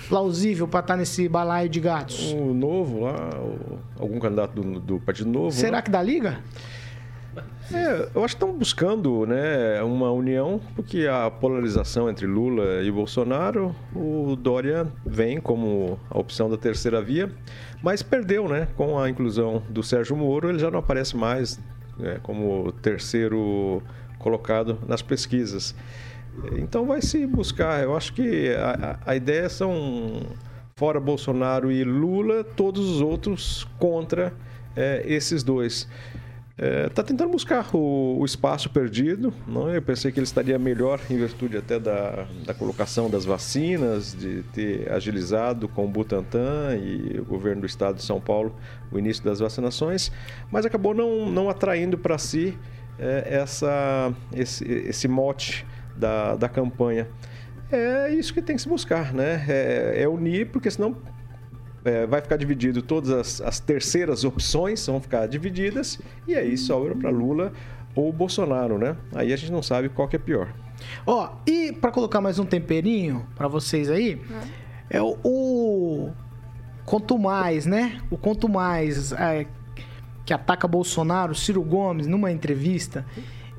Plausível 0.08 0.68
pra 0.68 0.80
estar 0.80 0.96
nesse 0.96 1.28
balaio 1.28 1.68
de 1.68 1.80
gatos. 1.80 2.32
O 2.32 2.54
novo 2.54 3.00
lá, 3.00 3.30
algum 3.98 4.18
candidato 4.18 4.60
do, 4.60 4.80
do 4.80 5.00
Partido 5.00 5.30
Novo. 5.30 5.50
Será 5.50 5.78
né? 5.78 5.82
que 5.82 5.90
dá 5.90 6.02
liga? 6.02 6.38
É, 7.72 8.08
eu 8.14 8.24
acho 8.24 8.34
que 8.34 8.42
estão 8.42 8.52
buscando 8.52 9.26
né, 9.26 9.82
uma 9.82 10.10
união, 10.10 10.60
porque 10.74 11.06
a 11.06 11.30
polarização 11.30 12.08
entre 12.08 12.26
Lula 12.26 12.82
e 12.82 12.90
Bolsonaro, 12.90 13.76
o 13.94 14.34
Dória 14.36 14.90
vem 15.04 15.38
como 15.38 16.00
a 16.10 16.18
opção 16.18 16.48
da 16.48 16.56
terceira 16.56 17.02
via, 17.02 17.30
mas 17.82 18.02
perdeu, 18.02 18.48
né? 18.48 18.68
Com 18.74 18.98
a 18.98 19.10
inclusão 19.10 19.62
do 19.68 19.82
Sérgio 19.82 20.16
Moro, 20.16 20.48
ele 20.48 20.58
já 20.58 20.70
não 20.70 20.78
aparece 20.78 21.14
mais 21.16 21.60
né, 21.98 22.18
como 22.22 22.72
terceiro 22.72 23.82
colocado 24.18 24.78
nas 24.88 25.02
pesquisas. 25.02 25.74
Então 26.58 26.86
vai 26.86 27.02
se 27.02 27.26
buscar. 27.26 27.82
Eu 27.82 27.96
acho 27.96 28.12
que 28.12 28.54
a, 28.54 28.98
a 29.04 29.16
ideia 29.16 29.48
são 29.48 30.22
fora 30.76 31.00
Bolsonaro 31.00 31.72
e 31.72 31.82
Lula, 31.84 32.44
todos 32.44 32.88
os 32.88 33.00
outros 33.00 33.66
contra 33.78 34.32
eh, 34.76 35.02
esses 35.06 35.42
dois. 35.42 35.88
Está 36.88 37.04
tentando 37.04 37.30
buscar 37.30 37.68
o, 37.72 38.18
o 38.18 38.24
espaço 38.24 38.68
perdido. 38.70 39.32
Não? 39.46 39.72
Eu 39.72 39.80
pensei 39.80 40.10
que 40.10 40.18
ele 40.18 40.24
estaria 40.24 40.58
melhor 40.58 41.00
em 41.08 41.16
virtude 41.16 41.56
até 41.56 41.78
da, 41.78 42.26
da 42.44 42.52
colocação 42.52 43.08
das 43.08 43.24
vacinas, 43.24 44.12
de 44.12 44.42
ter 44.52 44.90
agilizado 44.90 45.68
com 45.68 45.84
o 45.84 45.88
Butantan 45.88 46.76
e 46.76 47.20
o 47.20 47.24
governo 47.24 47.60
do 47.60 47.66
estado 47.66 47.96
de 47.96 48.02
São 48.02 48.20
Paulo 48.20 48.52
o 48.90 48.98
início 48.98 49.22
das 49.22 49.38
vacinações, 49.38 50.10
mas 50.50 50.66
acabou 50.66 50.94
não, 50.94 51.30
não 51.30 51.48
atraindo 51.48 51.96
para 51.96 52.18
si 52.18 52.58
eh, 52.98 53.24
essa, 53.30 54.12
esse, 54.34 54.64
esse 54.64 55.06
mote 55.06 55.64
da, 55.98 56.36
da 56.36 56.48
campanha. 56.48 57.08
É 57.70 58.10
isso 58.14 58.32
que 58.32 58.40
tem 58.40 58.56
que 58.56 58.62
se 58.62 58.68
buscar, 58.68 59.12
né? 59.12 59.44
É, 59.48 60.02
é 60.02 60.08
unir, 60.08 60.50
porque 60.50 60.70
senão 60.70 60.96
é, 61.84 62.06
vai 62.06 62.20
ficar 62.20 62.36
dividido 62.36 62.82
todas 62.82 63.10
as, 63.10 63.40
as 63.40 63.60
terceiras 63.60 64.24
opções 64.24 64.84
vão 64.86 65.00
ficar 65.00 65.26
divididas 65.26 66.00
e 66.26 66.34
aí 66.34 66.56
sobra 66.56 66.94
para 66.94 67.10
Lula 67.10 67.52
ou 67.94 68.12
Bolsonaro, 68.12 68.78
né? 68.78 68.96
Aí 69.14 69.32
a 69.32 69.36
gente 69.36 69.52
não 69.52 69.62
sabe 69.62 69.88
qual 69.88 70.08
que 70.08 70.16
é 70.16 70.18
pior. 70.18 70.52
Ó, 71.06 71.30
e 71.46 71.72
pra 71.72 71.90
colocar 71.90 72.20
mais 72.20 72.38
um 72.38 72.44
temperinho 72.44 73.26
pra 73.34 73.48
vocês 73.48 73.90
aí, 73.90 74.20
é 74.88 75.02
o, 75.02 75.16
o 75.24 76.10
quanto 76.84 77.18
mais, 77.18 77.66
né? 77.66 78.00
O 78.10 78.16
quanto 78.16 78.48
mais 78.48 79.12
é, 79.12 79.46
que 80.24 80.32
ataca 80.32 80.68
Bolsonaro, 80.68 81.34
Ciro 81.34 81.62
Gomes, 81.62 82.06
numa 82.06 82.30
entrevista, 82.30 83.04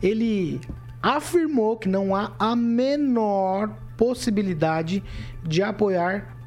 ele 0.01 0.61
afirmou 1.01 1.77
que 1.77 1.87
não 1.87 2.15
há 2.15 2.31
a 2.37 2.55
menor 2.55 3.69
possibilidade 3.97 5.03
de 5.43 5.61
apoiar 5.61 6.37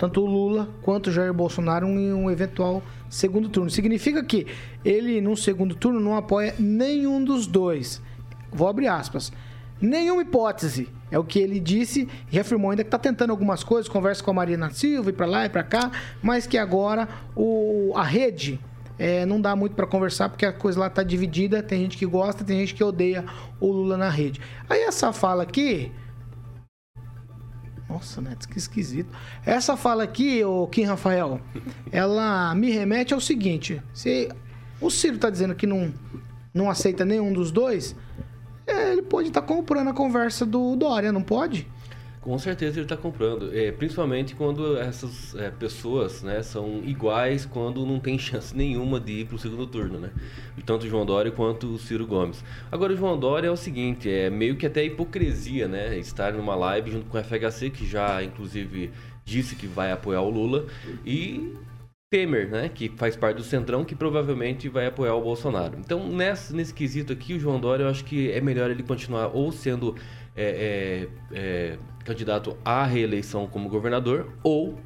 tanto 0.00 0.22
o 0.22 0.26
Lula 0.26 0.70
quanto 0.80 1.08
o 1.08 1.12
Jair 1.12 1.34
Bolsonaro 1.34 1.86
em 1.86 2.12
um 2.14 2.30
eventual 2.30 2.82
segundo 3.10 3.50
turno. 3.50 3.68
Significa 3.70 4.24
que 4.24 4.46
ele, 4.82 5.20
num 5.20 5.36
segundo 5.36 5.74
turno, 5.74 6.00
não 6.00 6.16
apoia 6.16 6.54
nenhum 6.58 7.22
dos 7.22 7.46
dois. 7.46 8.00
Vou 8.50 8.66
abrir 8.66 8.86
aspas. 8.86 9.30
Nenhuma 9.78 10.22
hipótese. 10.22 10.88
É 11.10 11.18
o 11.18 11.24
que 11.24 11.38
ele 11.38 11.60
disse 11.60 12.08
e 12.32 12.38
afirmou 12.38 12.70
ainda 12.70 12.82
que 12.82 12.88
está 12.88 12.98
tentando 12.98 13.30
algumas 13.30 13.62
coisas, 13.62 13.90
conversa 13.90 14.22
com 14.22 14.30
a 14.30 14.34
Marina 14.34 14.70
Silva 14.70 15.10
e 15.10 15.12
para 15.12 15.26
lá 15.26 15.44
e 15.44 15.48
para 15.48 15.64
cá, 15.64 15.90
mas 16.22 16.46
que 16.46 16.56
agora 16.56 17.08
o, 17.36 17.92
a 17.96 18.04
rede 18.04 18.60
é, 19.00 19.24
não 19.24 19.40
dá 19.40 19.56
muito 19.56 19.74
para 19.74 19.86
conversar 19.86 20.28
porque 20.28 20.44
a 20.44 20.52
coisa 20.52 20.78
lá 20.78 20.90
tá 20.90 21.02
dividida. 21.02 21.62
Tem 21.62 21.80
gente 21.80 21.96
que 21.96 22.04
gosta, 22.04 22.44
tem 22.44 22.58
gente 22.58 22.74
que 22.74 22.84
odeia 22.84 23.24
o 23.58 23.72
Lula 23.72 23.96
na 23.96 24.10
rede. 24.10 24.42
Aí 24.68 24.82
essa 24.82 25.10
fala 25.10 25.42
aqui, 25.42 25.90
nossa, 27.88 28.20
Neto, 28.20 28.46
que 28.46 28.58
esquisito. 28.58 29.08
Essa 29.44 29.74
fala 29.74 30.02
aqui, 30.02 30.44
o 30.44 30.66
Kim 30.66 30.84
Rafael, 30.84 31.40
ela 31.90 32.54
me 32.54 32.70
remete 32.70 33.14
ao 33.14 33.20
seguinte: 33.22 33.82
se 33.94 34.28
o 34.78 34.90
Ciro 34.90 35.16
tá 35.16 35.30
dizendo 35.30 35.54
que 35.54 35.66
não, 35.66 35.94
não 36.52 36.68
aceita 36.68 37.02
nenhum 37.02 37.32
dos 37.32 37.50
dois, 37.50 37.96
é, 38.66 38.92
ele 38.92 39.02
pode 39.02 39.28
estar 39.28 39.40
comprando 39.40 39.88
a 39.88 39.94
conversa 39.94 40.44
do 40.44 40.76
Dória, 40.76 41.10
não 41.10 41.22
pode? 41.22 41.66
Com 42.20 42.38
certeza 42.38 42.78
ele 42.78 42.84
está 42.84 42.98
comprando, 42.98 43.50
é, 43.56 43.72
principalmente 43.72 44.34
quando 44.34 44.76
essas 44.76 45.34
é, 45.34 45.50
pessoas 45.50 46.22
né, 46.22 46.42
são 46.42 46.82
iguais 46.84 47.46
quando 47.46 47.86
não 47.86 47.98
tem 47.98 48.18
chance 48.20 48.54
nenhuma 48.54 49.00
de 49.00 49.20
ir 49.20 49.26
para 49.26 49.36
o 49.36 49.38
segundo 49.38 49.66
turno, 49.66 49.98
né? 49.98 50.10
Tanto 50.66 50.84
o 50.84 50.88
João 50.88 51.06
Dória 51.06 51.30
quanto 51.30 51.66
o 51.66 51.78
Ciro 51.78 52.06
Gomes. 52.06 52.44
Agora 52.70 52.92
o 52.92 52.96
João 52.96 53.18
Dória 53.18 53.48
é 53.48 53.50
o 53.50 53.56
seguinte, 53.56 54.10
é 54.10 54.28
meio 54.28 54.56
que 54.56 54.66
até 54.66 54.84
hipocrisia, 54.84 55.66
né? 55.66 55.96
Estar 55.96 56.34
numa 56.34 56.54
live 56.54 56.90
junto 56.90 57.06
com 57.06 57.16
o 57.16 57.24
FHC, 57.24 57.70
que 57.70 57.86
já 57.86 58.22
inclusive 58.22 58.90
disse 59.24 59.56
que 59.56 59.66
vai 59.66 59.90
apoiar 59.90 60.20
o 60.20 60.28
Lula, 60.28 60.66
e 61.06 61.54
Temer, 62.10 62.48
né, 62.50 62.68
que 62.68 62.88
faz 62.96 63.14
parte 63.14 63.36
do 63.36 63.44
Centrão, 63.44 63.84
que 63.84 63.94
provavelmente 63.94 64.68
vai 64.68 64.86
apoiar 64.86 65.14
o 65.14 65.22
Bolsonaro. 65.22 65.78
Então, 65.78 66.08
nesse, 66.08 66.52
nesse 66.52 66.74
quesito 66.74 67.12
aqui, 67.12 67.34
o 67.34 67.38
João 67.38 67.60
Dória, 67.60 67.84
eu 67.84 67.88
acho 67.88 68.04
que 68.04 68.32
é 68.32 68.40
melhor 68.40 68.68
ele 68.68 68.82
continuar 68.82 69.28
ou 69.28 69.52
sendo 69.52 69.94
é, 70.36 71.06
é, 71.32 71.38
é, 71.38 71.78
candidato 72.04 72.56
à 72.64 72.84
reeleição 72.84 73.46
como 73.46 73.68
governador, 73.68 74.32
ou 74.42 74.78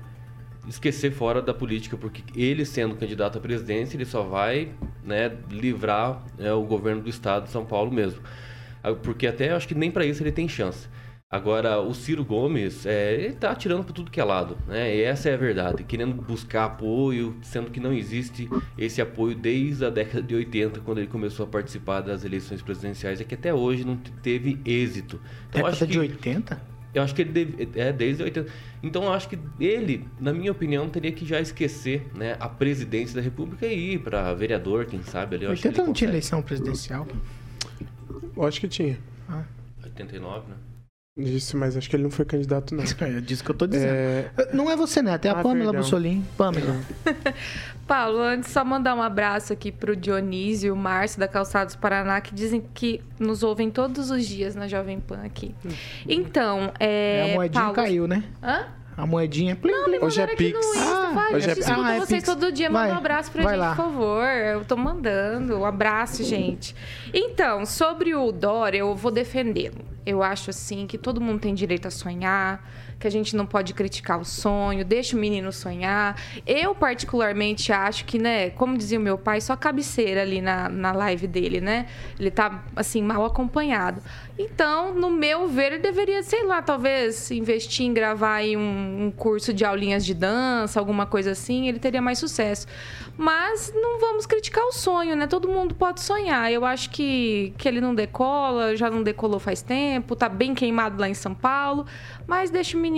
esquecer 0.68 1.12
fora 1.12 1.42
da 1.42 1.52
política, 1.52 1.96
porque 1.96 2.22
ele 2.34 2.64
sendo 2.64 2.94
candidato 2.96 3.38
à 3.38 3.40
presidência, 3.40 3.96
ele 3.96 4.04
só 4.06 4.22
vai 4.22 4.70
né, 5.04 5.30
livrar 5.50 6.22
né, 6.38 6.52
o 6.52 6.62
governo 6.62 7.02
do 7.02 7.08
estado 7.10 7.44
de 7.44 7.50
São 7.50 7.64
Paulo 7.66 7.92
mesmo. 7.92 8.20
Ah, 8.82 8.92
Porque 8.94 9.26
até 9.26 9.50
eu 9.50 9.56
acho 9.56 9.68
que 9.68 9.74
nem 9.74 9.90
para 9.90 10.06
isso 10.06 10.22
ele 10.22 10.32
tem 10.32 10.48
chance. 10.48 10.88
Agora, 11.30 11.80
o 11.80 11.92
Ciro 11.92 12.24
Gomes, 12.24 12.86
é, 12.86 13.14
ele 13.14 13.32
tá 13.32 13.50
atirando 13.50 13.82
para 13.82 13.92
tudo 13.92 14.10
que 14.10 14.20
é 14.20 14.24
lado, 14.24 14.56
né? 14.68 14.94
E 14.94 15.02
essa 15.02 15.28
é 15.28 15.34
a 15.34 15.36
verdade, 15.36 15.82
querendo 15.82 16.14
buscar 16.14 16.66
apoio, 16.66 17.34
sendo 17.42 17.70
que 17.72 17.80
não 17.80 17.92
existe 17.92 18.48
esse 18.78 19.02
apoio 19.02 19.34
desde 19.34 19.84
a 19.84 19.90
década 19.90 20.22
de 20.22 20.32
80, 20.34 20.80
quando 20.80 20.98
ele 20.98 21.08
começou 21.08 21.44
a 21.44 21.48
participar 21.48 22.02
das 22.02 22.24
eleições 22.24 22.62
presidenciais, 22.62 23.20
é 23.20 23.24
que 23.24 23.34
até 23.34 23.52
hoje 23.52 23.84
não 23.84 23.96
teve 24.22 24.60
êxito. 24.64 25.20
Então, 25.48 25.62
Década 25.62 25.68
acho 25.72 25.86
de 25.86 25.92
que- 25.94 25.98
80? 25.98 26.73
Eu 26.94 27.02
acho 27.02 27.14
que 27.14 27.22
ele 27.22 27.32
deve, 27.32 27.68
é 27.78 27.92
desde 27.92 28.22
80. 28.22 28.50
Então 28.82 29.04
eu 29.04 29.12
acho 29.12 29.28
que 29.28 29.38
ele, 29.58 30.06
na 30.20 30.32
minha 30.32 30.52
opinião, 30.52 30.88
teria 30.88 31.12
que 31.12 31.26
já 31.26 31.40
esquecer, 31.40 32.06
né, 32.14 32.36
a 32.38 32.48
presidência 32.48 33.16
da 33.16 33.20
República 33.20 33.66
e 33.66 33.94
ir 33.94 33.98
para 33.98 34.32
vereador, 34.34 34.86
quem 34.86 35.02
sabe 35.02 35.36
ali. 35.36 35.44
Eu 35.44 35.52
acho 35.52 35.62
que 35.62 35.68
80 35.68 35.80
ele 35.80 35.86
não 35.88 35.94
tinha 35.94 36.10
eleição 36.10 36.40
presidencial. 36.40 37.06
Eu 38.36 38.42
acho 38.44 38.60
que 38.60 38.68
tinha. 38.68 38.98
89, 39.82 40.48
né? 40.48 40.56
Isso, 41.16 41.56
mas 41.56 41.76
acho 41.76 41.88
que 41.88 41.94
ele 41.94 42.02
não 42.02 42.10
foi 42.10 42.24
candidato, 42.24 42.74
não. 42.74 42.82
É 43.00 43.20
disso 43.20 43.44
que 43.44 43.50
eu 43.50 43.54
tô 43.54 43.68
dizendo. 43.68 43.92
É, 43.94 44.30
Não 44.52 44.68
é 44.68 44.74
você, 44.74 45.00
Neto, 45.00 45.26
é 45.26 45.28
a 45.28 45.32
Ah, 45.32 45.42
Pamela 45.42 45.66
perdão. 45.70 45.80
Bussolini. 45.82 46.24
Pamela. 46.36 46.76
Paulo, 47.86 48.18
antes 48.20 48.50
só 48.50 48.64
mandar 48.64 48.96
um 48.96 49.02
abraço 49.02 49.52
aqui 49.52 49.70
pro 49.70 49.94
Dionísio 49.94 50.68
e 50.68 50.70
o 50.72 50.76
Márcio 50.76 51.20
da 51.20 51.28
Calçados 51.28 51.76
Paraná, 51.76 52.20
que 52.20 52.34
dizem 52.34 52.64
que 52.74 53.00
nos 53.16 53.44
ouvem 53.44 53.70
todos 53.70 54.10
os 54.10 54.26
dias 54.26 54.56
na 54.56 54.66
Jovem 54.66 54.98
Pan 54.98 55.20
aqui. 55.24 55.54
Então, 56.08 56.72
é. 56.80 57.28
É, 57.28 57.32
a 57.32 57.34
moedinha 57.36 57.62
Paulo... 57.62 57.76
caiu, 57.76 58.08
né? 58.08 58.24
Hã? 58.42 58.66
A 58.96 59.06
moedinha. 59.06 59.54
Plim, 59.54 59.72
plim. 59.84 59.98
Hoje 60.00 60.20
é 60.20 60.26
Mandaram 60.26 60.32
aqui 60.32 60.52
Pix. 60.52 60.66
Ah, 60.78 61.12
vai, 61.14 61.34
hoje 61.34 61.50
é 61.50 61.54
Pix. 61.54 61.68
Ah, 61.68 61.94
é 61.94 61.98
vocês 62.00 62.24
Pix. 62.24 62.24
todo 62.24 62.50
dia. 62.50 62.70
Manda 62.70 62.94
um 62.94 62.96
abraço 62.96 63.30
pra 63.30 63.42
vai 63.44 63.54
gente, 63.54 63.60
lá. 63.64 63.76
por 63.76 63.84
favor. 63.84 64.24
Eu 64.24 64.64
tô 64.64 64.76
mandando. 64.76 65.58
Um 65.58 65.64
abraço, 65.64 66.24
gente. 66.24 66.74
Então, 67.12 67.64
sobre 67.66 68.14
o 68.16 68.32
Dória, 68.32 68.78
eu 68.78 68.94
vou 68.96 69.12
defendê-lo. 69.12 69.93
Eu 70.06 70.22
acho, 70.22 70.50
assim, 70.50 70.86
que 70.86 70.98
todo 70.98 71.20
mundo 71.20 71.40
tem 71.40 71.54
direito 71.54 71.86
a 71.88 71.90
sonhar, 71.90 72.62
que 73.04 73.08
a 73.08 73.10
gente 73.10 73.36
não 73.36 73.44
pode 73.44 73.74
criticar 73.74 74.18
o 74.18 74.24
sonho, 74.24 74.82
deixa 74.82 75.14
o 75.14 75.20
menino 75.20 75.52
sonhar. 75.52 76.18
Eu, 76.46 76.74
particularmente, 76.74 77.70
acho 77.70 78.06
que, 78.06 78.18
né, 78.18 78.48
como 78.48 78.78
dizia 78.78 78.98
o 78.98 79.02
meu 79.02 79.18
pai, 79.18 79.42
só 79.42 79.54
cabeceira 79.54 80.22
ali 80.22 80.40
na, 80.40 80.70
na 80.70 80.90
live 80.92 81.26
dele, 81.26 81.60
né? 81.60 81.86
Ele 82.18 82.30
tá, 82.30 82.64
assim, 82.74 83.02
mal 83.02 83.22
acompanhado. 83.22 84.00
Então, 84.38 84.94
no 84.94 85.10
meu 85.10 85.46
ver, 85.46 85.74
ele 85.74 85.78
deveria, 85.82 86.22
sei 86.22 86.44
lá, 86.44 86.62
talvez 86.62 87.30
investir 87.30 87.86
em 87.86 87.92
gravar 87.92 88.36
aí 88.36 88.56
um, 88.56 89.04
um 89.04 89.10
curso 89.10 89.52
de 89.52 89.64
aulinhas 89.66 90.04
de 90.04 90.14
dança, 90.14 90.80
alguma 90.80 91.04
coisa 91.04 91.32
assim, 91.32 91.68
ele 91.68 91.78
teria 91.78 92.00
mais 92.00 92.18
sucesso. 92.18 92.66
Mas 93.16 93.72
não 93.72 94.00
vamos 94.00 94.26
criticar 94.26 94.64
o 94.64 94.72
sonho, 94.72 95.14
né? 95.14 95.28
Todo 95.28 95.46
mundo 95.46 95.74
pode 95.74 96.00
sonhar. 96.00 96.50
Eu 96.50 96.64
acho 96.64 96.90
que, 96.90 97.54
que 97.56 97.68
ele 97.68 97.80
não 97.80 97.94
decola, 97.94 98.74
já 98.74 98.90
não 98.90 99.04
decolou 99.04 99.38
faz 99.38 99.62
tempo, 99.62 100.16
tá 100.16 100.28
bem 100.28 100.52
queimado 100.52 101.00
lá 101.00 101.08
em 101.08 101.14
São 101.14 101.32
Paulo, 101.32 101.86
mas 102.26 102.50
deixa 102.50 102.76
o 102.76 102.80
menino 102.80 102.93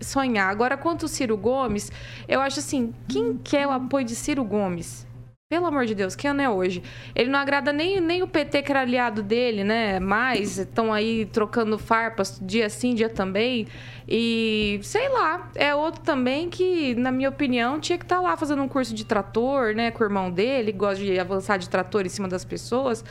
sonhar. 0.00 0.50
Agora, 0.50 0.76
quanto 0.76 1.04
ao 1.04 1.08
Ciro 1.08 1.36
Gomes, 1.36 1.90
eu 2.28 2.40
acho 2.40 2.60
assim, 2.60 2.94
quem 3.08 3.36
quer 3.36 3.66
o 3.66 3.70
apoio 3.70 4.04
de 4.04 4.14
Ciro 4.14 4.44
Gomes? 4.44 5.06
Pelo 5.48 5.66
amor 5.66 5.86
de 5.86 5.94
Deus, 5.94 6.16
que 6.16 6.26
ano 6.26 6.42
é 6.42 6.50
hoje? 6.50 6.82
Ele 7.14 7.30
não 7.30 7.38
agrada 7.38 7.72
nem, 7.72 8.00
nem 8.00 8.20
o 8.20 8.26
PT, 8.26 8.62
que 8.62 8.72
era 8.72 8.80
aliado 8.80 9.22
dele, 9.22 9.62
né? 9.62 10.00
Mas 10.00 10.58
estão 10.58 10.92
aí 10.92 11.24
trocando 11.24 11.78
farpas 11.78 12.40
dia 12.42 12.68
sim, 12.68 12.96
dia 12.96 13.08
também. 13.08 13.68
E 14.08 14.80
sei 14.82 15.08
lá, 15.08 15.48
é 15.54 15.72
outro 15.72 16.02
também 16.02 16.50
que, 16.50 16.96
na 16.96 17.12
minha 17.12 17.28
opinião, 17.28 17.78
tinha 17.78 17.96
que 17.96 18.04
estar 18.04 18.20
lá 18.20 18.36
fazendo 18.36 18.60
um 18.60 18.66
curso 18.66 18.92
de 18.92 19.04
trator, 19.04 19.72
né? 19.72 19.92
Com 19.92 20.02
o 20.02 20.06
irmão 20.06 20.32
dele, 20.32 20.72
gosta 20.72 21.04
de 21.04 21.16
avançar 21.16 21.58
de 21.58 21.68
trator 21.68 22.04
em 22.04 22.08
cima 22.08 22.26
das 22.26 22.44
pessoas. 22.44 23.04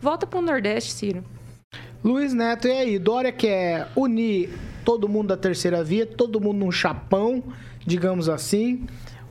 Volta 0.00 0.28
pro 0.28 0.40
Nordeste, 0.40 0.92
Ciro. 0.92 1.24
Luiz 2.04 2.32
Neto, 2.32 2.68
e 2.68 2.70
aí? 2.70 2.98
Dória 3.00 3.32
quer 3.32 3.88
unir 3.96 4.48
todo 4.84 5.08
mundo 5.08 5.28
da 5.28 5.36
terceira 5.36 5.82
via, 5.84 6.04
todo 6.06 6.40
mundo 6.40 6.58
num 6.58 6.72
chapão, 6.72 7.42
digamos 7.86 8.28
assim. 8.28 8.86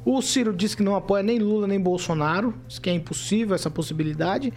O 0.06 0.22
Ciro 0.22 0.54
disse 0.54 0.78
que 0.78 0.84
não 0.84 0.96
apoia 0.96 1.22
nem 1.24 1.40
Lula 1.40 1.68
nem 1.68 1.80
Bolsonaro, 1.80 2.54
diz 2.68 2.80
que 2.80 2.90
é 2.90 2.94
impossível 2.94 3.54
essa 3.56 3.70
possibilidade. 3.70 4.54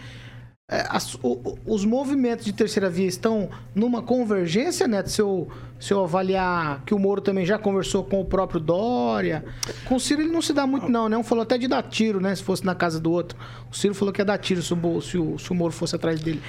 É, 0.71 0.87
as- 0.89 1.17
o- 1.23 1.59
os 1.67 1.85
movimentos 1.85 2.45
de 2.47 2.53
terceira 2.53 2.89
via 2.89 3.07
estão 3.07 3.51
numa 3.75 4.01
convergência, 4.01 4.87
Neto? 4.89 5.11
Se 5.11 5.21
eu, 5.21 5.49
se 5.79 5.93
eu 5.93 6.03
avaliar 6.03 6.83
que 6.87 6.95
o 6.95 6.99
Moro 6.99 7.21
também 7.21 7.45
já 7.45 7.59
conversou 7.59 8.05
com 8.05 8.21
o 8.21 8.25
próprio 8.25 8.61
Dória. 8.61 9.45
Com 9.85 9.97
o 9.97 10.01
Ciro 10.01 10.23
ele 10.23 10.31
não 10.33 10.41
se 10.41 10.53
dá 10.55 10.67
muito, 10.67 10.89
não, 10.89 11.09
né? 11.09 11.17
Um 11.19 11.25
falou 11.25 11.43
até 11.43 11.59
de 11.59 11.67
dar 11.69 11.83
tiro, 11.83 12.21
né? 12.21 12.35
Se 12.35 12.43
fosse 12.43 12.65
na 12.65 12.75
casa 12.75 12.99
do 13.01 13.11
outro. 13.11 13.37
O 13.71 13.75
Ciro 13.77 13.95
falou 13.95 14.15
que 14.15 14.21
ia 14.21 14.25
dar 14.25 14.39
tiro 14.39 14.63
se 14.63 14.73
o, 14.73 15.01
se 15.03 15.19
o, 15.19 15.39
se 15.39 15.51
o 15.51 15.55
Moro 15.55 15.73
fosse 15.75 15.97
atrás 15.97 16.21
dele. 16.21 16.41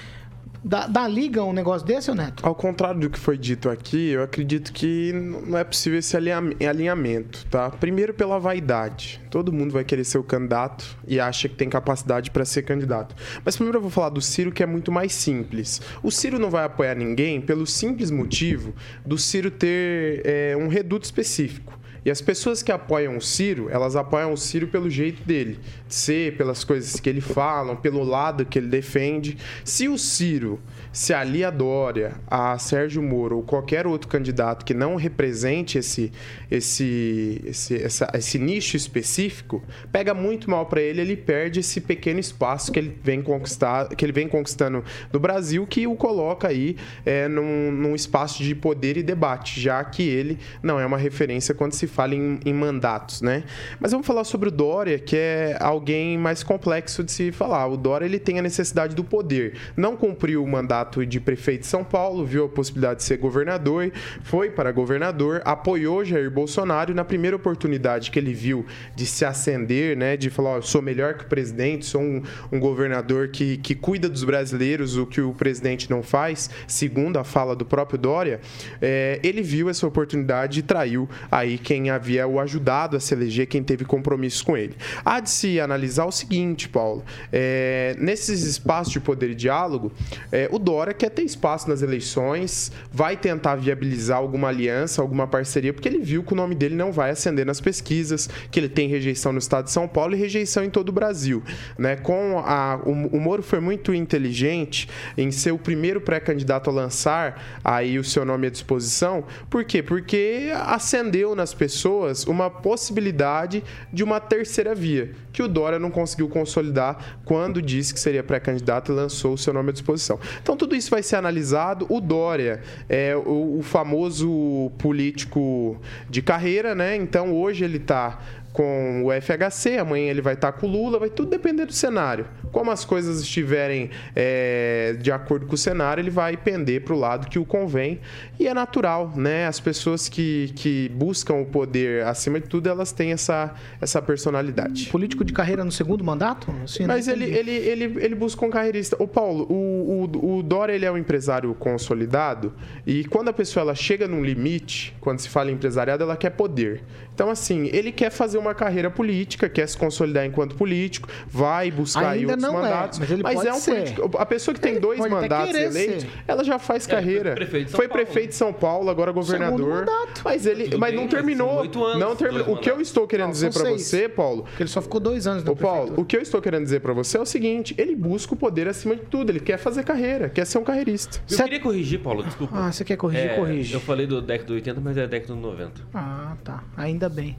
Dá, 0.65 0.87
dá 0.87 1.05
liga 1.07 1.43
um 1.43 1.51
negócio 1.51 1.85
desse, 1.85 2.09
ô 2.09 2.15
Neto? 2.15 2.45
Ao 2.45 2.55
contrário 2.55 2.99
do 2.99 3.09
que 3.09 3.19
foi 3.19 3.37
dito 3.37 3.69
aqui, 3.69 4.11
eu 4.11 4.23
acredito 4.23 4.71
que 4.71 5.11
não 5.11 5.57
é 5.57 5.63
possível 5.63 5.99
esse 5.99 6.15
alinham- 6.15 6.53
alinhamento, 6.67 7.45
tá? 7.47 7.69
Primeiro 7.69 8.13
pela 8.13 8.39
vaidade. 8.39 9.21
Todo 9.29 9.51
mundo 9.51 9.71
vai 9.73 9.83
querer 9.83 10.05
ser 10.05 10.19
o 10.19 10.23
candidato 10.23 10.97
e 11.05 11.19
acha 11.19 11.49
que 11.49 11.55
tem 11.55 11.69
capacidade 11.69 12.31
para 12.31 12.45
ser 12.45 12.61
candidato. 12.61 13.13
Mas 13.43 13.55
primeiro 13.57 13.79
eu 13.79 13.81
vou 13.81 13.91
falar 13.91 14.09
do 14.09 14.21
Ciro, 14.21 14.53
que 14.53 14.63
é 14.63 14.65
muito 14.65 14.89
mais 14.89 15.11
simples. 15.13 15.81
O 16.01 16.09
Ciro 16.09 16.39
não 16.39 16.49
vai 16.49 16.63
apoiar 16.63 16.95
ninguém 16.95 17.41
pelo 17.41 17.67
simples 17.67 18.09
motivo 18.09 18.73
do 19.05 19.17
Ciro 19.17 19.51
ter 19.51 20.21
é, 20.23 20.55
um 20.57 20.69
reduto 20.69 21.03
específico. 21.03 21.77
E 22.05 22.11
as 22.11 22.21
pessoas 22.21 22.61
que 22.61 22.71
apoiam 22.71 23.15
o 23.15 23.21
Ciro, 23.21 23.69
elas 23.69 23.95
apoiam 23.95 24.33
o 24.33 24.37
Ciro 24.37 24.67
pelo 24.67 24.89
jeito 24.89 25.23
dele, 25.23 25.59
de 25.87 25.95
ser, 25.95 26.35
pelas 26.35 26.63
coisas 26.63 26.99
que 26.99 27.09
ele 27.09 27.21
fala, 27.21 27.75
pelo 27.75 28.03
lado 28.03 28.45
que 28.45 28.59
ele 28.59 28.67
defende. 28.67 29.37
Se 29.63 29.87
o 29.87 29.97
Ciro 29.97 30.59
se 30.93 31.11
alia 31.13 31.47
a 31.47 31.51
Dória, 31.51 32.13
a 32.27 32.57
Sérgio 32.59 33.01
Moro 33.01 33.37
ou 33.37 33.43
qualquer 33.43 33.87
outro 33.87 34.07
candidato 34.07 34.63
que 34.63 34.73
não 34.75 34.95
represente 34.95 35.79
esse, 35.79 36.11
esse, 36.51 37.41
esse, 37.45 37.81
essa- 37.83 38.11
esse 38.13 38.37
nicho 38.37 38.77
específico, 38.77 39.63
pega 39.91 40.13
muito 40.13 40.49
mal 40.49 40.67
para 40.67 40.79
ele, 40.81 41.01
ele 41.01 41.17
perde 41.17 41.61
esse 41.61 41.81
pequeno 41.81 42.19
espaço 42.19 42.71
que 42.71 42.77
ele 42.77 42.95
vem 43.03 43.23
conquistar, 43.23 43.89
que 43.89 44.05
ele 44.05 44.11
vem 44.11 44.27
conquistando 44.27 44.83
no 45.11 45.19
Brasil, 45.19 45.65
que 45.65 45.87
o 45.87 45.95
coloca 45.95 46.47
aí 46.47 46.77
é, 47.03 47.27
num, 47.27 47.71
num 47.71 47.95
espaço 47.95 48.43
de 48.43 48.53
poder 48.53 48.95
e 48.95 49.01
debate, 49.01 49.59
já 49.59 49.83
que 49.83 50.03
ele 50.07 50.37
não 50.61 50.79
é 50.79 50.85
uma 50.85 50.97
referência 50.97 51.55
quando 51.55 51.73
se 51.73 51.87
fala 51.87 52.13
em, 52.13 52.39
em 52.45 52.53
mandatos, 52.53 53.19
né? 53.21 53.43
Mas 53.79 53.91
vamos 53.91 54.05
falar 54.05 54.23
sobre 54.25 54.49
o 54.49 54.51
Dória, 54.51 54.99
que 54.99 55.17
é 55.17 55.57
alguém 55.59 56.19
mais 56.19 56.43
complexo 56.43 57.03
de 57.03 57.11
se 57.11 57.31
falar. 57.31 57.65
O 57.65 57.77
Dória 57.77 58.05
ele 58.05 58.19
tem 58.19 58.37
a 58.37 58.43
necessidade 58.43 58.95
do 58.95 59.03
poder. 59.03 59.57
Não 59.75 59.97
cumpriu 59.97 60.43
o 60.43 60.47
mandato 60.47 60.82
de 61.07 61.19
prefeito 61.19 61.61
de 61.61 61.67
São 61.67 61.83
Paulo, 61.83 62.25
viu 62.25 62.45
a 62.45 62.49
possibilidade 62.49 62.99
de 62.99 63.05
ser 63.05 63.17
governador, 63.17 63.91
foi 64.23 64.49
para 64.49 64.71
governador, 64.71 65.41
apoiou 65.45 66.03
Jair 66.03 66.29
Bolsonaro 66.29 66.93
na 66.93 67.03
primeira 67.03 67.35
oportunidade 67.35 68.11
que 68.11 68.19
ele 68.19 68.33
viu 68.33 68.65
de 68.95 69.05
se 69.05 69.25
ascender, 69.25 69.97
né, 69.97 70.17
de 70.17 70.29
falar, 70.29 70.55
eu 70.55 70.61
sou 70.61 70.81
melhor 70.81 71.15
que 71.15 71.23
o 71.23 71.27
presidente, 71.27 71.85
sou 71.85 72.01
um, 72.01 72.21
um 72.51 72.59
governador 72.59 73.29
que, 73.29 73.57
que 73.57 73.75
cuida 73.75 74.09
dos 74.09 74.23
brasileiros, 74.23 74.97
o 74.97 75.05
que 75.05 75.21
o 75.21 75.33
presidente 75.33 75.89
não 75.89 76.03
faz, 76.03 76.49
segundo 76.67 77.17
a 77.17 77.23
fala 77.23 77.55
do 77.55 77.65
próprio 77.65 77.97
Dória, 77.97 78.41
é, 78.81 79.19
ele 79.23 79.41
viu 79.41 79.69
essa 79.69 79.87
oportunidade 79.87 80.59
e 80.59 80.63
traiu 80.63 81.09
aí 81.31 81.57
quem 81.57 81.89
havia 81.89 82.27
o 82.27 82.39
ajudado 82.39 82.97
a 82.97 82.99
se 82.99 83.13
eleger, 83.13 83.47
quem 83.47 83.63
teve 83.63 83.85
compromisso 83.85 84.45
com 84.45 84.57
ele. 84.57 84.75
Há 85.03 85.19
de 85.19 85.29
se 85.29 85.59
analisar 85.59 86.05
o 86.05 86.11
seguinte, 86.11 86.67
Paulo, 86.67 87.03
é, 87.31 87.95
nesses 87.99 88.43
espaços 88.43 88.93
de 88.93 88.99
poder 88.99 89.31
e 89.31 89.35
diálogo, 89.35 89.91
é, 90.31 90.49
o 90.51 90.59
Dória 90.59 90.72
quer 90.93 91.09
ter 91.09 91.23
espaço 91.23 91.69
nas 91.69 91.81
eleições, 91.81 92.71
vai 92.91 93.15
tentar 93.15 93.55
viabilizar 93.55 94.17
alguma 94.17 94.47
aliança, 94.47 95.01
alguma 95.01 95.27
parceria, 95.27 95.73
porque 95.73 95.87
ele 95.87 95.99
viu 95.99 96.23
que 96.23 96.33
o 96.33 96.35
nome 96.35 96.55
dele 96.55 96.75
não 96.75 96.91
vai 96.91 97.11
ascender 97.11 97.45
nas 97.45 97.61
pesquisas, 97.61 98.29
que 98.49 98.59
ele 98.59 98.69
tem 98.69 98.87
rejeição 98.87 99.31
no 99.31 99.39
estado 99.39 99.65
de 99.65 99.71
São 99.71 99.87
Paulo 99.87 100.15
e 100.15 100.17
rejeição 100.17 100.63
em 100.63 100.69
todo 100.69 100.89
o 100.89 100.91
Brasil. 100.91 101.43
Né? 101.77 101.95
Com 101.95 102.39
a, 102.39 102.79
o, 102.85 102.91
o 102.91 103.19
Moro 103.19 103.43
foi 103.43 103.59
muito 103.59 103.93
inteligente 103.93 104.89
em 105.17 105.31
ser 105.31 105.51
o 105.51 105.57
primeiro 105.57 106.01
pré-candidato 106.01 106.69
a 106.69 106.73
lançar 106.73 107.59
aí 107.63 107.99
o 107.99 108.03
seu 108.03 108.25
nome 108.25 108.47
à 108.47 108.49
disposição. 108.49 109.23
Por 109.49 109.63
quê? 109.63 109.83
Porque 109.83 110.51
acendeu 110.65 111.35
nas 111.35 111.53
pessoas 111.53 112.25
uma 112.25 112.49
possibilidade 112.49 113.63
de 113.91 114.03
uma 114.03 114.19
terceira 114.19 114.73
via, 114.73 115.11
que 115.31 115.43
o 115.43 115.47
Dória 115.47 115.77
não 115.77 115.91
conseguiu 115.91 116.27
consolidar 116.27 117.19
quando 117.25 117.61
disse 117.61 117.93
que 117.93 117.99
seria 117.99 118.23
pré-candidato 118.23 118.91
e 118.91 118.95
lançou 118.95 119.33
o 119.33 119.37
seu 119.37 119.53
nome 119.53 119.69
à 119.69 119.73
disposição. 119.73 120.19
Então 120.41 120.55
tudo 120.63 120.77
isso 120.77 120.89
vai 120.89 121.03
ser 121.03 121.17
analisado. 121.17 121.85
O 121.89 121.99
Dória 121.99 122.61
é 122.87 123.13
o, 123.17 123.57
o 123.59 123.61
famoso 123.61 124.71
político 124.77 125.77
de 126.09 126.21
carreira, 126.21 126.73
né? 126.73 126.95
Então 126.95 127.33
hoje 127.35 127.65
ele 127.65 127.77
está 127.77 128.19
com 128.53 129.03
o 129.03 129.09
FHC, 129.11 129.79
amanhã 129.79 130.11
ele 130.11 130.21
vai 130.21 130.35
estar 130.35 130.51
com 130.51 130.67
o 130.67 130.69
Lula, 130.69 130.99
vai 130.99 131.09
tudo 131.09 131.31
depender 131.31 131.65
do 131.65 131.73
cenário. 131.73 132.27
Como 132.51 132.69
as 132.69 132.85
coisas 132.85 133.19
estiverem 133.19 133.89
é, 134.15 134.95
de 135.01 135.11
acordo 135.11 135.47
com 135.47 135.55
o 135.55 135.57
cenário, 135.57 135.99
ele 135.99 136.11
vai 136.11 136.37
pender 136.37 136.81
para 136.81 136.93
o 136.93 136.99
lado 136.99 137.27
que 137.27 137.39
o 137.39 137.45
convém. 137.45 137.99
E 138.39 138.47
é 138.47 138.53
natural, 138.53 139.11
né? 139.15 139.47
As 139.47 139.59
pessoas 139.59 140.07
que, 140.07 140.53
que 140.55 140.89
buscam 140.89 141.33
o 141.35 141.45
poder 141.45 142.05
acima 142.05 142.39
de 142.39 142.47
tudo, 142.47 142.69
elas 142.69 142.91
têm 142.91 143.11
essa, 143.11 143.55
essa 143.81 143.99
personalidade. 144.01 144.87
Político 144.89 145.25
de 145.25 145.33
carreira 145.33 145.63
no 145.63 145.71
segundo 145.71 146.03
mandato? 146.03 146.53
Assim, 146.63 146.85
Mas 146.85 147.07
ele, 147.07 147.25
ele, 147.25 147.51
ele, 147.51 147.83
ele 147.99 148.13
busca 148.13 148.45
um 148.45 148.51
carreirista. 148.51 148.95
O 148.99 149.07
Paulo, 149.07 149.47
o, 149.49 150.07
o, 150.13 150.37
o 150.37 150.43
Dória 150.43 150.73
ele 150.73 150.85
é 150.85 150.91
um 150.91 150.97
empresário 150.97 151.51
consolidado 151.55 152.53
e 152.85 153.03
quando 153.05 153.29
a 153.29 153.33
pessoa 153.33 153.61
ela 153.61 153.73
chega 153.73 154.07
num 154.07 154.23
limite, 154.23 154.95
quando 155.01 155.19
se 155.19 155.29
fala 155.29 155.49
em 155.49 155.55
empresariado, 155.55 156.03
ela 156.03 156.15
quer 156.15 156.31
poder. 156.31 156.83
Então, 157.13 157.29
assim, 157.29 157.69
ele 157.71 157.91
quer 157.91 158.09
fazer 158.09 158.37
uma 158.43 158.53
carreira 158.53 158.89
política, 158.91 159.49
quer 159.49 159.67
se 159.67 159.77
consolidar 159.77 160.25
enquanto 160.25 160.55
político, 160.55 161.07
vai 161.27 161.71
buscar 161.71 162.09
aí 162.09 162.19
Ainda 162.19 162.33
outros 162.33 162.43
não 162.51 162.59
é, 162.59 162.61
mandatos. 162.61 162.99
mas 162.99 163.11
ele 163.11 163.23
pode 163.23 163.47
é 163.47 163.53
um 163.53 163.59
ser. 163.59 163.71
político. 163.75 164.17
A 164.17 164.25
pessoa 164.25 164.53
que 164.55 164.61
tem 164.61 164.73
Ele 164.73 164.79
dois 164.81 164.99
mandatos 164.99 165.55
eleitos, 165.55 166.05
ela 166.27 166.43
já 166.43 166.59
faz 166.59 166.85
carreira. 166.85 167.29
foi 167.31 167.35
prefeito 167.35 167.65
de 167.65 167.71
São 167.71 167.77
Foi 167.79 167.87
Paulo. 167.87 168.03
prefeito 168.05 168.29
de 168.29 168.35
São 168.35 168.53
Paulo, 168.53 168.89
agora 168.89 169.11
governador. 169.11 169.85
mandato. 169.85 170.21
Mas 170.23 170.45
ele, 170.45 170.65
Tudo 170.65 170.79
mas 170.79 170.89
bem, 170.91 170.95
não 170.97 171.03
mas 171.05 171.11
terminou. 171.13 171.59
anos, 171.61 171.99
não 171.99 172.15
terminou. 172.15 172.53
O 172.53 172.57
que 172.57 172.69
eu 172.69 172.79
estou 172.81 173.07
querendo 173.07 173.25
Não, 173.27 173.31
dizer 173.31 173.51
para 173.53 173.69
você, 173.71 174.07
Paulo, 174.09 174.43
Porque 174.43 174.63
ele 174.63 174.69
só 174.69 174.81
ficou 174.81 174.99
dois 174.99 175.25
anos 175.27 175.45
Ô 175.47 175.55
Paulo, 175.55 175.93
o 175.97 176.05
que 176.05 176.15
eu 176.17 176.21
estou 176.21 176.41
querendo 176.41 176.63
dizer 176.63 176.79
para 176.81 176.93
você 176.93 177.17
é 177.17 177.21
o 177.21 177.25
seguinte: 177.25 177.73
ele 177.77 177.95
busca 177.95 178.33
o 178.33 178.37
poder 178.37 178.67
acima 178.67 178.95
de 178.95 179.01
tudo, 179.03 179.29
ele 179.31 179.39
quer 179.39 179.57
fazer 179.57 179.83
carreira, 179.83 180.29
quer 180.29 180.45
ser 180.45 180.57
um 180.57 180.63
carreirista. 180.63 181.17
Eu 181.29 181.37
Sete- 181.37 181.43
queria 181.43 181.59
corrigir, 181.59 181.99
Paulo, 181.99 182.23
desculpa. 182.23 182.53
Ah, 182.57 182.71
você 182.71 182.83
quer 182.83 182.97
corrigir? 182.97 183.25
É, 183.31 183.35
Corrige. 183.35 183.73
Eu 183.73 183.79
falei 183.79 184.05
do 184.07 184.21
década 184.21 184.47
do 184.47 184.53
80, 184.53 184.81
mas 184.81 184.97
é 184.97 185.07
década 185.07 185.33
do 185.33 185.39
90. 185.39 185.81
Ah, 185.93 186.35
tá. 186.43 186.63
Ainda 186.77 187.09
bem. 187.09 187.37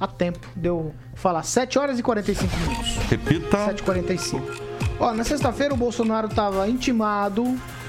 Há 0.00 0.06
tempo 0.06 0.48
de 0.56 0.66
eu 0.66 0.94
falar. 1.14 1.42
7 1.42 1.78
horas 1.78 1.98
e 1.98 2.02
45 2.02 2.56
minutos. 2.56 2.96
Repita. 3.10 3.58
7h45. 3.74 4.40
Ó, 4.98 5.12
na 5.12 5.24
sexta-feira 5.24 5.74
o 5.74 5.76
Bolsonaro 5.76 6.26
estava 6.26 6.66
intimado 6.66 7.44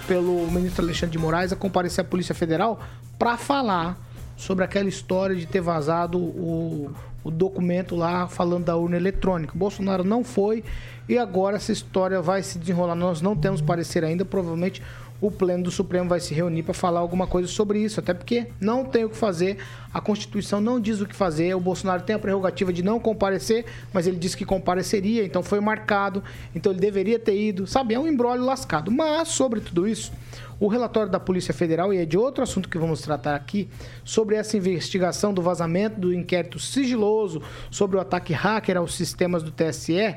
pelo 0.07 0.45
ministro 0.51 0.83
Alexandre 0.83 1.11
de 1.11 1.17
Moraes 1.17 1.53
a 1.53 1.55
comparecer 1.55 2.03
à 2.03 2.07
Polícia 2.07 2.35
Federal 2.35 2.81
para 3.17 3.37
falar 3.37 3.97
sobre 4.35 4.65
aquela 4.65 4.89
história 4.89 5.35
de 5.35 5.45
ter 5.45 5.61
vazado 5.61 6.17
o, 6.17 6.91
o 7.23 7.31
documento 7.31 7.95
lá 7.95 8.27
falando 8.27 8.65
da 8.65 8.75
urna 8.75 8.97
eletrônica. 8.97 9.53
O 9.55 9.57
Bolsonaro 9.57 10.03
não 10.03 10.23
foi 10.23 10.63
e 11.07 11.17
agora 11.17 11.57
essa 11.57 11.71
história 11.71 12.21
vai 12.21 12.43
se 12.43 12.57
desenrolar. 12.59 12.95
Nós 12.95 13.21
não 13.21 13.35
temos 13.35 13.61
parecer 13.61 14.03
ainda, 14.03 14.25
provavelmente 14.25 14.81
o 15.21 15.29
Pleno 15.29 15.65
do 15.65 15.71
Supremo 15.71 16.09
vai 16.09 16.19
se 16.19 16.33
reunir 16.33 16.63
para 16.63 16.73
falar 16.73 16.99
alguma 16.99 17.27
coisa 17.27 17.47
sobre 17.47 17.79
isso, 17.79 17.99
até 17.99 18.11
porque 18.11 18.47
não 18.59 18.83
tem 18.83 19.05
o 19.05 19.09
que 19.09 19.15
fazer, 19.15 19.57
a 19.93 20.01
Constituição 20.01 20.59
não 20.59 20.79
diz 20.79 20.99
o 20.99 21.05
que 21.05 21.15
fazer, 21.15 21.53
o 21.55 21.59
Bolsonaro 21.59 22.01
tem 22.01 22.15
a 22.15 22.19
prerrogativa 22.19 22.73
de 22.73 22.81
não 22.81 22.99
comparecer, 22.99 23.65
mas 23.93 24.07
ele 24.07 24.17
disse 24.17 24.35
que 24.35 24.43
compareceria, 24.43 25.23
então 25.23 25.43
foi 25.43 25.59
marcado, 25.59 26.23
então 26.55 26.71
ele 26.71 26.81
deveria 26.81 27.19
ter 27.19 27.39
ido, 27.39 27.67
sabe? 27.67 27.93
É 27.93 27.99
um 27.99 28.07
embrólio 28.07 28.43
lascado. 28.43 28.89
Mas, 28.89 29.27
sobre 29.27 29.61
tudo 29.61 29.87
isso, 29.87 30.11
o 30.59 30.67
relatório 30.67 31.11
da 31.11 31.19
Polícia 31.19 31.53
Federal, 31.53 31.93
e 31.93 31.97
é 31.97 32.05
de 32.05 32.17
outro 32.17 32.43
assunto 32.43 32.67
que 32.67 32.77
vamos 32.79 33.01
tratar 33.01 33.35
aqui, 33.35 33.69
sobre 34.03 34.35
essa 34.35 34.57
investigação 34.57 35.33
do 35.33 35.41
vazamento 35.41 35.99
do 35.99 36.11
inquérito 36.11 36.57
sigiloso 36.57 37.43
sobre 37.69 37.97
o 37.97 37.99
ataque 37.99 38.33
hacker 38.33 38.77
aos 38.77 38.95
sistemas 38.95 39.43
do 39.43 39.51
TSE, 39.51 40.15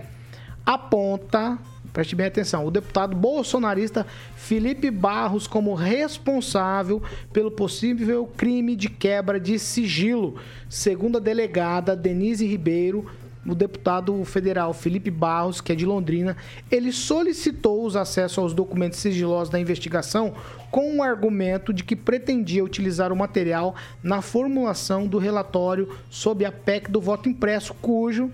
aponta, 0.65 1.59
preste 1.95 2.17
bem 2.17 2.27
atenção, 2.27 2.67
o 2.67 2.73
deputado 2.73 3.17
bolsonarista 3.17 4.05
Felipe 4.35 4.91
Barros 4.91 5.47
como 5.47 5.75
responsável 5.75 7.01
pelo 7.33 7.53
possível 7.53 8.27
crime 8.37 8.75
de 8.75 8.91
quebra 8.91 9.39
de 9.39 9.61
sigilo. 9.61 10.35
Segundo 10.69 11.19
a 11.19 11.21
delegada 11.21 11.95
Denise 11.95 12.45
Ribeiro, 12.45 13.09
o 13.47 13.55
deputado 13.55 14.25
federal 14.25 14.75
Felipe 14.75 15.09
Barros, 15.09 15.61
que 15.61 15.71
é 15.71 15.75
de 15.77 15.87
Londrina, 15.87 16.37
ele 16.69 16.91
solicitou 16.91 17.87
os 17.87 17.95
acessos 17.95 18.39
aos 18.39 18.53
documentos 18.53 18.99
sigilosos 18.99 19.49
da 19.49 19.61
investigação 19.61 20.35
com 20.73 20.97
o 20.97 21.03
argumento 21.03 21.73
de 21.73 21.85
que 21.85 21.95
pretendia 21.95 22.65
utilizar 22.65 23.13
o 23.13 23.17
material 23.17 23.73
na 24.03 24.21
formulação 24.21 25.07
do 25.07 25.19
relatório 25.19 25.89
sob 26.11 26.45
a 26.45 26.51
PEC 26.51 26.91
do 26.91 27.01
voto 27.01 27.29
impresso, 27.29 27.73
cujo 27.75 28.33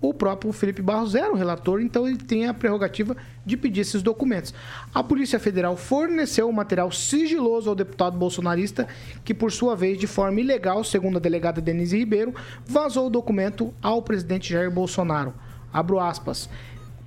o 0.00 0.12
próprio 0.12 0.52
Felipe 0.52 0.82
Barros 0.82 1.14
era 1.14 1.32
o 1.32 1.36
relator, 1.36 1.80
então 1.80 2.06
ele 2.06 2.18
tem 2.18 2.46
a 2.46 2.54
prerrogativa 2.54 3.16
de 3.44 3.56
pedir 3.56 3.80
esses 3.80 4.02
documentos. 4.02 4.52
A 4.94 5.02
Polícia 5.02 5.38
Federal 5.38 5.76
forneceu 5.76 6.48
o 6.48 6.52
material 6.52 6.90
sigiloso 6.92 7.68
ao 7.68 7.76
deputado 7.76 8.16
bolsonarista, 8.16 8.86
que 9.24 9.32
por 9.32 9.50
sua 9.50 9.74
vez, 9.74 9.98
de 9.98 10.06
forma 10.06 10.40
ilegal, 10.40 10.84
segundo 10.84 11.16
a 11.16 11.20
delegada 11.20 11.60
Denise 11.60 11.96
Ribeiro, 11.96 12.34
vazou 12.66 13.06
o 13.06 13.10
documento 13.10 13.72
ao 13.82 14.02
presidente 14.02 14.52
Jair 14.52 14.70
Bolsonaro. 14.70 15.34
Abro 15.72 15.98
aspas 15.98 16.48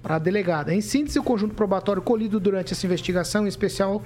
para 0.02 0.16
a 0.16 0.20
delegada. 0.20 0.74
Em 0.74 0.82
síntese, 0.82 1.20
o 1.20 1.24
conjunto 1.24 1.54
probatório 1.54 2.02
colhido 2.02 2.40
durante 2.40 2.74
essa 2.74 2.86
investigação, 2.86 3.46
em 3.46 3.50
especial 3.50 4.02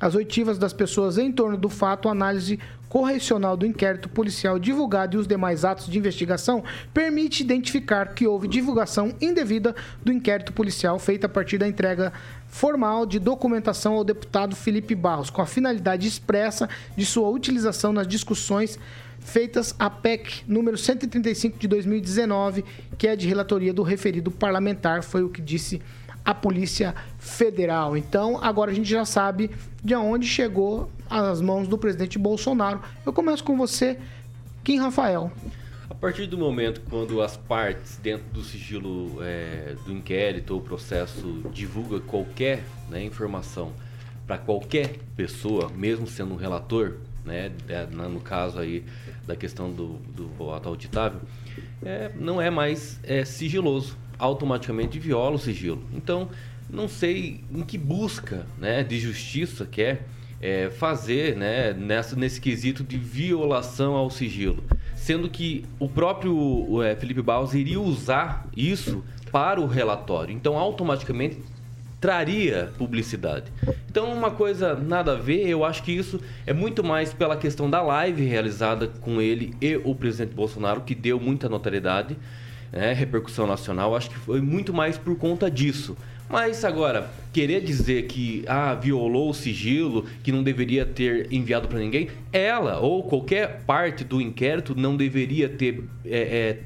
as 0.00 0.14
oitivas 0.14 0.58
das 0.58 0.72
pessoas 0.72 1.18
em 1.18 1.32
torno 1.32 1.56
do 1.56 1.68
fato, 1.68 2.08
a 2.08 2.12
análise 2.12 2.58
correcional 2.88 3.56
do 3.56 3.66
inquérito 3.66 4.08
policial 4.08 4.58
divulgado 4.58 5.16
e 5.16 5.20
os 5.20 5.26
demais 5.26 5.64
atos 5.64 5.86
de 5.86 5.98
investigação 5.98 6.62
permite 6.94 7.42
identificar 7.42 8.14
que 8.14 8.26
houve 8.26 8.46
divulgação 8.46 9.14
indevida 9.20 9.74
do 10.04 10.12
inquérito 10.12 10.52
policial 10.52 10.98
feita 10.98 11.26
a 11.26 11.28
partir 11.28 11.58
da 11.58 11.66
entrega 11.66 12.12
formal 12.46 13.04
de 13.04 13.18
documentação 13.18 13.94
ao 13.94 14.04
deputado 14.04 14.54
Felipe 14.54 14.94
Barros, 14.94 15.30
com 15.30 15.42
a 15.42 15.46
finalidade 15.46 16.06
expressa 16.06 16.68
de 16.96 17.04
sua 17.04 17.28
utilização 17.28 17.92
nas 17.92 18.06
discussões 18.06 18.78
feitas 19.18 19.74
a 19.78 19.90
PEC 19.90 20.44
número 20.46 20.78
135 20.78 21.58
de 21.58 21.66
2019, 21.66 22.64
que 22.96 23.08
é 23.08 23.16
de 23.16 23.26
relatoria 23.26 23.74
do 23.74 23.82
referido 23.82 24.30
parlamentar, 24.30 25.02
foi 25.02 25.24
o 25.24 25.28
que 25.28 25.42
disse 25.42 25.82
a 26.26 26.34
Polícia 26.34 26.92
Federal. 27.20 27.96
Então, 27.96 28.42
agora 28.42 28.72
a 28.72 28.74
gente 28.74 28.90
já 28.90 29.04
sabe 29.04 29.52
de 29.82 29.94
onde 29.94 30.26
chegou 30.26 30.90
às 31.08 31.40
mãos 31.40 31.68
do 31.68 31.78
presidente 31.78 32.18
Bolsonaro. 32.18 32.82
Eu 33.06 33.12
começo 33.12 33.44
com 33.44 33.56
você, 33.56 33.96
Kim 34.64 34.78
Rafael. 34.78 35.30
A 35.88 35.94
partir 35.94 36.26
do 36.26 36.36
momento 36.36 36.82
quando 36.90 37.22
as 37.22 37.36
partes 37.36 37.96
dentro 38.02 38.26
do 38.32 38.42
sigilo 38.42 39.18
é, 39.22 39.76
do 39.86 39.92
inquérito 39.92 40.52
ou 40.54 40.60
processo 40.60 41.42
divulga 41.52 42.00
qualquer 42.00 42.64
né, 42.90 43.04
informação 43.04 43.72
para 44.26 44.36
qualquer 44.36 44.96
pessoa, 45.16 45.70
mesmo 45.70 46.08
sendo 46.08 46.34
um 46.34 46.36
relator, 46.36 46.96
né, 47.24 47.52
no 48.10 48.20
caso 48.20 48.58
aí 48.58 48.84
da 49.26 49.36
questão 49.36 49.70
do, 49.70 49.94
do 50.14 50.26
voto 50.26 50.68
auditável, 50.68 51.20
é, 51.84 52.10
não 52.16 52.42
é 52.42 52.50
mais 52.50 52.98
é, 53.04 53.24
sigiloso, 53.24 53.96
automaticamente 54.18 54.98
viola 54.98 55.36
o 55.36 55.38
sigilo. 55.38 55.82
Então, 55.92 56.28
não 56.68 56.88
sei 56.88 57.40
em 57.52 57.62
que 57.62 57.78
busca 57.78 58.46
né, 58.58 58.82
de 58.82 58.98
justiça 58.98 59.66
quer 59.66 60.06
é, 60.40 60.70
fazer 60.70 61.36
né, 61.36 61.72
nessa, 61.72 62.16
nesse 62.16 62.40
quesito 62.40 62.82
de 62.82 62.98
violação 62.98 63.94
ao 63.94 64.10
sigilo. 64.10 64.62
Sendo 64.94 65.28
que 65.28 65.64
o 65.78 65.88
próprio 65.88 66.82
é, 66.82 66.96
Felipe 66.96 67.22
Barros 67.22 67.54
iria 67.54 67.80
usar 67.80 68.46
isso 68.56 69.04
para 69.30 69.60
o 69.60 69.66
relatório. 69.66 70.34
Então, 70.34 70.56
automaticamente 70.58 71.38
traria 72.00 72.72
publicidade. 72.76 73.50
Então, 73.88 74.12
uma 74.12 74.30
coisa 74.30 74.74
nada 74.74 75.12
a 75.12 75.16
ver, 75.16 75.48
eu 75.48 75.64
acho 75.64 75.82
que 75.82 75.92
isso 75.92 76.20
é 76.46 76.52
muito 76.52 76.84
mais 76.84 77.12
pela 77.12 77.36
questão 77.36 77.68
da 77.68 77.82
live 77.82 78.24
realizada 78.24 78.88
com 79.00 79.20
ele 79.20 79.54
e 79.60 79.76
o 79.76 79.94
presidente 79.94 80.34
Bolsonaro, 80.34 80.82
que 80.82 80.94
deu 80.94 81.18
muita 81.18 81.48
notoriedade, 81.48 82.16
né, 82.72 82.92
repercussão 82.92 83.46
nacional, 83.46 83.96
acho 83.96 84.10
que 84.10 84.18
foi 84.18 84.40
muito 84.40 84.72
mais 84.72 84.98
por 84.98 85.16
conta 85.16 85.50
disso. 85.50 85.96
Mas 86.28 86.64
agora, 86.64 87.08
querer 87.32 87.60
dizer 87.62 88.06
que 88.06 88.44
ah, 88.48 88.74
violou 88.74 89.30
o 89.30 89.34
sigilo, 89.34 90.06
que 90.24 90.32
não 90.32 90.42
deveria 90.42 90.84
ter 90.84 91.32
enviado 91.32 91.68
para 91.68 91.78
ninguém, 91.78 92.08
ela 92.32 92.80
ou 92.80 93.04
qualquer 93.04 93.62
parte 93.64 94.02
do 94.02 94.20
inquérito 94.20 94.74
não 94.74 94.96
deveria 94.96 95.48
ter 95.48 95.84
é, 96.04 96.18
é, 96.18 96.58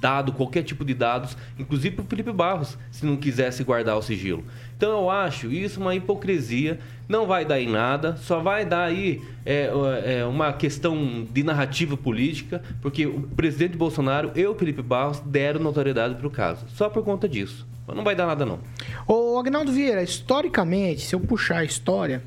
dado 0.00 0.32
qualquer 0.32 0.62
tipo 0.62 0.84
de 0.84 0.94
dados, 0.94 1.36
inclusive 1.58 1.96
para 1.96 2.04
o 2.04 2.08
Felipe 2.08 2.32
Barros, 2.32 2.76
se 2.90 3.04
não 3.06 3.16
quisesse 3.16 3.64
guardar 3.64 3.96
o 3.96 4.02
sigilo. 4.02 4.44
Então 4.76 4.90
eu 4.90 5.10
acho 5.10 5.50
isso 5.50 5.80
uma 5.80 5.94
hipocrisia, 5.94 6.78
não 7.08 7.26
vai 7.26 7.44
dar 7.44 7.60
em 7.60 7.68
nada, 7.68 8.16
só 8.16 8.40
vai 8.40 8.64
dar 8.64 8.84
aí 8.84 9.22
é, 9.44 9.70
é, 10.04 10.24
uma 10.24 10.52
questão 10.52 11.26
de 11.30 11.42
narrativa 11.42 11.96
política, 11.96 12.62
porque 12.82 13.06
o 13.06 13.22
presidente 13.22 13.76
Bolsonaro 13.76 14.32
e 14.34 14.46
o 14.46 14.54
Felipe 14.54 14.82
Barros 14.82 15.20
deram 15.20 15.60
notoriedade 15.60 16.14
para 16.14 16.26
o 16.26 16.30
caso, 16.30 16.66
só 16.68 16.88
por 16.88 17.02
conta 17.02 17.28
disso. 17.28 17.66
Não 17.94 18.02
vai 18.02 18.16
dar 18.16 18.26
nada 18.26 18.44
não. 18.44 18.58
Ô, 19.06 19.38
Agnaldo 19.38 19.72
Vieira, 19.72 20.02
historicamente, 20.02 21.02
se 21.02 21.14
eu 21.14 21.20
puxar 21.20 21.58
a 21.58 21.64
história, 21.64 22.22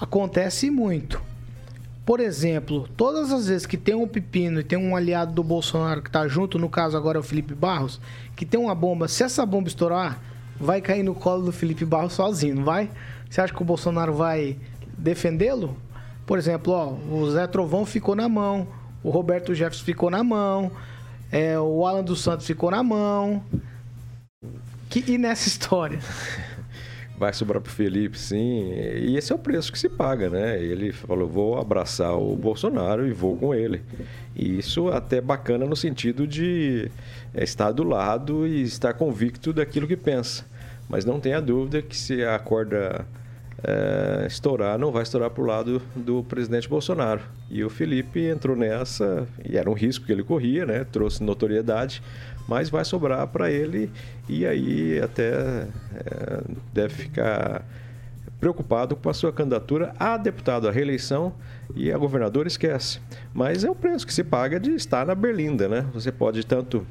acontece 0.00 0.70
muito. 0.70 1.20
Por 2.04 2.20
exemplo, 2.20 2.86
todas 2.96 3.32
as 3.32 3.48
vezes 3.48 3.66
que 3.66 3.78
tem 3.78 3.94
um 3.94 4.06
pepino 4.06 4.60
e 4.60 4.64
tem 4.64 4.78
um 4.78 4.94
aliado 4.94 5.32
do 5.32 5.42
Bolsonaro 5.42 6.02
que 6.02 6.10
tá 6.10 6.28
junto, 6.28 6.58
no 6.58 6.68
caso 6.68 6.96
agora 6.96 7.16
é 7.16 7.20
o 7.20 7.22
Felipe 7.22 7.54
Barros, 7.54 7.98
que 8.36 8.44
tem 8.44 8.60
uma 8.60 8.74
bomba, 8.74 9.08
se 9.08 9.22
essa 9.22 9.46
bomba 9.46 9.68
estourar, 9.68 10.20
vai 10.60 10.82
cair 10.82 11.02
no 11.02 11.14
colo 11.14 11.44
do 11.44 11.52
Felipe 11.52 11.84
Barros 11.84 12.12
sozinho, 12.12 12.56
não 12.56 12.64
vai? 12.64 12.90
Você 13.28 13.40
acha 13.40 13.54
que 13.54 13.62
o 13.62 13.64
Bolsonaro 13.64 14.12
vai 14.12 14.58
defendê-lo? 14.98 15.76
Por 16.26 16.38
exemplo, 16.38 16.72
ó, 16.74 16.92
o 17.10 17.30
Zé 17.30 17.46
Trovão 17.46 17.86
ficou 17.86 18.14
na 18.14 18.28
mão, 18.28 18.66
o 19.02 19.08
Roberto 19.08 19.54
Jefferson 19.54 19.84
ficou 19.84 20.10
na 20.10 20.22
mão, 20.22 20.70
é, 21.32 21.58
o 21.58 21.86
Alan 21.86 22.04
dos 22.04 22.22
Santos 22.22 22.46
ficou 22.46 22.70
na 22.70 22.82
mão. 22.82 23.42
Que, 24.90 25.04
e 25.10 25.16
nessa 25.16 25.48
história? 25.48 25.98
Vai 27.16 27.32
sobrar 27.32 27.62
pro 27.62 27.70
Felipe, 27.70 28.18
sim. 28.18 28.72
E 28.72 29.16
esse 29.16 29.32
é 29.32 29.34
o 29.36 29.38
preço 29.38 29.70
que 29.70 29.78
se 29.78 29.88
paga, 29.88 30.28
né? 30.28 30.60
Ele 30.60 30.92
falou: 30.92 31.28
vou 31.28 31.58
abraçar 31.58 32.18
o 32.18 32.34
Bolsonaro 32.34 33.06
e 33.06 33.12
vou 33.12 33.36
com 33.36 33.54
ele. 33.54 33.82
E 34.34 34.58
isso 34.58 34.88
até 34.88 35.18
é 35.18 35.20
bacana 35.20 35.64
no 35.64 35.76
sentido 35.76 36.26
de 36.26 36.90
é, 37.32 37.44
estar 37.44 37.70
do 37.70 37.84
lado 37.84 38.46
e 38.46 38.62
estar 38.62 38.94
convicto 38.94 39.52
daquilo 39.52 39.86
que 39.86 39.96
pensa. 39.96 40.44
Mas 40.88 41.04
não 41.04 41.20
tenha 41.20 41.40
dúvida 41.40 41.80
que 41.80 41.96
se 41.96 42.24
a 42.24 42.38
corda 42.38 43.06
é, 43.62 44.26
estourar, 44.26 44.78
não 44.78 44.92
vai 44.92 45.02
estourar 45.02 45.30
para 45.30 45.42
o 45.42 45.46
lado 45.46 45.80
do 45.96 46.22
presidente 46.24 46.68
Bolsonaro. 46.68 47.22
E 47.50 47.64
o 47.64 47.70
Felipe 47.70 48.20
entrou 48.26 48.54
nessa, 48.54 49.26
e 49.48 49.56
era 49.56 49.70
um 49.70 49.72
risco 49.74 50.04
que 50.04 50.12
ele 50.12 50.22
corria, 50.22 50.66
né? 50.66 50.84
trouxe 50.84 51.22
notoriedade, 51.22 52.02
mas 52.48 52.68
vai 52.68 52.84
sobrar 52.84 53.26
para 53.28 53.50
ele 53.50 53.90
e 54.28 54.46
aí 54.46 55.00
até 55.00 55.66
é, 55.94 56.42
deve 56.72 56.94
ficar 56.94 57.64
preocupado 58.38 58.94
com 58.94 59.08
a 59.08 59.14
sua 59.14 59.32
candidatura 59.32 59.94
a 59.98 60.16
deputado 60.16 60.68
à 60.68 60.70
reeleição 60.70 61.32
e 61.74 61.90
a 61.90 61.96
governador 61.96 62.46
esquece. 62.46 63.00
Mas 63.32 63.64
é 63.64 63.70
o 63.70 63.74
preço 63.74 64.06
que 64.06 64.12
se 64.12 64.22
paga 64.22 64.60
de 64.60 64.72
estar 64.72 65.06
na 65.06 65.14
Berlinda, 65.14 65.68
né? 65.68 65.86
Você 65.94 66.12
pode 66.12 66.44
tanto 66.44 66.86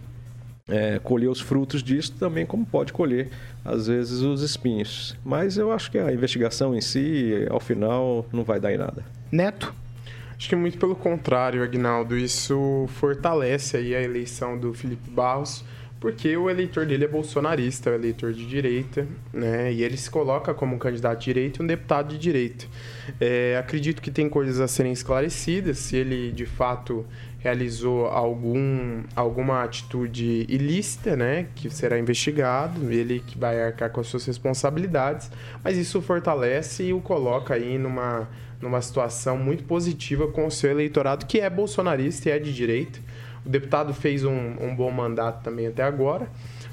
é, 0.68 1.00
colher 1.00 1.30
os 1.30 1.40
frutos 1.40 1.84
disso, 1.84 2.14
também 2.14 2.46
como 2.46 2.66
pode 2.66 2.94
colher, 2.94 3.30
às 3.64 3.88
vezes, 3.88 4.22
os 4.22 4.42
espinhos. 4.42 5.16
Mas 5.24 5.58
eu 5.58 5.72
acho 5.72 5.92
que 5.92 5.98
a 5.98 6.12
investigação 6.12 6.76
em 6.76 6.82
si, 6.82 7.46
ao 7.50 7.60
final, 7.60 8.26
não 8.32 8.44
vai 8.44 8.60
dar 8.60 8.74
em 8.74 8.78
nada. 8.78 9.04
Neto? 9.32 9.74
Acho 10.44 10.50
que 10.50 10.58
muito 10.58 10.78
pelo 10.78 10.94
contrário, 10.94 11.64
Agnaldo. 11.64 12.18
Isso 12.18 12.86
fortalece 13.00 13.78
aí 13.78 13.96
a 13.96 14.02
eleição 14.02 14.58
do 14.58 14.74
Felipe 14.74 15.10
Barros, 15.10 15.64
porque 16.02 16.36
o 16.36 16.50
eleitor 16.50 16.86
dele 16.86 17.06
é 17.06 17.08
bolsonarista, 17.08 17.92
é 17.92 17.96
eleitor 17.96 18.34
de 18.34 18.46
direita, 18.46 19.08
né? 19.32 19.72
E 19.72 19.82
ele 19.82 19.96
se 19.96 20.12
coloca 20.12 20.54
como 20.54 20.76
um 20.76 20.78
candidato 20.78 21.20
de 21.20 21.26
direita 21.28 21.62
e 21.62 21.64
um 21.64 21.66
deputado 21.66 22.10
de 22.10 22.18
direita. 22.18 22.66
É, 23.22 23.56
acredito 23.58 24.02
que 24.02 24.12
tem 24.12 24.28
coisas 24.28 24.60
a 24.60 24.68
serem 24.68 24.92
esclarecidas, 24.92 25.78
se 25.78 25.96
ele 25.96 26.30
de 26.34 26.46
fato 26.46 27.06
realizou 27.40 28.08
algum, 28.08 29.02
alguma 29.16 29.64
atitude 29.64 30.46
ilícita, 30.50 31.16
né, 31.16 31.48
que 31.56 31.70
será 31.70 31.98
investigado, 31.98 32.92
ele 32.92 33.24
que 33.26 33.38
vai 33.38 33.62
arcar 33.62 33.90
com 33.92 34.02
as 34.02 34.08
suas 34.08 34.26
responsabilidades, 34.26 35.32
mas 35.64 35.78
isso 35.78 36.02
fortalece 36.02 36.84
e 36.84 36.94
o 36.94 37.00
coloca 37.00 37.54
aí 37.54 37.78
numa, 37.78 38.30
numa 38.64 38.82
situação 38.82 39.38
muito 39.38 39.64
positiva 39.66 40.28
com 40.28 40.48
o 40.48 40.52
seu 40.52 40.72
eleitorado, 40.72 41.26
que 41.26 41.40
é 41.40 41.50
bolsonarista 41.50 42.30
e 42.30 42.32
é 42.32 42.40
de 42.40 42.54
direita. 42.54 43.00
O 43.46 43.50
deputado 43.50 43.94
fez 43.94 44.24
um, 44.24 44.56
um 44.60 44.76
bom 44.76 44.90
mandato 44.90 45.44
também 45.44 45.68
até 45.68 45.84
agora 45.84 46.28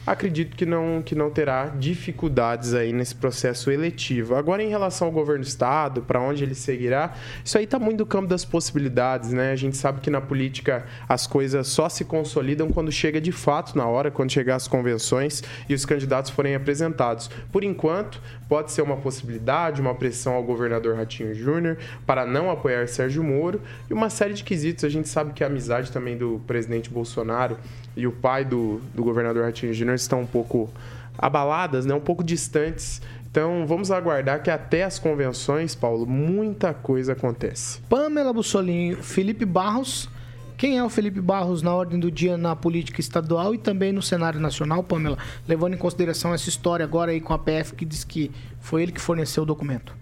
acredito 0.07 0.57
que 0.57 0.65
não, 0.65 1.03
que 1.03 1.15
não 1.15 1.31
terá 1.31 1.67
dificuldades 1.67 2.75
aí 2.75 2.93
nesse 2.93 3.15
processo 3.15 3.71
eletivo. 3.71 4.35
Agora, 4.35 4.63
em 4.63 4.69
relação 4.69 5.07
ao 5.09 5.13
governo 5.13 5.45
do 5.45 5.47
Estado, 5.47 6.03
para 6.03 6.21
onde 6.21 6.43
ele 6.43 6.55
seguirá, 6.55 7.15
isso 7.45 7.59
aí 7.59 7.65
está 7.65 7.79
muito 7.79 7.99
do 7.99 8.07
campo 8.07 8.27
das 8.27 8.45
possibilidades, 8.45 9.33
né? 9.33 9.53
A 9.53 9.57
gente 9.57 9.77
sabe 9.77 10.01
que 10.01 10.11
na 10.11 10.21
política 10.21 10.87
as 11.09 11.27
coisas 11.27 11.69
só 11.69 11.89
se 11.89 12.05
consolidam 12.05 12.71
quando 12.71 12.91
chega 12.91 13.21
de 13.21 13.33
fato 13.33 13.77
na 13.77 13.87
hora, 13.87 14.11
quando 14.11 14.31
chegar 14.33 14.57
as 14.57 14.67
convenções 14.67 15.43
e 15.69 15.75
os 15.75 15.85
candidatos 15.85 16.31
forem 16.31 16.55
apresentados. 16.55 17.31
Por 17.53 17.63
enquanto, 17.63 18.21
pode 18.49 18.73
ser 18.73 18.83
uma 18.83 18.97
possibilidade, 18.97 19.81
uma 19.81 19.95
pressão 19.95 20.35
ao 20.35 20.43
governador 20.43 20.97
Ratinho 20.97 21.35
Júnior 21.35 21.79
para 22.07 22.27
não 22.27 22.51
apoiar 22.51 22.89
Sérgio 22.89 23.23
Moro 23.23 23.61
e 23.89 23.93
uma 23.93 24.11
série 24.11 24.35
de 24.35 24.43
quesitos. 24.43 24.85
A 24.85 24.89
gente 24.89 25.09
sabe 25.09 25.33
que 25.33 25.45
a 25.45 25.47
amizade 25.47 25.93
também 25.93 26.17
do 26.17 26.41
presidente 26.47 26.91
Bolsonaro 26.91 27.59
e 27.97 28.07
o 28.07 28.13
pai 28.13 28.45
do, 28.45 28.81
do 28.95 29.03
governador 29.03 29.45
Ratinho 29.45 29.75
Júnior 29.75 29.97
estão 29.97 30.21
um 30.21 30.27
pouco 30.27 30.71
abaladas, 31.19 31.85
né? 31.85 31.95
um 31.95 32.01
pouco 32.01 32.25
distantes. 32.25 33.03
Então 33.31 33.65
vamos 33.67 33.91
aguardar 33.91 34.43
que 34.43 34.51
até 34.51 34.83
as 34.83 34.99
convenções, 34.99 35.75
Paulo, 35.75 36.07
muita 36.07 36.75
coisa 36.75 37.13
acontece. 37.13 37.81
Pamela 37.89 38.33
Bussolinho, 38.33 38.97
Felipe 39.03 39.45
Barros. 39.45 40.09
Quem 40.57 40.77
é 40.77 40.85
o 40.85 40.91
Felipe 40.91 41.23
Barros 41.23 41.63
na 41.63 41.73
ordem 41.73 41.99
do 41.99 42.11
dia 42.11 42.37
na 42.37 42.55
política 42.55 43.01
estadual 43.01 43.55
e 43.55 43.59
também 43.59 43.93
no 43.93 44.03
cenário 44.03 44.39
nacional, 44.39 44.83
Pamela? 44.83 45.17
Levando 45.49 45.73
em 45.73 45.79
consideração 45.79 46.35
essa 46.35 46.51
história 46.51 46.85
agora 46.85 47.13
aí 47.13 47.21
com 47.21 47.33
a 47.33 47.39
PF 47.39 47.75
que 47.75 47.85
diz 47.85 48.05
que 48.05 48.31
foi 48.59 48.83
ele 48.83 48.93
que 48.93 49.01
forneceu 49.01 49.45
o 49.45 49.47
documento. 49.47 49.95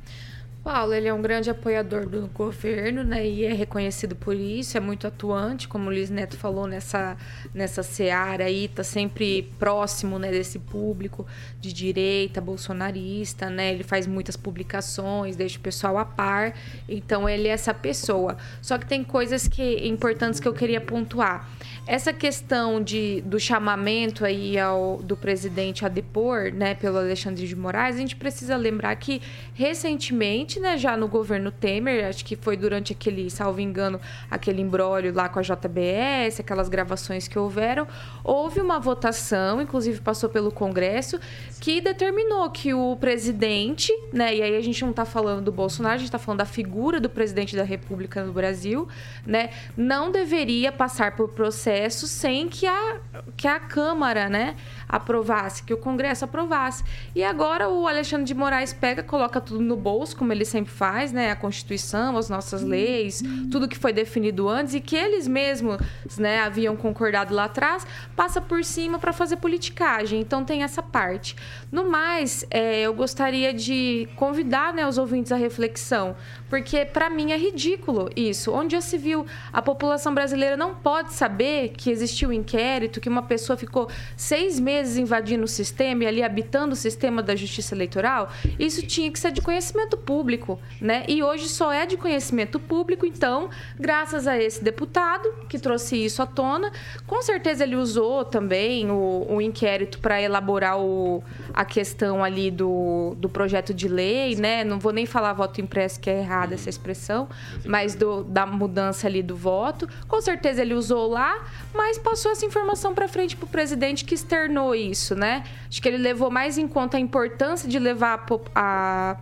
Paulo, 0.69 0.93
ele 0.93 1.09
é 1.09 1.14
um 1.14 1.23
grande 1.23 1.49
apoiador 1.49 2.07
do 2.07 2.27
governo, 2.27 3.03
né? 3.03 3.27
E 3.27 3.43
é 3.43 3.55
reconhecido 3.55 4.14
por 4.14 4.37
isso, 4.37 4.77
é 4.77 4.81
muito 4.81 5.07
atuante, 5.07 5.66
como 5.66 5.87
o 5.87 5.89
Luiz 5.89 6.11
Neto 6.11 6.37
falou, 6.37 6.66
nessa, 6.66 7.16
nessa 7.55 7.83
seara 7.83 8.45
aí, 8.45 8.69
tá 8.69 8.85
sempre 8.85 9.51
próximo 9.59 10.19
né, 10.19 10.31
desse 10.31 10.59
público 10.59 11.27
de 11.59 11.73
direita, 11.73 12.39
bolsonarista, 12.39 13.49
né? 13.49 13.73
Ele 13.73 13.83
faz 13.83 14.07
muitas 14.07 14.37
publicações, 14.37 15.37
deixa 15.37 15.57
o 15.57 15.62
pessoal 15.62 15.97
a 15.97 16.05
par. 16.05 16.53
Então, 16.87 17.27
ele 17.27 17.49
é 17.49 17.53
essa 17.53 17.73
pessoa. 17.73 18.37
Só 18.61 18.77
que 18.77 18.85
tem 18.85 19.03
coisas 19.03 19.49
que 19.49 19.89
importantes 19.89 20.39
que 20.39 20.47
eu 20.47 20.53
queria 20.53 20.83
pontuar. 20.83 21.49
Essa 21.87 22.12
questão 22.12 22.83
de, 22.83 23.23
do 23.23 23.41
chamamento 23.41 24.23
aí 24.23 24.59
ao, 24.59 24.99
do 24.99 25.16
presidente 25.16 25.87
a 25.87 25.89
depor, 25.89 26.53
né, 26.53 26.75
pelo 26.75 26.99
Alexandre 26.99 27.47
de 27.47 27.57
Moraes, 27.57 27.97
a 27.97 27.99
gente 27.99 28.14
precisa 28.14 28.55
lembrar 28.59 28.95
que 28.97 29.23
recentemente, 29.55 30.58
né, 30.59 30.77
já 30.77 30.97
no 30.97 31.09
governo 31.09 31.51
Temer, 31.51 32.07
acho 32.07 32.25
que 32.25 32.37
foi 32.37 32.57
durante 32.57 32.93
aquele, 32.93 33.31
salvo 33.31 33.61
engano, 33.61 34.01
aquele 34.31 34.61
embrólio 34.61 35.13
lá 35.15 35.29
com 35.29 35.39
a 35.39 35.43
JBS, 35.43 36.41
aquelas 36.41 36.69
gravações 36.69 37.29
que 37.29 37.39
houveram, 37.39 37.87
houve 38.23 38.61
uma 38.61 38.79
votação, 38.79 39.61
inclusive 39.61 40.01
passou 40.01 40.29
pelo 40.29 40.51
Congresso, 40.51 41.19
que 41.61 41.81
determinou 41.81 42.51
que 42.51 42.73
o 42.75 42.97
presidente, 42.97 43.93
né, 44.13 44.37
e 44.37 44.43
aí 44.43 44.57
a 44.57 44.61
gente 44.61 44.83
não 44.83 44.91
está 44.91 45.05
falando 45.05 45.43
do 45.43 45.53
Bolsonaro, 45.53 45.95
a 45.95 45.99
gente 45.99 46.09
está 46.09 46.19
falando 46.19 46.39
da 46.39 46.47
figura 46.47 47.01
do 47.01 47.09
presidente 47.09 47.57
da 47.57 47.65
República 47.65 48.25
no 48.25 48.33
Brasil, 48.33 48.89
né, 49.27 49.51
não 49.77 50.11
deveria 50.11 50.71
passar 50.71 51.17
por 51.17 51.29
processo 51.31 52.07
sem 52.07 52.49
que 52.49 52.67
a, 52.67 53.01
que 53.37 53.47
a 53.47 53.61
Câmara 53.61 54.29
né, 54.29 54.57
aprovasse, 54.89 55.62
que 55.62 55.74
o 55.74 55.76
Congresso 55.76 56.24
aprovasse. 56.24 56.82
E 57.14 57.22
agora 57.22 57.68
o 57.68 57.86
Alexandre 57.86 58.24
de 58.24 58.34
Moraes 58.34 58.72
pega, 58.72 59.03
coloca 59.03 59.41
tudo 59.41 59.61
no 59.61 59.76
bolso, 59.76 60.16
como 60.16 60.32
ele 60.32 60.45
sempre 60.45 60.72
faz, 60.72 61.12
né? 61.12 61.30
A 61.30 61.36
Constituição, 61.36 62.16
as 62.16 62.30
nossas 62.30 62.62
leis, 62.62 63.22
tudo 63.51 63.68
que 63.68 63.76
foi 63.76 63.93
definido 63.93 64.49
antes 64.49 64.74
e 64.74 64.80
que 64.80 64.97
eles 64.97 65.28
mesmos 65.28 65.78
né, 66.16 66.41
haviam 66.41 66.76
concordado 66.76 67.34
lá 67.34 67.45
atrás, 67.45 67.86
passa 68.16 68.41
por 68.41 68.64
cima 68.64 68.99
para 68.99 69.12
fazer 69.12 69.36
politicagem. 69.36 70.20
Então 70.20 70.45
tem 70.45 70.62
essa 70.62 70.82
parte. 70.82 71.36
No 71.70 71.89
mais, 71.91 72.47
é, 72.51 72.80
eu 72.80 72.95
gostaria 72.95 73.53
de 73.53 74.09
convidar 74.16 74.72
né, 74.72 74.86
os 74.86 74.97
ouvintes 74.97 75.32
à 75.32 75.36
reflexão, 75.36 76.16
porque 76.49 76.84
para 76.84 77.11
mim 77.11 77.32
é 77.32 77.36
ridículo 77.36 78.09
isso. 78.16 78.53
Onde 78.53 78.74
já 78.74 78.80
se 78.80 78.97
viu 78.97 79.26
a 79.53 79.61
população 79.61 80.14
brasileira 80.14 80.57
não 80.57 80.74
pode 80.74 81.12
saber 81.12 81.70
que 81.70 81.91
existiu 81.91 82.30
um 82.30 82.32
inquérito, 82.32 83.01
que 83.01 83.09
uma 83.09 83.22
pessoa 83.22 83.57
ficou 83.57 83.89
seis 84.16 84.59
meses 84.59 84.78
invadindo 84.97 85.45
o 85.45 85.49
sistema 85.49 86.05
e 86.05 86.07
ali 86.07 86.22
habitando 86.22 86.72
o 86.72 86.76
sistema 86.76 87.22
da 87.22 87.35
justiça 87.35 87.74
eleitoral, 87.74 88.31
isso 88.59 88.87
tinha 88.87 89.11
que 89.11 89.18
ser 89.18 89.33
de 89.33 89.41
conhecimento 89.41 89.97
público, 89.97 90.59
né? 90.81 91.05
E 91.09 91.22
hoje 91.22 91.49
só 91.49 91.72
é 91.72 91.87
de 91.87 91.97
conhecimento 91.97 92.61
público, 92.61 93.07
então, 93.07 93.49
graças 93.79 94.26
a 94.26 94.39
esse 94.39 94.62
deputado 94.62 95.33
que 95.49 95.59
trouxe 95.59 95.97
isso 95.97 96.22
à 96.22 96.26
tona, 96.26 96.70
com 97.07 97.20
certeza 97.22 97.64
ele 97.64 97.76
usou 97.76 98.24
também 98.24 98.91
o, 98.91 99.26
o 99.29 99.41
inquérito 99.41 99.99
para 99.99 100.20
elaborar 100.20 100.79
o, 100.79 101.22
a 101.53 101.64
questão 101.64 102.22
ali 102.22 102.51
do, 102.51 103.14
do 103.16 103.29
projeto 103.29 103.72
de 103.72 103.89
lei, 103.89 104.37
né? 104.37 104.64
Não 104.64 104.79
vou 104.79 104.93
nem 104.93 105.07
falar 105.07 105.33
voto 105.33 105.61
impresso, 105.61 106.01
que 106.01 106.11
é 106.11 106.18
errada 106.18 106.55
essa 106.55 106.68
expressão, 106.68 107.29
mas 107.64 107.95
do, 107.95 108.24
da 108.24 108.47
mudança 108.47 109.07
ali 109.07 109.22
do 109.22 109.37
voto. 109.37 109.89
Com 110.07 110.20
certeza 110.20 110.62
ele 110.62 110.74
usou 110.74 111.09
lá, 111.09 111.45
mas 111.74 111.99
passou 111.99 112.33
essa 112.33 112.45
informação 112.45 112.95
para 112.95 113.09
frente 113.09 113.37
para 113.37 113.47
o 113.47 113.49
presidente 113.49 114.05
que 114.05 114.14
externou 114.14 114.68
isso, 114.75 115.14
né? 115.14 115.45
Acho 115.69 115.81
que 115.81 115.89
ele 115.89 115.99
levou 115.99 116.31
mais 116.31 116.59
em 116.59 116.69
conta 116.69 116.97
a 116.97 117.01
importância 117.01 117.69
de 117.69 117.79
levar 117.79 118.14
a, 118.14 118.21
a, 118.55 119.16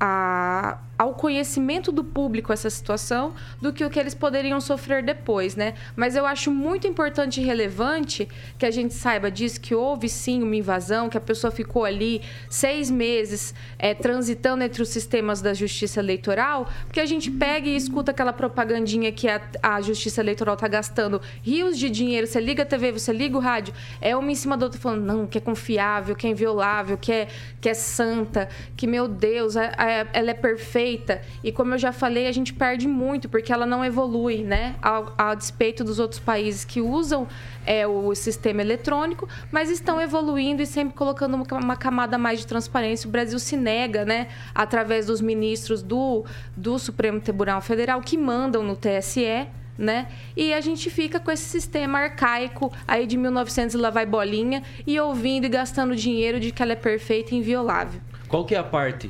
a 0.00 0.78
ao 0.98 1.14
conhecimento 1.14 1.92
do 1.92 2.02
público 2.02 2.52
essa 2.52 2.68
situação 2.68 3.32
do 3.62 3.72
que 3.72 3.84
o 3.84 3.90
que 3.90 4.00
eles 4.00 4.14
poderiam 4.14 4.60
sofrer 4.60 5.02
depois, 5.02 5.54
né? 5.54 5.74
Mas 5.94 6.16
eu 6.16 6.26
acho 6.26 6.50
muito 6.50 6.86
importante 6.88 7.40
e 7.40 7.44
relevante 7.44 8.28
que 8.58 8.66
a 8.66 8.70
gente 8.70 8.92
saiba 8.92 9.30
disso, 9.30 9.60
que 9.60 9.74
houve 9.74 10.08
sim 10.08 10.42
uma 10.42 10.56
invasão, 10.56 11.08
que 11.08 11.16
a 11.16 11.20
pessoa 11.20 11.52
ficou 11.52 11.84
ali 11.84 12.20
seis 12.50 12.90
meses 12.90 13.54
é, 13.78 13.94
transitando 13.94 14.64
entre 14.64 14.82
os 14.82 14.88
sistemas 14.88 15.40
da 15.40 15.54
justiça 15.54 16.00
eleitoral, 16.00 16.68
porque 16.84 17.00
a 17.00 17.06
gente 17.06 17.30
pega 17.30 17.68
e 17.68 17.76
escuta 17.76 18.10
aquela 18.10 18.32
propagandinha 18.32 19.12
que 19.12 19.28
a, 19.28 19.40
a 19.62 19.80
justiça 19.80 20.20
eleitoral 20.20 20.54
está 20.54 20.66
gastando 20.66 21.20
rios 21.42 21.78
de 21.78 21.88
dinheiro, 21.88 22.26
você 22.26 22.40
liga 22.40 22.64
a 22.64 22.66
TV, 22.66 22.90
você 22.90 23.12
liga 23.12 23.36
o 23.36 23.40
rádio, 23.40 23.72
é 24.00 24.16
uma 24.16 24.32
em 24.32 24.34
cima 24.34 24.56
da 24.56 24.66
outra 24.66 24.80
falando, 24.80 25.04
não, 25.04 25.26
que 25.26 25.38
é 25.38 25.40
confiável, 25.40 26.16
que 26.16 26.26
é 26.26 26.30
inviolável, 26.30 26.98
que 26.98 27.12
é, 27.12 27.28
que 27.60 27.68
é 27.68 27.74
santa, 27.74 28.48
que, 28.76 28.86
meu 28.86 29.06
Deus, 29.06 29.54
é, 29.54 29.72
é, 29.78 30.06
ela 30.12 30.30
é 30.30 30.34
perfeita, 30.34 30.87
feita. 30.88 31.20
E 31.44 31.52
como 31.52 31.74
eu 31.74 31.78
já 31.78 31.92
falei, 31.92 32.26
a 32.26 32.32
gente 32.32 32.54
perde 32.54 32.88
muito 32.88 33.28
porque 33.28 33.52
ela 33.52 33.66
não 33.66 33.84
evolui, 33.84 34.42
né? 34.42 34.76
Ao 34.80 35.36
despeito 35.36 35.84
dos 35.84 35.98
outros 35.98 36.18
países 36.18 36.64
que 36.64 36.80
usam 36.80 37.26
é, 37.66 37.86
o 37.86 38.14
sistema 38.14 38.62
eletrônico, 38.62 39.28
mas 39.52 39.70
estão 39.70 40.00
evoluindo 40.00 40.62
e 40.62 40.66
sempre 40.66 40.94
colocando 40.94 41.34
uma, 41.34 41.44
uma 41.58 41.76
camada 41.76 42.16
mais 42.16 42.40
de 42.40 42.46
transparência. 42.46 43.06
O 43.06 43.10
Brasil 43.10 43.38
se 43.38 43.56
nega, 43.56 44.04
né? 44.04 44.28
Através 44.54 45.06
dos 45.06 45.20
ministros 45.20 45.82
do, 45.82 46.24
do 46.56 46.78
Supremo 46.78 47.20
Tribunal 47.20 47.60
Federal 47.60 48.00
que 48.00 48.16
mandam 48.16 48.62
no 48.62 48.74
TSE 48.74 49.46
né? 49.76 50.08
E 50.36 50.52
a 50.52 50.60
gente 50.60 50.90
fica 50.90 51.20
com 51.20 51.30
esse 51.30 51.44
sistema 51.44 52.00
arcaico 52.00 52.72
aí 52.86 53.06
de 53.06 53.16
1900 53.16 53.76
lá 53.76 53.90
vai 53.90 54.04
bolinha 54.04 54.60
e 54.84 54.98
ouvindo 54.98 55.44
e 55.44 55.48
gastando 55.48 55.94
dinheiro 55.94 56.40
de 56.40 56.50
que 56.50 56.60
ela 56.60 56.72
é 56.72 56.76
perfeita 56.76 57.32
e 57.32 57.38
inviolável. 57.38 58.00
Qual 58.26 58.44
que 58.44 58.56
é 58.56 58.58
a 58.58 58.64
parte 58.64 59.08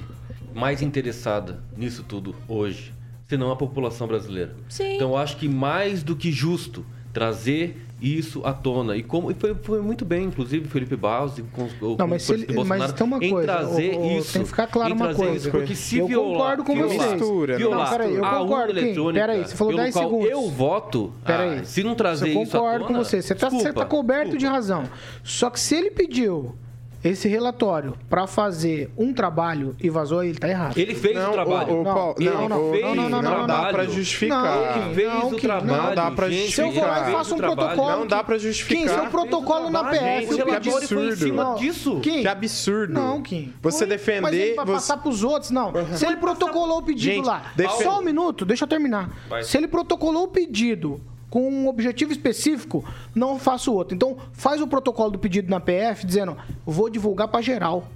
mais 0.55 0.82
interessada 0.82 1.61
nisso 1.76 2.05
tudo 2.07 2.34
hoje, 2.49 2.92
senão 3.28 3.51
a 3.51 3.57
população 3.57 4.07
brasileira. 4.07 4.55
Sim. 4.68 4.94
Então 4.96 5.11
eu 5.11 5.16
acho 5.16 5.36
que 5.36 5.49
mais 5.49 6.03
do 6.03 6.14
que 6.16 6.30
justo 6.32 6.84
trazer 7.12 7.84
isso 8.01 8.42
à 8.44 8.53
tona. 8.53 8.96
E 8.96 9.03
como 9.03 9.28
e 9.28 9.34
foi, 9.34 9.57
foi 9.57 9.80
muito 9.82 10.05
bem, 10.05 10.26
inclusive, 10.26 10.68
Felipe 10.68 10.94
Barros 10.94 11.36
e 11.38 11.42
com, 11.42 11.68
com 11.80 11.96
Não, 11.99 12.07
mas, 12.07 12.22
o 12.22 12.26
se 12.26 12.32
ele, 12.32 12.44
presidente 12.46 12.68
mas 12.68 12.78
Bolsonaro, 12.78 12.92
tem 12.92 13.07
uma 13.09 13.16
em 13.24 13.30
coisa. 13.30 13.46
trazer 13.53 13.94
o- 13.96 14.01
o- 14.01 14.18
isso. 14.18 14.32
tem 14.34 14.42
que 14.42 14.49
ficar 14.49 14.66
claro 14.68 14.90
em 14.90 14.96
uma 14.96 15.14
coisa. 15.14 15.34
isso, 15.34 15.51
porque 15.51 15.74
se 15.74 15.99
eu 15.99 16.07
violar, 16.07 16.30
concordo 16.57 16.64
com 16.64 16.74
violar, 16.74 17.11
mistura, 17.11 17.53
né? 17.55 17.59
violar 17.59 17.78
Não, 17.90 17.90
peraí, 17.99 18.14
eu 18.14 18.24
a 18.24 18.38
concordo, 18.38 18.70
eletrônica 18.78 19.20
Peraí, 19.26 19.40
você 19.44 19.57
falou 19.57 19.72
pelo 19.72 19.82
10 19.82 19.94
qual 19.94 20.05
segundos. 20.05 20.30
Eu 20.30 20.49
voto. 20.49 21.12
Peraí. 21.24 21.59
ah, 21.59 21.64
se 21.64 21.82
não 21.82 21.94
trazer 21.96 22.28
eu 22.36 22.42
isso 22.42 22.57
à 22.57 22.61
concordo 22.61 22.84
tona, 22.86 22.99
com 22.99 23.05
você. 23.05 23.20
Você 23.22 23.32
está 23.32 23.49
desculpa, 23.49 23.84
coberto 23.86 24.30
de 24.30 24.36
desculpa. 24.36 24.55
razão. 24.55 24.84
Só 25.24 25.51
que 25.51 25.59
se 25.59 25.74
ele 25.74 25.90
pediu 25.90 26.55
esse 27.03 27.28
relatório 27.28 27.94
para 28.11 28.26
fazer 28.26 28.90
um 28.96 29.12
trabalho 29.12 29.76
e 29.80 29.88
vazou, 29.88 30.22
ele 30.24 30.38
tá 30.38 30.49
errado. 30.49 30.76
Ele 30.76 30.94
fez 30.94 31.14
Não, 31.14 31.30
o 31.30 31.32
trabalho. 31.32 31.72
o- 31.74 31.80
o 31.80 31.84
Não, 31.84 31.94
Paulo- 31.94 32.14
ele 32.18 32.30
não, 32.30 32.49
não, 32.49 32.70
fez 32.72 32.84
não, 32.84 32.94
não, 32.94 33.09
não, 33.09 33.22
não, 33.22 33.38
não 33.40 33.46
dá 33.46 33.68
pra 33.70 33.84
justificar. 33.84 34.74
Kim, 34.74 34.80
Ele 34.80 34.94
fez 34.94 35.09
não, 35.09 35.28
o 35.30 35.36
trabalho. 35.36 35.66
não 35.82 35.94
dá 35.94 36.11
pra 36.11 36.28
gente, 36.30 36.53
Se 36.53 36.61
eu 36.61 36.72
vou 36.72 36.82
lá 36.84 37.09
e 37.09 37.12
faço 37.12 37.34
um 37.34 37.38
protocolo. 37.38 37.90
Não 37.90 38.07
dá 38.07 38.24
pra 38.24 38.38
justificar. 38.38 38.76
Kim, 38.82 38.88
se 38.88 38.94
eu 38.94 38.99
Fez 38.99 39.09
o 39.09 39.11
protocolo 39.11 39.70
na 39.70 39.84
PF, 39.84 40.05
gente, 40.05 40.30
o 40.30 40.34
o 40.34 40.36
relatório 40.38 40.72
pedido. 40.88 40.88
foi 41.01 41.09
em 41.09 41.16
cima 41.16 41.44
Não, 41.44 41.55
disso. 41.55 42.01
Kim, 42.01 42.22
Que 42.22 42.28
absurdo. 42.28 42.92
Não, 42.92 43.22
Kim. 43.22 43.53
Você 43.62 43.78
Mas 43.78 43.82
ele 43.82 43.90
defender. 43.90 44.55
vai 44.57 44.66
você- 44.66 44.72
passar 44.72 44.96
pros 44.99 45.22
outros, 45.22 45.51
não. 45.51 45.72
Se 45.96 46.07
ele 46.07 46.16
protocolou 46.16 46.78
o 46.78 46.82
pedido 46.82 47.14
Gente, 47.14 47.26
lá, 47.26 47.42
só 47.82 48.01
um 48.01 48.03
minuto, 48.03 48.44
deixa 48.44 48.64
eu 48.64 48.68
terminar. 48.68 49.11
Vai. 49.28 49.42
Se 49.44 49.57
ele 49.57 49.68
protocolou 49.68 50.24
o 50.24 50.28
pedido 50.28 51.01
com 51.31 51.49
um 51.49 51.68
objetivo 51.68 52.12
específico, 52.12 52.85
não 53.14 53.39
faço 53.39 53.72
outro. 53.72 53.95
Então, 53.95 54.16
faz 54.33 54.61
o 54.61 54.66
protocolo 54.66 55.11
do 55.11 55.18
pedido 55.18 55.51
na 55.51 55.61
PF 55.61 56.07
dizendo, 56.07 56.37
vou 56.64 56.89
divulgar 56.89 57.29
pra 57.29 57.41
geral. 57.41 57.87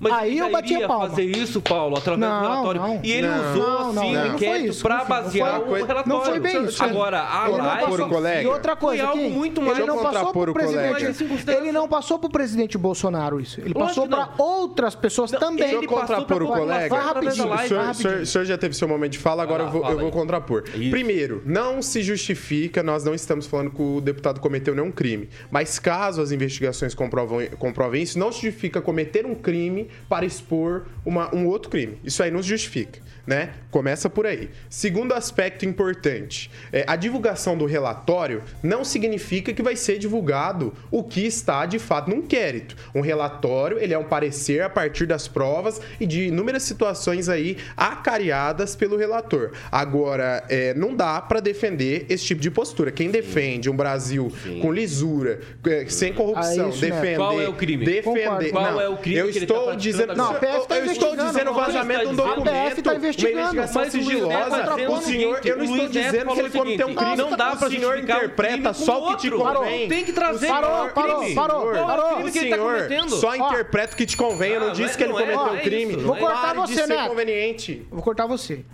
Mas 0.00 0.12
Aí 0.12 0.32
ele 0.32 0.40
eu 0.40 0.50
bati 0.50 0.74
a 0.82 0.86
palma. 0.86 1.08
fazer 1.08 1.24
isso, 1.24 1.60
Paulo, 1.60 1.96
através 1.98 2.20
Não, 2.30 2.40
do 2.40 2.48
relatório. 2.48 2.80
não. 2.80 3.00
e 3.02 3.12
ele 3.12 3.26
Não. 3.26 3.50
usou, 3.52 3.92
Não, 3.92 4.02
assim, 4.02 4.12
não, 4.14 4.22
o 4.22 4.26
inquérito 4.34 4.82
para 4.82 4.94
não 4.98 5.06
foi- 5.06 5.08
basear 5.22 5.60
o 5.60 5.72
relatório. 5.74 6.08
Não 6.08 6.20
foi 6.24 6.38
bem 6.40 6.64
isso. 6.64 6.82
Agora, 6.84 7.20
a 7.22 7.48
Ele 7.48 7.58
não 7.58 7.64
live... 7.66 8.02
o 8.02 8.08
colega. 8.08 8.42
E 8.42 8.46
outra 8.46 8.76
coisa, 8.76 9.06
Foi 9.06 9.12
algo 9.22 9.30
muito 9.30 9.60
mais- 9.60 9.78
ele 9.78 9.86
não 9.86 9.98
passou 10.02 10.32
pro 10.32 10.50
o 10.50 10.54
presidente. 10.54 11.50
Ele 11.50 11.72
não 11.72 11.88
passou 11.88 12.18
pro 12.18 12.30
presidente 12.30 12.78
Bolsonaro 12.78 13.40
isso. 13.40 13.60
Ele 13.60 13.74
passou 13.74 14.06
para 14.08 14.30
outras 14.38 14.94
pessoas 14.94 15.30
também. 15.30 15.56
Deixa 15.68 15.74
eu 15.74 15.86
contrapor 15.86 16.42
o 16.42 16.46
colega. 16.46 16.88
Vai 16.88 17.04
rapidinho, 17.04 17.52
O 17.52 17.58
senhor, 17.58 18.20
o 18.20 18.26
o 18.42 18.44
já 18.44 18.56
teve 18.58 18.74
seu 18.74 18.86
momento 18.88 19.12
de 19.12 19.18
fala, 19.18 19.42
agora 19.42 19.64
eu 19.64 19.70
vou, 19.70 20.10
contrapor. 20.10 20.62
Primeiro, 20.90 21.42
não 21.44 21.82
se 21.82 22.02
justifica, 22.02 22.82
nós 22.82 23.04
não 23.04 23.14
estamos 23.14 23.46
falando 23.46 23.70
que 23.70 23.82
o 23.82 24.00
deputado 24.00 24.40
cometeu 24.40 24.74
nenhum 24.74 24.90
crime. 24.92 25.28
Mas 25.50 25.78
caso 25.78 26.20
as 26.22 26.30
investigações 26.32 26.94
comprovam, 26.94 27.40
comprovem 27.58 28.02
isso, 28.02 28.18
não 28.18 28.30
se 28.32 28.42
justifica 28.42 28.80
cometer 28.80 29.26
um 29.26 29.34
crime 29.34 29.87
para 30.08 30.24
expor 30.26 30.86
uma- 31.04 31.34
um 31.34 31.46
outro 31.46 31.70
crime. 31.70 31.98
Isso 32.04 32.22
aí 32.22 32.30
não 32.30 32.42
se 32.42 32.48
justifica, 32.48 33.00
né? 33.28 33.50
Começa 33.70 34.08
por 34.08 34.26
aí. 34.26 34.48
Segundo 34.70 35.12
aspecto 35.12 35.66
importante, 35.66 36.50
é, 36.72 36.82
a 36.86 36.96
divulgação 36.96 37.58
do 37.58 37.66
relatório 37.66 38.42
não 38.62 38.82
significa 38.82 39.52
que 39.52 39.62
vai 39.62 39.76
ser 39.76 39.98
divulgado 39.98 40.72
o 40.90 41.04
que 41.04 41.26
está 41.26 41.66
de 41.66 41.78
fato 41.78 42.08
no 42.08 42.16
inquérito. 42.16 42.74
Um 42.94 43.02
relatório, 43.02 43.78
ele 43.78 43.92
é 43.92 43.98
um 43.98 44.04
parecer 44.04 44.62
a 44.62 44.70
partir 44.70 45.04
das 45.04 45.28
provas 45.28 45.78
e 46.00 46.06
de 46.06 46.28
inúmeras 46.28 46.62
situações 46.62 47.28
aí 47.28 47.58
acariadas 47.76 48.74
pelo 48.74 48.96
relator. 48.96 49.52
Agora, 49.70 50.42
é, 50.48 50.72
não 50.72 50.96
dá 50.96 51.20
para 51.20 51.40
defender 51.40 52.06
esse 52.08 52.24
tipo 52.24 52.40
de 52.40 52.50
postura. 52.50 52.90
Quem 52.90 53.10
defende 53.10 53.68
um 53.68 53.76
Brasil 53.76 54.32
com 54.62 54.72
lisura, 54.72 55.40
é, 55.66 55.84
sem 55.86 56.14
corrupção, 56.14 56.66
Ah, 56.66 56.68
isso, 56.70 56.80
né? 56.80 56.90
defender... 56.92 57.16
Qual 57.16 57.38
é 57.38 57.46
o 57.46 57.52
crime? 57.52 57.84
Defender... 57.84 58.52
Qual 58.52 58.72
não, 58.72 58.80
é 58.80 58.88
o 58.88 58.96
crime 58.96 59.18
Eu 59.18 59.28
que 59.28 59.36
ele 59.36 59.46
tá 59.46 59.52
estou 59.52 59.66
praticando 59.66 59.78
dizendo... 59.82 60.16
Não, 60.16 60.34
PF 60.34 60.66
tá 60.66 60.78
eu 60.78 60.84
estou 60.86 61.14
dizendo 61.14 61.50
o 61.50 61.54
vazamento 61.54 62.00
de 62.00 62.08
um 62.08 62.14
documento, 62.14 62.48
A 62.48 62.70
PF 62.70 62.82
tá 62.82 62.94
investigando. 63.22 63.38
uma 63.38 63.64
investigação 63.64 63.90
sigilosa. 63.90 64.88
O 64.88 64.92
o 64.92 65.02
senhor, 65.02 65.40
eu 65.44 65.56
não 65.56 65.64
estou 65.64 65.88
dizendo 65.88 66.32
que 66.34 66.40
ele 66.40 66.50
cometeu 66.50 66.88
um 66.88 66.94
crime. 66.94 67.16
não 67.16 67.30
dá 67.36 67.56
pra 67.56 67.68
O 67.68 67.70
senhor 67.70 67.98
interpreta 67.98 68.72
só 68.72 69.02
o 69.04 69.16
que 69.16 69.22
te 69.22 69.30
convém. 69.30 69.88
Tem 69.88 70.04
que 70.04 70.12
trazer 70.12 70.46
O 70.46 70.48
Parou, 70.48 70.70
senhor- 70.70 70.92
parou, 70.94 71.34
parou, 71.34 71.72
parou. 71.86 72.20
O 72.20 72.24
tá 72.24 72.30
senhor 72.30 72.88
só 73.08 73.34
interpreta 73.36 73.94
o 73.94 73.96
que 73.96 74.06
te 74.06 74.16
convém. 74.16 74.52
Eu 74.52 74.60
não 74.60 74.68
Ah, 74.68 74.72
disse 74.72 74.96
que 74.96 75.04
ele 75.04 75.12
é, 75.12 75.16
cometeu 75.16 75.40
um 75.40 75.56
é 75.56 75.60
crime. 75.60 75.96
Vou 75.96 76.16
cortar 76.16 76.54
Pare 76.54 76.66
de 76.66 76.74
você, 76.74 76.96
conveniente. 77.08 77.86
Vou 77.90 78.02
cortar 78.02 78.26
você. 78.26 78.64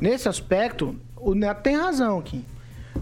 Nesse 0.00 0.28
aspecto, 0.28 0.96
o 1.16 1.34
Neto 1.34 1.62
tem 1.62 1.76
razão, 1.76 2.20
Kim. 2.20 2.44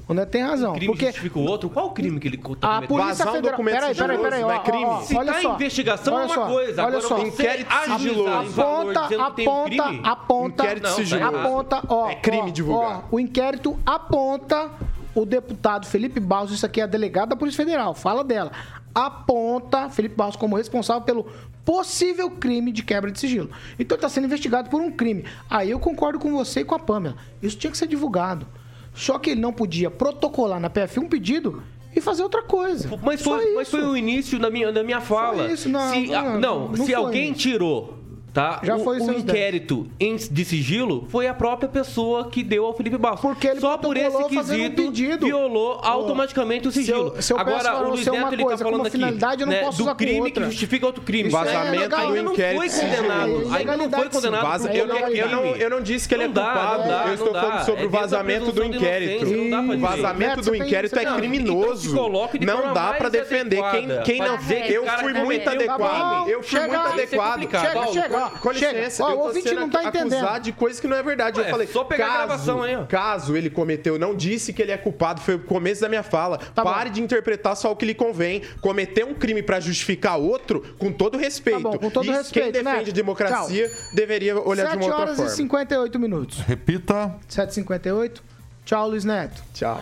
O 0.09 0.15
Neto 0.15 0.31
tem 0.31 0.43
razão. 0.43 0.73
O 0.73 0.75
crime 0.75 0.87
porque 0.93 1.07
justifica 1.07 1.39
o 1.39 1.43
outro? 1.45 1.71
Qual 1.71 1.87
o 1.87 1.91
crime 1.93 2.19
que 2.19 2.29
ele 2.29 2.37
tá 2.59 2.79
a? 2.79 2.83
Polícia 2.83 3.09
Vazar 3.09 3.29
um 3.29 3.33
Federal... 3.33 3.51
documento 3.53 3.75
Peraí, 3.75 3.95
peraí, 3.95 4.19
peraí. 4.19 4.43
ó, 4.45 4.53
é 4.53 4.59
crime? 4.61 4.85
ó, 4.85 4.89
ó, 4.99 5.01
Se 5.03 5.17
olha 5.17 5.33
tá 5.33 5.39
em 5.39 5.43
só. 5.43 5.55
investigação 5.55 6.15
olha 6.15 6.23
é 6.23 6.27
uma 6.27 6.35
só, 6.35 6.47
coisa, 6.47 6.85
Olha 6.85 6.99
agora 6.99 7.09
só. 7.09 7.19
Inquérito 7.27 7.73
sigiloso. 7.87 8.61
Aponta, 8.61 9.09
tem 9.09 9.19
um 9.19 9.23
aponta, 9.23 9.85
aponta, 10.03 10.63
Inquérito 10.65 10.89
Não, 10.89 10.97
sigiloso. 10.97 11.37
aponta, 11.37 11.83
ó, 11.89 12.09
É 12.11 12.15
crime 12.17 12.49
ó, 12.49 12.51
divulgar. 12.51 12.99
ó, 12.99 13.03
o 13.17 13.21
inquérito 13.21 13.79
aponta 13.87 14.71
o 15.15 15.25
deputado 15.27 15.87
Felipe 15.87 16.19
Barros, 16.21 16.51
isso 16.53 16.65
aqui 16.67 16.81
é 16.81 16.85
a 16.85 16.87
delegada 16.87 17.29
da 17.29 17.37
Polícia 17.37 17.63
Federal, 17.65 17.95
fala 17.95 18.25
dela. 18.25 18.51
Aponta 18.95 19.89
Felipe 19.91 20.15
Barros 20.17 20.37
como 20.37 20.57
responsável 20.57 21.03
pelo 21.03 21.27
possível 21.65 22.31
crime 22.31 22.73
de 22.73 22.83
quebra 22.83 23.11
de 23.11 23.19
sigilo. 23.21 23.51
Então 23.79 23.95
ele 23.97 23.99
está 23.99 24.09
sendo 24.09 24.25
investigado 24.25 24.69
por 24.71 24.81
um 24.81 24.91
crime. 24.91 25.25
Aí 25.49 25.71
eu 25.71 25.79
concordo 25.79 26.19
com 26.19 26.33
você 26.33 26.61
e 26.61 26.65
com 26.65 26.75
a 26.75 26.79
Pamela. 26.79 27.17
Isso 27.43 27.57
tinha 27.57 27.71
que 27.71 27.77
ser 27.79 27.87
divulgado. 27.87 28.47
Só 28.95 29.19
que 29.19 29.31
ele 29.31 29.41
não 29.41 29.53
podia 29.53 29.91
protocolar 29.91 30.61
na 30.61 30.69
PF 30.71 31.01
um 31.01 31.09
pedido 31.09 31.63
e 31.95 32.01
fazer 32.01 32.23
outra 32.23 32.43
coisa. 32.43 32.89
Mas 33.03 33.23
foi, 33.23 33.55
mas 33.55 33.69
foi 33.69 33.83
o 33.85 33.97
início 33.97 34.39
da 34.39 34.51
minha, 34.51 34.71
da 34.73 34.83
minha 34.83 35.01
fala. 35.01 35.51
isso, 35.51 35.69
não, 35.69 35.93
se, 35.93 36.07
não, 36.07 36.19
a- 36.19 36.39
não, 36.39 36.69
não 36.69 36.85
se 36.87 36.95
alguém 36.95 37.31
isso. 37.33 37.41
tirou 37.41 37.99
tá, 38.33 38.61
Já 38.63 38.77
o, 38.77 38.85
foi 38.85 38.99
o 39.01 39.13
inquérito 39.13 39.87
em- 40.01 40.17
de 40.17 40.45
sigilo, 40.45 41.07
foi 41.11 41.27
a 41.27 41.35
própria 41.35 41.69
pessoa 41.69 42.29
que 42.31 42.43
deu 42.43 42.65
ao 42.67 42.75
Felipe 42.75 42.97
Barros. 42.99 43.21
Porque 43.21 43.47
ele 43.47 43.61
Só 43.61 43.77
por 43.77 43.97
esse 43.97 44.11
fazendo 44.11 44.61
um 44.61 44.65
quesito 44.65 44.83
pedido. 44.83 45.27
violou 45.27 45.81
automaticamente 45.83 46.69
o 46.69 46.73
se 46.73 46.79
eu- 46.81 46.85
sigilo. 46.85 47.23
se 47.23 47.33
eu 47.33 47.39
Agora, 47.39 47.77
o 47.85 47.91
Luiz 47.91 48.07
uma 48.07 48.21
Neto 48.23 48.33
ele 48.35 48.43
coisa 48.43 48.65
tá 48.65 48.71
falando 48.71 48.87
aqui 48.87 48.99
não 48.99 49.09
né, 49.47 49.71
do 49.71 49.95
crime 49.95 50.31
que 50.31 50.45
justifica 50.45 50.87
outro 50.87 51.03
crime. 51.03 51.29
Isso 51.29 51.37
é 51.37 51.45
Vazamento 51.45 51.81
legal. 51.83 52.01
do 52.01 52.07
Ainda 52.13 52.23
não 52.23 52.33
inquérito 52.33 52.59
foi 52.59 52.69
condenado. 52.81 53.31
É 53.53 53.57
Ainda 53.59 53.77
não 53.77 53.91
foi 53.91 54.09
condenado. 54.09 54.43
Vaza- 54.43 54.73
eu, 54.73 54.87
não, 54.87 54.97
é 54.97 55.11
eu, 55.13 55.29
não, 55.29 55.45
eu 55.57 55.71
não 55.71 55.81
disse 55.83 56.09
que 56.09 56.15
ele 56.15 56.23
é 56.25 56.27
Não 56.27 56.35
dá, 56.35 56.43
culpado. 56.45 56.79
não 56.81 56.89
dá, 56.89 57.01
eu 57.01 57.07
não 57.07 57.15
estou 57.15 57.33
falando 57.33 57.65
sobre 57.65 57.83
É 57.83 57.87
o 57.87 57.91
vazamento 57.91 58.53
do 58.53 58.65
inquérito. 58.65 59.27
não 59.27 59.71
O 59.75 59.79
vazamento 59.79 60.41
do 60.43 60.57
inquérito 60.57 60.99
é 60.99 61.05
tem- 61.05 61.15
criminoso. 61.17 61.95
Não 62.41 62.73
dá 62.73 62.95
pra 62.95 63.09
defender. 63.09 63.63
Quem, 64.05 64.19
não. 64.19 64.35
Eu 64.73 64.85
fui 64.87 65.13
muito 65.13 65.21
cometeu- 65.23 65.43
Tá 65.43 65.51
adequado. 65.53 66.29
Eu 66.29 66.43
fui 66.43 66.61
muito 66.61 66.75
é 66.75 66.93
adequado. 66.93 67.41
Chega, 67.43 67.87
chega, 67.93 68.22
Com, 68.31 68.39
com 68.39 68.53
chega. 68.55 68.73
licença, 68.79 69.05
Ó, 69.05 69.11
eu 69.11 69.15
o 69.15 69.17
tô 69.19 69.27
ouvinte 69.29 69.49
sendo 69.49 69.61
não 69.61 69.69
tá 69.71 69.85
entendendo. 69.85 70.13
acusado 70.15 70.45
de 70.45 70.53
coisa 70.53 70.81
que 70.81 70.87
não 70.87 70.97
é 70.97 71.03
verdade. 71.03 71.39
eu 71.39 71.45
Ué, 71.45 71.51
falei, 71.51 71.67
só 71.67 71.85
pegar 71.85 72.05
a 72.05 72.09
caso, 72.09 72.19
gravação 72.27 72.63
aí, 72.63 72.77
ó. 72.77 72.85
caso 72.85 73.37
ele 73.37 73.51
cometeu, 73.51 73.99
não 73.99 74.15
disse 74.15 74.53
que 74.53 74.61
ele 74.63 74.73
é 74.73 74.77
culpado, 74.77 75.21
foi 75.21 75.35
o 75.35 75.39
começo 75.41 75.81
da 75.81 75.89
minha 75.89 76.03
fala. 76.03 76.39
Tá 76.39 76.63
Pare 76.63 76.89
bom. 76.91 76.95
de 76.95 77.03
interpretar 77.03 77.57
só 77.57 77.71
o 77.73 77.77
que 77.77 77.85
lhe 77.85 77.95
convém. 77.95 78.43
Cometer 78.61 79.05
um 79.05 79.15
crime 79.15 79.43
pra 79.43 79.61
justificar 79.61 80.19
outro, 80.19 80.61
com 80.79 80.93
todo 80.93 81.17
respeito. 81.19 81.63
Tá 81.63 81.69
bom, 81.71 81.79
com 81.79 81.91
todo 81.91 82.07
e 82.07 82.11
respeito, 82.11 82.53
quem 82.53 82.53
defende 82.53 82.79
Neto. 82.87 82.93
democracia 82.93 83.71
deveria 83.95 84.39
olhar 84.41 84.65
de 84.65 84.71
7 84.73 84.77
uma 84.77 84.87
outra 84.87 85.01
horas 85.03 85.17
forma. 85.17 85.31
e 85.33 85.35
58 85.37 85.99
minutos. 85.99 86.39
Repita. 86.41 87.15
7h58. 87.31 88.21
Tchau, 88.65 88.89
Luiz 88.89 89.05
Neto. 89.05 89.43
Tchau. 89.55 89.81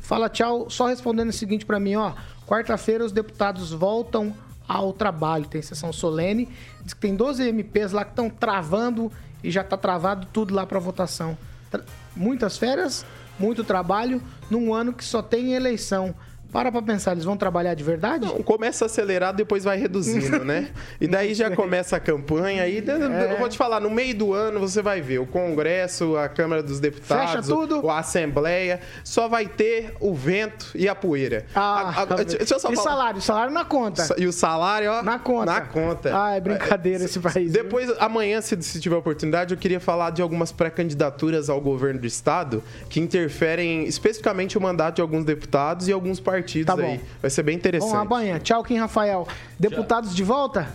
Fala 0.00 0.28
tchau, 0.28 0.68
só 0.70 0.86
respondendo 0.86 1.30
o 1.30 1.32
seguinte 1.32 1.66
pra 1.66 1.80
mim, 1.80 1.96
ó. 1.96 2.12
Quarta-feira 2.46 3.04
os 3.04 3.10
deputados 3.12 3.72
voltam 3.72 4.32
ao 4.68 4.92
trabalho. 4.92 5.46
Tem 5.46 5.60
sessão 5.62 5.92
solene. 5.92 6.48
Diz 6.84 6.94
que 6.94 7.00
tem 7.00 7.14
12 7.14 7.42
MPs 7.48 7.92
lá 7.92 8.04
que 8.04 8.10
estão 8.12 8.28
travando 8.30 9.10
e 9.42 9.50
já 9.50 9.62
tá 9.64 9.76
travado 9.76 10.26
tudo 10.32 10.54
lá 10.54 10.66
pra 10.66 10.78
votação. 10.78 11.36
Tra- 11.70 11.84
Muitas 12.14 12.56
férias, 12.56 13.04
muito 13.38 13.62
trabalho 13.62 14.22
num 14.50 14.72
ano 14.72 14.92
que 14.92 15.04
só 15.04 15.20
tem 15.20 15.52
eleição. 15.52 16.14
Para 16.52 16.72
pra 16.72 16.80
pensar, 16.80 17.12
eles 17.12 17.24
vão 17.24 17.36
trabalhar 17.36 17.74
de 17.74 17.84
verdade? 17.84 18.24
Não, 18.26 18.42
começa 18.42 18.86
acelerado, 18.86 19.36
depois 19.36 19.64
vai 19.64 19.76
reduzindo, 19.78 20.44
né? 20.44 20.68
E 21.00 21.06
daí 21.06 21.34
já 21.34 21.50
começa 21.50 21.96
a 21.96 22.00
campanha. 22.00 22.62
Aí 22.62 22.78
É. 22.86 23.32
eu 23.32 23.38
vou 23.38 23.48
te 23.48 23.58
falar, 23.58 23.80
no 23.80 23.90
meio 23.90 24.14
do 24.14 24.32
ano 24.32 24.58
você 24.60 24.80
vai 24.80 25.00
ver 25.02 25.18
o 25.18 25.26
Congresso, 25.26 26.16
a 26.16 26.28
Câmara 26.28 26.62
dos 26.62 26.80
Deputados, 26.80 27.30
Fecha 27.32 27.42
tudo. 27.42 27.88
a 27.90 27.98
Assembleia, 27.98 28.80
só 29.04 29.28
vai 29.28 29.46
ter 29.46 29.94
o 30.00 30.14
vento 30.14 30.70
e 30.74 30.88
a 30.88 30.94
poeira. 30.94 31.44
Ah, 31.54 31.92
A- 31.96 32.02
a- 32.02 32.04
deixa 32.24 32.54
eu 32.54 32.60
só 32.60 32.70
e 32.72 32.76
falar. 32.76 32.90
salário? 32.90 33.20
Salário 33.20 33.52
na 33.52 33.64
conta. 33.64 34.14
E 34.16 34.26
o 34.26 34.32
salário, 34.32 34.90
ó. 34.92 35.02
Na 35.02 35.18
conta. 35.18 35.46
Na 35.52 35.60
conta. 35.60 36.10
Ah, 36.24 36.36
é 36.36 36.40
brincadeira 36.40 37.04
esse 37.04 37.18
país. 37.20 37.52
viu? 37.52 37.62
Depois, 37.64 37.90
amanhã, 37.98 38.40
se, 38.40 38.60
se 38.62 38.80
tiver 38.80 38.96
oportunidade, 38.96 39.52
eu 39.52 39.58
queria 39.58 39.80
falar 39.80 40.10
de 40.10 40.22
algumas 40.22 40.52
pré-candidaturas 40.52 41.50
ao 41.50 41.60
governo 41.60 42.00
do 42.00 42.06
estado 42.06 42.62
que 42.88 43.00
interferem 43.00 43.84
especificamente 43.84 44.56
o 44.56 44.60
mandato 44.60 44.96
de 44.96 45.02
alguns 45.02 45.24
deputados 45.24 45.88
e 45.88 45.92
alguns 45.92 46.20
partidos 46.20 46.35
Tá 46.64 46.76
bom. 46.76 46.82
aí. 46.82 47.00
Vai 47.20 47.30
ser 47.30 47.42
bem 47.42 47.56
interessante. 47.56 47.90
Vamos 47.90 48.06
amanhã. 48.12 48.38
Tchau, 48.38 48.62
Kim 48.62 48.76
Rafael. 48.76 49.26
Deputados 49.58 50.14
de 50.14 50.24
volta? 50.24 50.68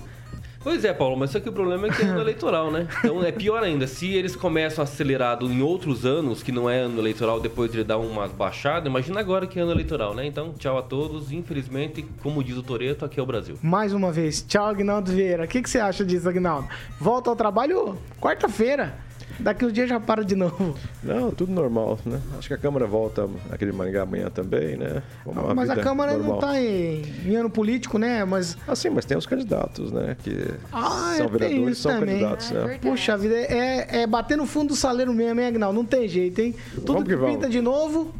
Pois 0.64 0.86
é, 0.86 0.93
Paulo, 0.93 1.18
mas 1.18 1.32
só 1.32 1.39
que 1.39 1.49
o 1.49 1.51
problema 1.51 1.88
é 1.88 1.89
que 1.89 2.03
é 2.03 2.05
ano 2.05 2.22
eleitoral, 2.22 2.70
né? 2.70 2.88
Então 2.99 3.24
é 3.24 3.32
pior 3.32 3.64
ainda. 3.64 3.88
Se 3.88 4.14
eles 4.14 4.36
começam 4.36 4.84
acelerado 4.84 5.51
em 5.51 5.59
outros 5.62 6.05
anos, 6.05 6.43
que 6.43 6.51
não 6.51 6.70
é 6.70 6.82
ano 6.82 6.99
eleitoral, 6.99 7.39
depois 7.39 7.72
de 7.72 7.84
dar 7.84 7.97
uma 7.97 8.28
baixada, 8.28 8.88
imagina 8.88 9.20
agora 9.20 9.47
que 9.47 9.57
é 9.59 9.64
ano 9.64 9.72
eleitoral, 9.72 10.14
né? 10.14 10.26
Então, 10.26 10.53
tchau 10.53 10.78
a 10.78 10.84
todos. 10.84 11.32
Infelizmente, 11.32 12.05
como 12.22 12.43
diz 12.43 12.55
o 12.57 12.62
Toreto, 12.64 13.03
aqui 13.03 13.20
é 13.20 13.24
o 13.24 13.26
Brasil. 13.26 13.57
Mais 13.62 13.91
uma 13.91 14.12
vez, 14.12 14.45
tchau, 14.47 14.68
Agnaldo 14.68 15.12
Vieira. 15.12 15.45
O 15.45 15.47
que, 15.47 15.64
que 15.64 15.70
você 15.70 15.80
acha 15.80 16.05
disso, 16.05 16.30
Agnaldo? 16.30 16.68
Volta 16.99 17.32
ao 17.32 17.36
trabalho 17.36 17.97
quarta-feira. 18.20 18.93
Daqui 19.39 19.65
uns 19.65 19.73
dias 19.73 19.89
já 19.89 19.99
para 19.99 20.23
de 20.23 20.36
novo. 20.36 20.75
Não, 21.03 21.32
tudo 21.32 21.51
normal, 21.51 21.97
né? 22.05 22.19
Acho 22.38 22.47
que 22.47 22.53
a 22.53 22.57
Câmara 22.57 22.86
volta 22.86 23.27
aquele 23.51 23.71
Maringá 23.71 24.03
amanhã 24.03 24.29
também, 24.29 24.77
né? 24.77 25.01
Uma 25.25 25.53
mas 25.53 25.69
a 25.69 25.75
Câmara 25.75 26.13
não 26.13 26.19
normal. 26.19 26.39
tá 26.39 26.59
em, 26.61 27.01
em 27.25 27.36
ano 27.36 27.49
político, 27.49 27.97
né? 27.97 28.23
Mas, 28.25 28.57
Ah, 28.67 28.75
sim, 28.75 28.89
mas 28.89 29.05
tem 29.05 29.17
os 29.17 29.25
candidatos, 29.25 29.91
né? 29.91 30.15
Que 30.23 30.45
Ah, 30.71 31.13
são 31.17 31.25
é, 31.25 31.29
tem 31.29 31.38
vereadores, 31.39 31.77
são 31.77 31.91
também. 31.93 32.15
candidatos, 32.19 32.51
Ah, 32.51 32.53
né? 32.53 32.59
verdade. 32.61 32.79
puxa 32.79 33.17
vida, 33.17 33.36
é, 33.36 34.01
é 34.01 34.07
bater 34.07 34.38
no 34.38 34.45
fundo 34.45 34.69
do 34.69 34.75
saleiro 34.75 35.13
mesmo, 35.13 35.39
hein, 35.39 35.47
Agnaldo? 35.47 35.75
Não 35.77 35.86
tem 35.86 36.07
jeito, 36.07 36.39
hein? 36.39 36.55
Tudo 36.75 36.93
Vamos 36.93 37.07
que 37.09 37.17
que 37.17 37.25
pinta 37.25 37.49
de 37.49 37.61
novo... 37.61 38.13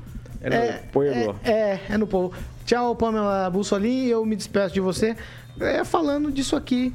É 0.43 0.82
no 0.82 0.88
pueblo. 0.91 1.36
É, 1.43 1.51
é, 1.51 1.82
é 1.89 1.97
no 1.99 2.07
povo. 2.07 2.34
Tchau, 2.66 2.95
Pamela 2.95 3.47
Bussolini. 3.51 4.09
Eu 4.09 4.26
me 4.26 4.36
despeço 4.36 4.74
de 4.74 4.80
você 4.80 5.16
é, 5.59 5.84
falando 5.84 6.32
disso 6.32 6.55
aqui. 6.55 6.91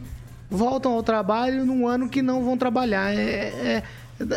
Voltam 0.50 0.92
ao 0.92 1.02
trabalho 1.02 1.64
num 1.64 1.86
ano 1.86 2.08
que 2.08 2.22
não 2.22 2.44
vão 2.44 2.56
trabalhar. 2.56 3.14
É, 3.14 3.20
é, 3.20 3.82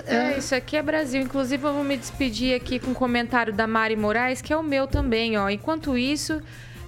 é- 0.07 0.15
É, 0.33 0.37
isso 0.37 0.53
aqui 0.55 0.75
é 0.77 0.81
Brasil. 0.81 1.21
Inclusive, 1.21 1.63
eu 1.63 1.73
vou 1.73 1.83
me 1.83 1.95
despedir 1.97 2.55
aqui 2.55 2.79
com 2.79 2.91
um 2.91 2.93
comentário 2.93 3.53
da 3.53 3.65
Mari 3.67 3.95
Moraes, 3.95 4.41
que 4.41 4.51
é 4.51 4.57
o 4.57 4.63
meu 4.63 4.87
também, 4.87 5.37
ó. 5.37 5.49
Enquanto 5.49 5.97
isso, 5.97 6.41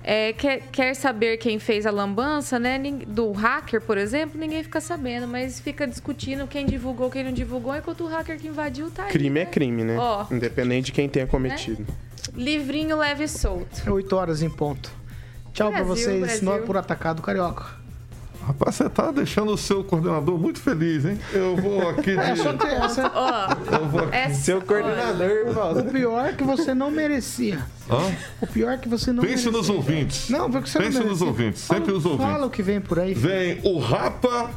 é, 0.03 0.33
quer, 0.33 0.63
quer 0.71 0.93
saber 0.95 1.37
quem 1.37 1.59
fez 1.59 1.85
a 1.85 1.91
lambança, 1.91 2.57
né? 2.57 2.79
Do 3.07 3.31
hacker, 3.31 3.81
por 3.81 3.97
exemplo, 3.97 4.39
ninguém 4.39 4.63
fica 4.63 4.81
sabendo, 4.81 5.27
mas 5.27 5.59
fica 5.59 5.87
discutindo 5.87 6.47
quem 6.47 6.65
divulgou, 6.65 7.09
quem 7.09 7.23
não 7.23 7.31
divulgou, 7.31 7.75
enquanto 7.75 8.03
o 8.03 8.07
hacker 8.07 8.39
que 8.39 8.47
invadiu 8.47 8.89
tá 8.91 9.03
aí. 9.05 9.11
Crime 9.11 9.39
é 9.39 9.43
né? 9.45 9.49
crime, 9.49 9.83
né? 9.83 9.97
Ó. 9.97 10.25
Independente 10.31 10.85
de 10.87 10.91
quem 10.91 11.07
tenha 11.07 11.27
cometido. 11.27 11.85
Livrinho 12.35 12.97
leve 12.97 13.23
e 13.23 13.27
solto. 13.27 13.81
é 13.85 13.91
8 13.91 14.15
horas 14.15 14.41
em 14.41 14.49
ponto. 14.49 14.91
Tchau 15.53 15.69
pra 15.71 15.83
Brasil, 15.83 15.95
vocês. 16.05 16.19
Brasil. 16.19 16.43
Não 16.45 16.53
é 16.53 16.59
por 16.59 16.77
atacado 16.77 17.21
carioca. 17.21 17.80
Rapaz, 18.45 18.75
você 18.75 18.89
tá 18.89 19.11
deixando 19.11 19.51
o 19.53 19.57
seu 19.57 19.83
coordenador 19.83 20.37
muito 20.37 20.59
feliz, 20.59 21.05
hein? 21.05 21.19
Eu 21.31 21.55
vou 21.55 21.87
aqui 21.89 22.11
de... 22.11 22.17
É 22.19 22.33
ter 22.53 22.67
essa. 22.73 23.11
Ó, 23.13 23.75
Eu 23.75 23.87
vou 23.87 24.01
aqui... 24.05 24.15
é 24.15 24.29
Seu 24.33 24.61
coordenador, 24.61 25.29
O 25.49 25.53
Paulo. 25.53 25.83
pior 25.85 26.25
é 26.25 26.33
que 26.33 26.43
você 26.43 26.73
não 26.73 26.89
merecia. 26.89 27.59
Hã? 27.89 28.15
O 28.41 28.47
pior 28.47 28.71
é 28.73 28.77
que 28.77 28.89
você 28.89 29.11
não 29.11 29.21
Pense 29.21 29.45
merecia. 29.45 29.51
nos 29.51 29.69
ouvintes. 29.69 30.29
Não, 30.29 30.49
porque 30.49 30.67
você 30.69 30.79
Pense 30.79 30.97
não 30.99 31.05
nos 31.07 31.21
merecia. 31.21 31.27
ouvintes, 31.27 31.65
Fala- 31.67 31.79
sempre 31.79 31.93
os 31.95 32.05
ouvintes. 32.05 32.25
Fala 32.31 32.45
o 32.45 32.49
que 32.49 32.63
vem 32.63 32.81
por 32.81 32.99
aí. 32.99 33.13
Vem 33.13 33.59
o 33.63 33.77
Rapa. 33.79 34.49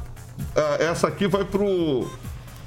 ah, 0.56 0.76
essa 0.80 1.06
aqui 1.08 1.26
vai 1.28 1.44
pro. 1.44 2.08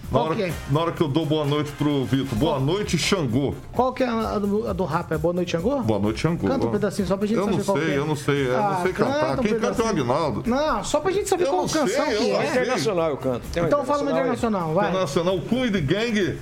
Na 0.10 0.20
Qual 0.20 0.26
hora, 0.28 0.36
que 0.36 0.42
é? 0.44 0.54
na 0.72 0.80
hora 0.80 0.92
que 0.94 1.02
eu 1.02 1.08
dou 1.10 1.26
boa 1.26 1.44
noite 1.44 1.70
pro 1.74 2.06
Vitor. 2.06 2.38
Boa 2.38 2.60
noite, 2.62 2.98
Xangô. 2.98 3.54
Qual 3.74 3.92
que 3.92 4.04
é 4.04 4.08
a 4.08 4.40
do, 4.40 4.70
a 4.70 4.72
do 4.72 4.86
rap? 4.86 5.12
É 5.12 5.18
Boa 5.18 5.34
Noite, 5.34 5.52
Xangô? 5.52 5.80
Boa 5.82 6.00
noite, 6.00 6.22
Xangô. 6.22 6.48
Canta 6.48 6.66
um 6.66 6.72
pedacinho 6.72 7.08
só 7.08 7.18
pra 7.18 7.28
gente 7.28 7.38
eu 7.38 7.44
saber 7.46 7.64
qual 7.66 7.78
sei, 7.78 7.86
que 7.88 7.92
é. 7.92 7.98
eu 7.98 8.06
não 8.06 8.16
sei, 8.16 8.48
eu 8.48 8.58
Ah, 8.58 8.72
não 8.76 8.82
sei 8.84 8.94
cantar. 8.94 9.20
canta 9.20 9.42
um 9.42 9.44
Quem 9.44 9.54
canta 9.56 9.66
é 9.66 9.70
o 9.70 9.76
pedacinho. 9.76 9.90
Agnaldo. 10.04 10.44
Não, 10.46 10.84
só 10.86 11.00
pra 11.02 11.12
gente 11.12 11.28
saber 11.28 11.44
Eu 11.44 11.50
qual 11.50 11.62
canção 11.64 11.88
sei, 11.88 12.18
que 12.18 12.30
eu 12.30 12.40
é. 12.42 12.48
Internacional 12.52 13.10
eu 13.10 13.18
canto. 13.18 13.42
Tem 13.52 13.64
Então 13.64 13.84
fala 13.84 14.02
uma 14.04 14.12
internacional, 14.12 14.74
vai. 14.74 14.90
Internacional 14.90 15.40
Queen 15.42 15.72
de 15.72 15.82
Gang. 15.82 16.38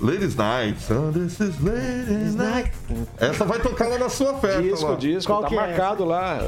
Ladies 0.00 0.34
Night. 0.36 0.80
So 0.82 1.12
this 1.12 1.38
is 1.40 1.60
Ladies 1.60 2.34
Night. 2.34 2.72
Essa 3.20 3.44
vai 3.44 3.60
tocar 3.60 3.88
lá 3.88 3.98
na 3.98 4.08
sua 4.08 4.34
festa. 4.38 4.62
Disco, 4.62 4.86
lá. 4.86 4.94
disco, 4.96 5.32
Qual 5.32 5.42
tá 5.42 5.48
que 5.48 5.54
é 5.54 5.60
marcado 5.60 6.04
lá. 6.04 6.38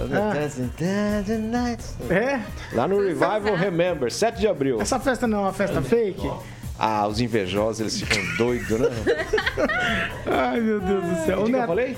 É? 2.11 2.41
Lá 2.75 2.89
no 2.89 2.99
Revival 2.99 3.55
Remember, 3.57 4.11
7 4.11 4.39
de 4.41 4.49
abril. 4.49 4.81
Essa 4.81 4.99
festa 4.99 5.27
não 5.27 5.39
é 5.39 5.43
uma 5.43 5.53
festa 5.53 5.81
fake? 5.81 6.29
Ah, 6.77 7.07
os 7.07 7.21
invejosos, 7.21 7.81
eles 7.81 8.01
ficam 8.01 8.21
doidos, 8.37 8.69
né? 8.81 8.89
Ai, 10.27 10.61
meu 10.61 10.81
Deus 10.81 11.05
do 11.05 11.25
céu. 11.25 11.39
O 11.39 11.43
O 11.43 11.45
que 11.45 11.53
eu 11.53 11.57
Neto, 11.57 11.67
falei? 11.69 11.97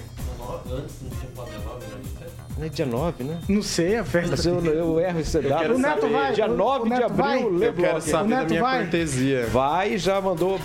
Não 2.58 2.64
é 2.64 2.68
dia 2.68 2.86
9, 2.86 3.24
né? 3.24 3.38
não 3.48 3.62
sei 3.62 3.96
a 3.96 4.04
festa. 4.04 4.30
Mas 4.32 4.46
eu, 4.46 4.62
eu 4.64 5.00
erro 5.00 5.20
esse 5.20 5.38
dado. 5.40 5.74
O 5.74 5.78
Neto 5.78 6.08
vai. 6.08 6.32
Dia 6.32 6.46
o- 6.50 6.56
9 6.56 6.80
o 6.80 6.84
de 6.84 6.90
Neto 6.90 7.12
vai? 7.14 7.38
abril, 7.42 7.62
Eu 7.62 7.72
quero 7.72 8.00
saber 8.02 8.24
O 8.26 8.28
da 8.30 8.36
Neto 8.36 8.48
minha 8.50 8.62
vai? 8.62 8.78
cortesia. 8.82 9.46
Vai 9.46 9.92
e 9.94 9.98
já 9.98 10.20
mandou 10.20 10.58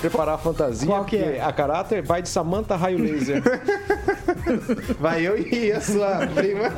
preparar 0.00 0.34
a 0.34 0.38
fantasia. 0.38 0.86
Qual 0.86 1.04
que 1.04 1.16
é? 1.16 1.22
porque 1.22 1.40
A 1.40 1.52
caráter 1.52 2.02
vai 2.02 2.22
de 2.22 2.28
Samantha 2.28 2.76
Raio 2.76 2.98
Laser. 2.98 3.42
Vai 4.98 5.26
eu 5.26 5.38
e 5.38 5.72
a 5.72 5.80
sua 5.80 6.26
prima. 6.26 6.70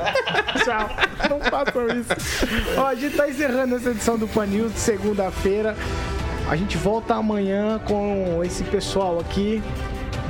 Tchau. 0.64 0.91
Não 1.29 1.41
façam 1.41 1.87
isso. 1.89 2.77
Ó, 2.77 2.87
a 2.87 2.95
gente 2.95 3.16
tá 3.16 3.29
encerrando 3.29 3.77
essa 3.77 3.91
edição 3.91 4.18
do 4.18 4.29
Pan 4.29 4.47
News 4.47 4.73
de 4.73 4.79
segunda-feira. 4.79 5.77
A 6.49 6.57
gente 6.57 6.77
volta 6.77 7.14
amanhã 7.14 7.81
com 7.87 8.43
esse 8.45 8.64
pessoal 8.64 9.18
aqui. 9.21 9.62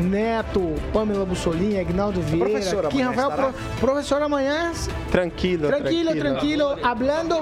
Neto, 0.00 0.74
Pamela 0.92 1.24
Bussolini, 1.24 1.78
Agnaldo 1.78 2.20
Vieira, 2.20 2.50
professor 2.50 2.86
aqui, 2.86 3.02
amanhã 3.02 3.20
Rafael, 3.20 3.52
pro- 3.52 3.88
professor 3.88 4.22
amanhã, 4.22 4.72
Tranquilo, 5.10 5.68
tranquilo, 5.68 6.14
tranquilo, 6.14 6.78
hablando, 6.82 7.36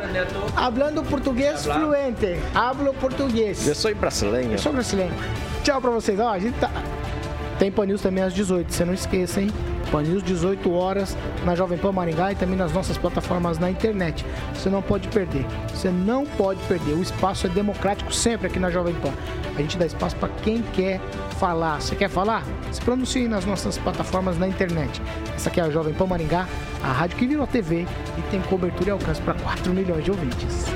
hablando 0.57 1.03
português 1.05 1.65
fluente, 1.65 2.39
hablo 2.55 2.93
português. 2.95 3.67
Eu 3.67 3.75
sou 3.75 3.95
brasileiro. 3.95 4.53
Eu 4.53 4.59
sou 4.59 4.73
brasileiro. 4.73 5.13
Tchau 5.63 5.81
pra 5.81 5.91
vocês. 5.91 6.19
Ó, 6.19 6.29
a 6.31 6.39
gente 6.39 6.59
tá. 6.59 6.71
Tem 7.59 7.73
Pan 7.73 7.87
News 7.87 8.03
também 8.03 8.23
às 8.23 8.33
18, 8.33 8.73
você 8.73 8.85
não 8.85 8.95
esqueça, 8.95 9.41
hein? 9.41 9.51
Pan 9.91 10.03
News 10.03 10.23
18 10.23 10.71
horas 10.73 11.17
na 11.45 11.57
Jovem 11.57 11.77
Pan 11.77 11.91
Maringá 11.91 12.31
e 12.31 12.37
também 12.37 12.57
nas 12.57 12.73
nossas 12.73 12.97
plataformas 12.97 13.59
na 13.59 13.69
internet. 13.69 14.25
Você 14.55 14.71
não 14.71 14.81
pode 14.81 15.09
perder. 15.09 15.45
Você 15.75 15.91
não 15.91 16.25
pode 16.25 16.61
perder. 16.69 16.93
O 16.93 17.03
espaço 17.03 17.47
é 17.47 17.51
democrático 17.51 18.13
sempre 18.13 18.47
aqui 18.47 18.61
na 18.61 18.71
Jovem 18.71 18.95
Pan. 18.95 19.13
A 19.57 19.61
gente 19.61 19.77
dá 19.77 19.87
espaço 19.87 20.15
para 20.17 20.29
quem 20.43 20.63
quer 20.73 21.01
falar. 21.41 21.81
Você 21.81 21.97
quer 21.97 22.09
falar? 22.09 22.45
Se 22.71 22.81
pronuncie 22.81 23.27
nas 23.27 23.45
nossas 23.45 23.77
plataformas 23.77 24.39
na 24.39 24.47
internet. 24.47 25.03
Essa 25.35 25.49
aqui 25.49 25.61
é 25.61 25.65
a 25.65 25.71
Jovem 25.71 25.95
Pan 25.95 26.07
Maringá, 26.07 26.47
a 26.85 26.93
rádio 26.93 27.17
que 27.17 27.27
virou 27.27 27.45
TV 27.45 27.87
e 28.17 28.23
tem 28.31 28.41
cobertura 28.43 28.91
e 28.91 28.93
alcance 28.93 29.21
para 29.21 29.35
4 29.35 29.73
milhões 29.75 30.05
de 30.05 30.13
ouvintes. 30.13 30.69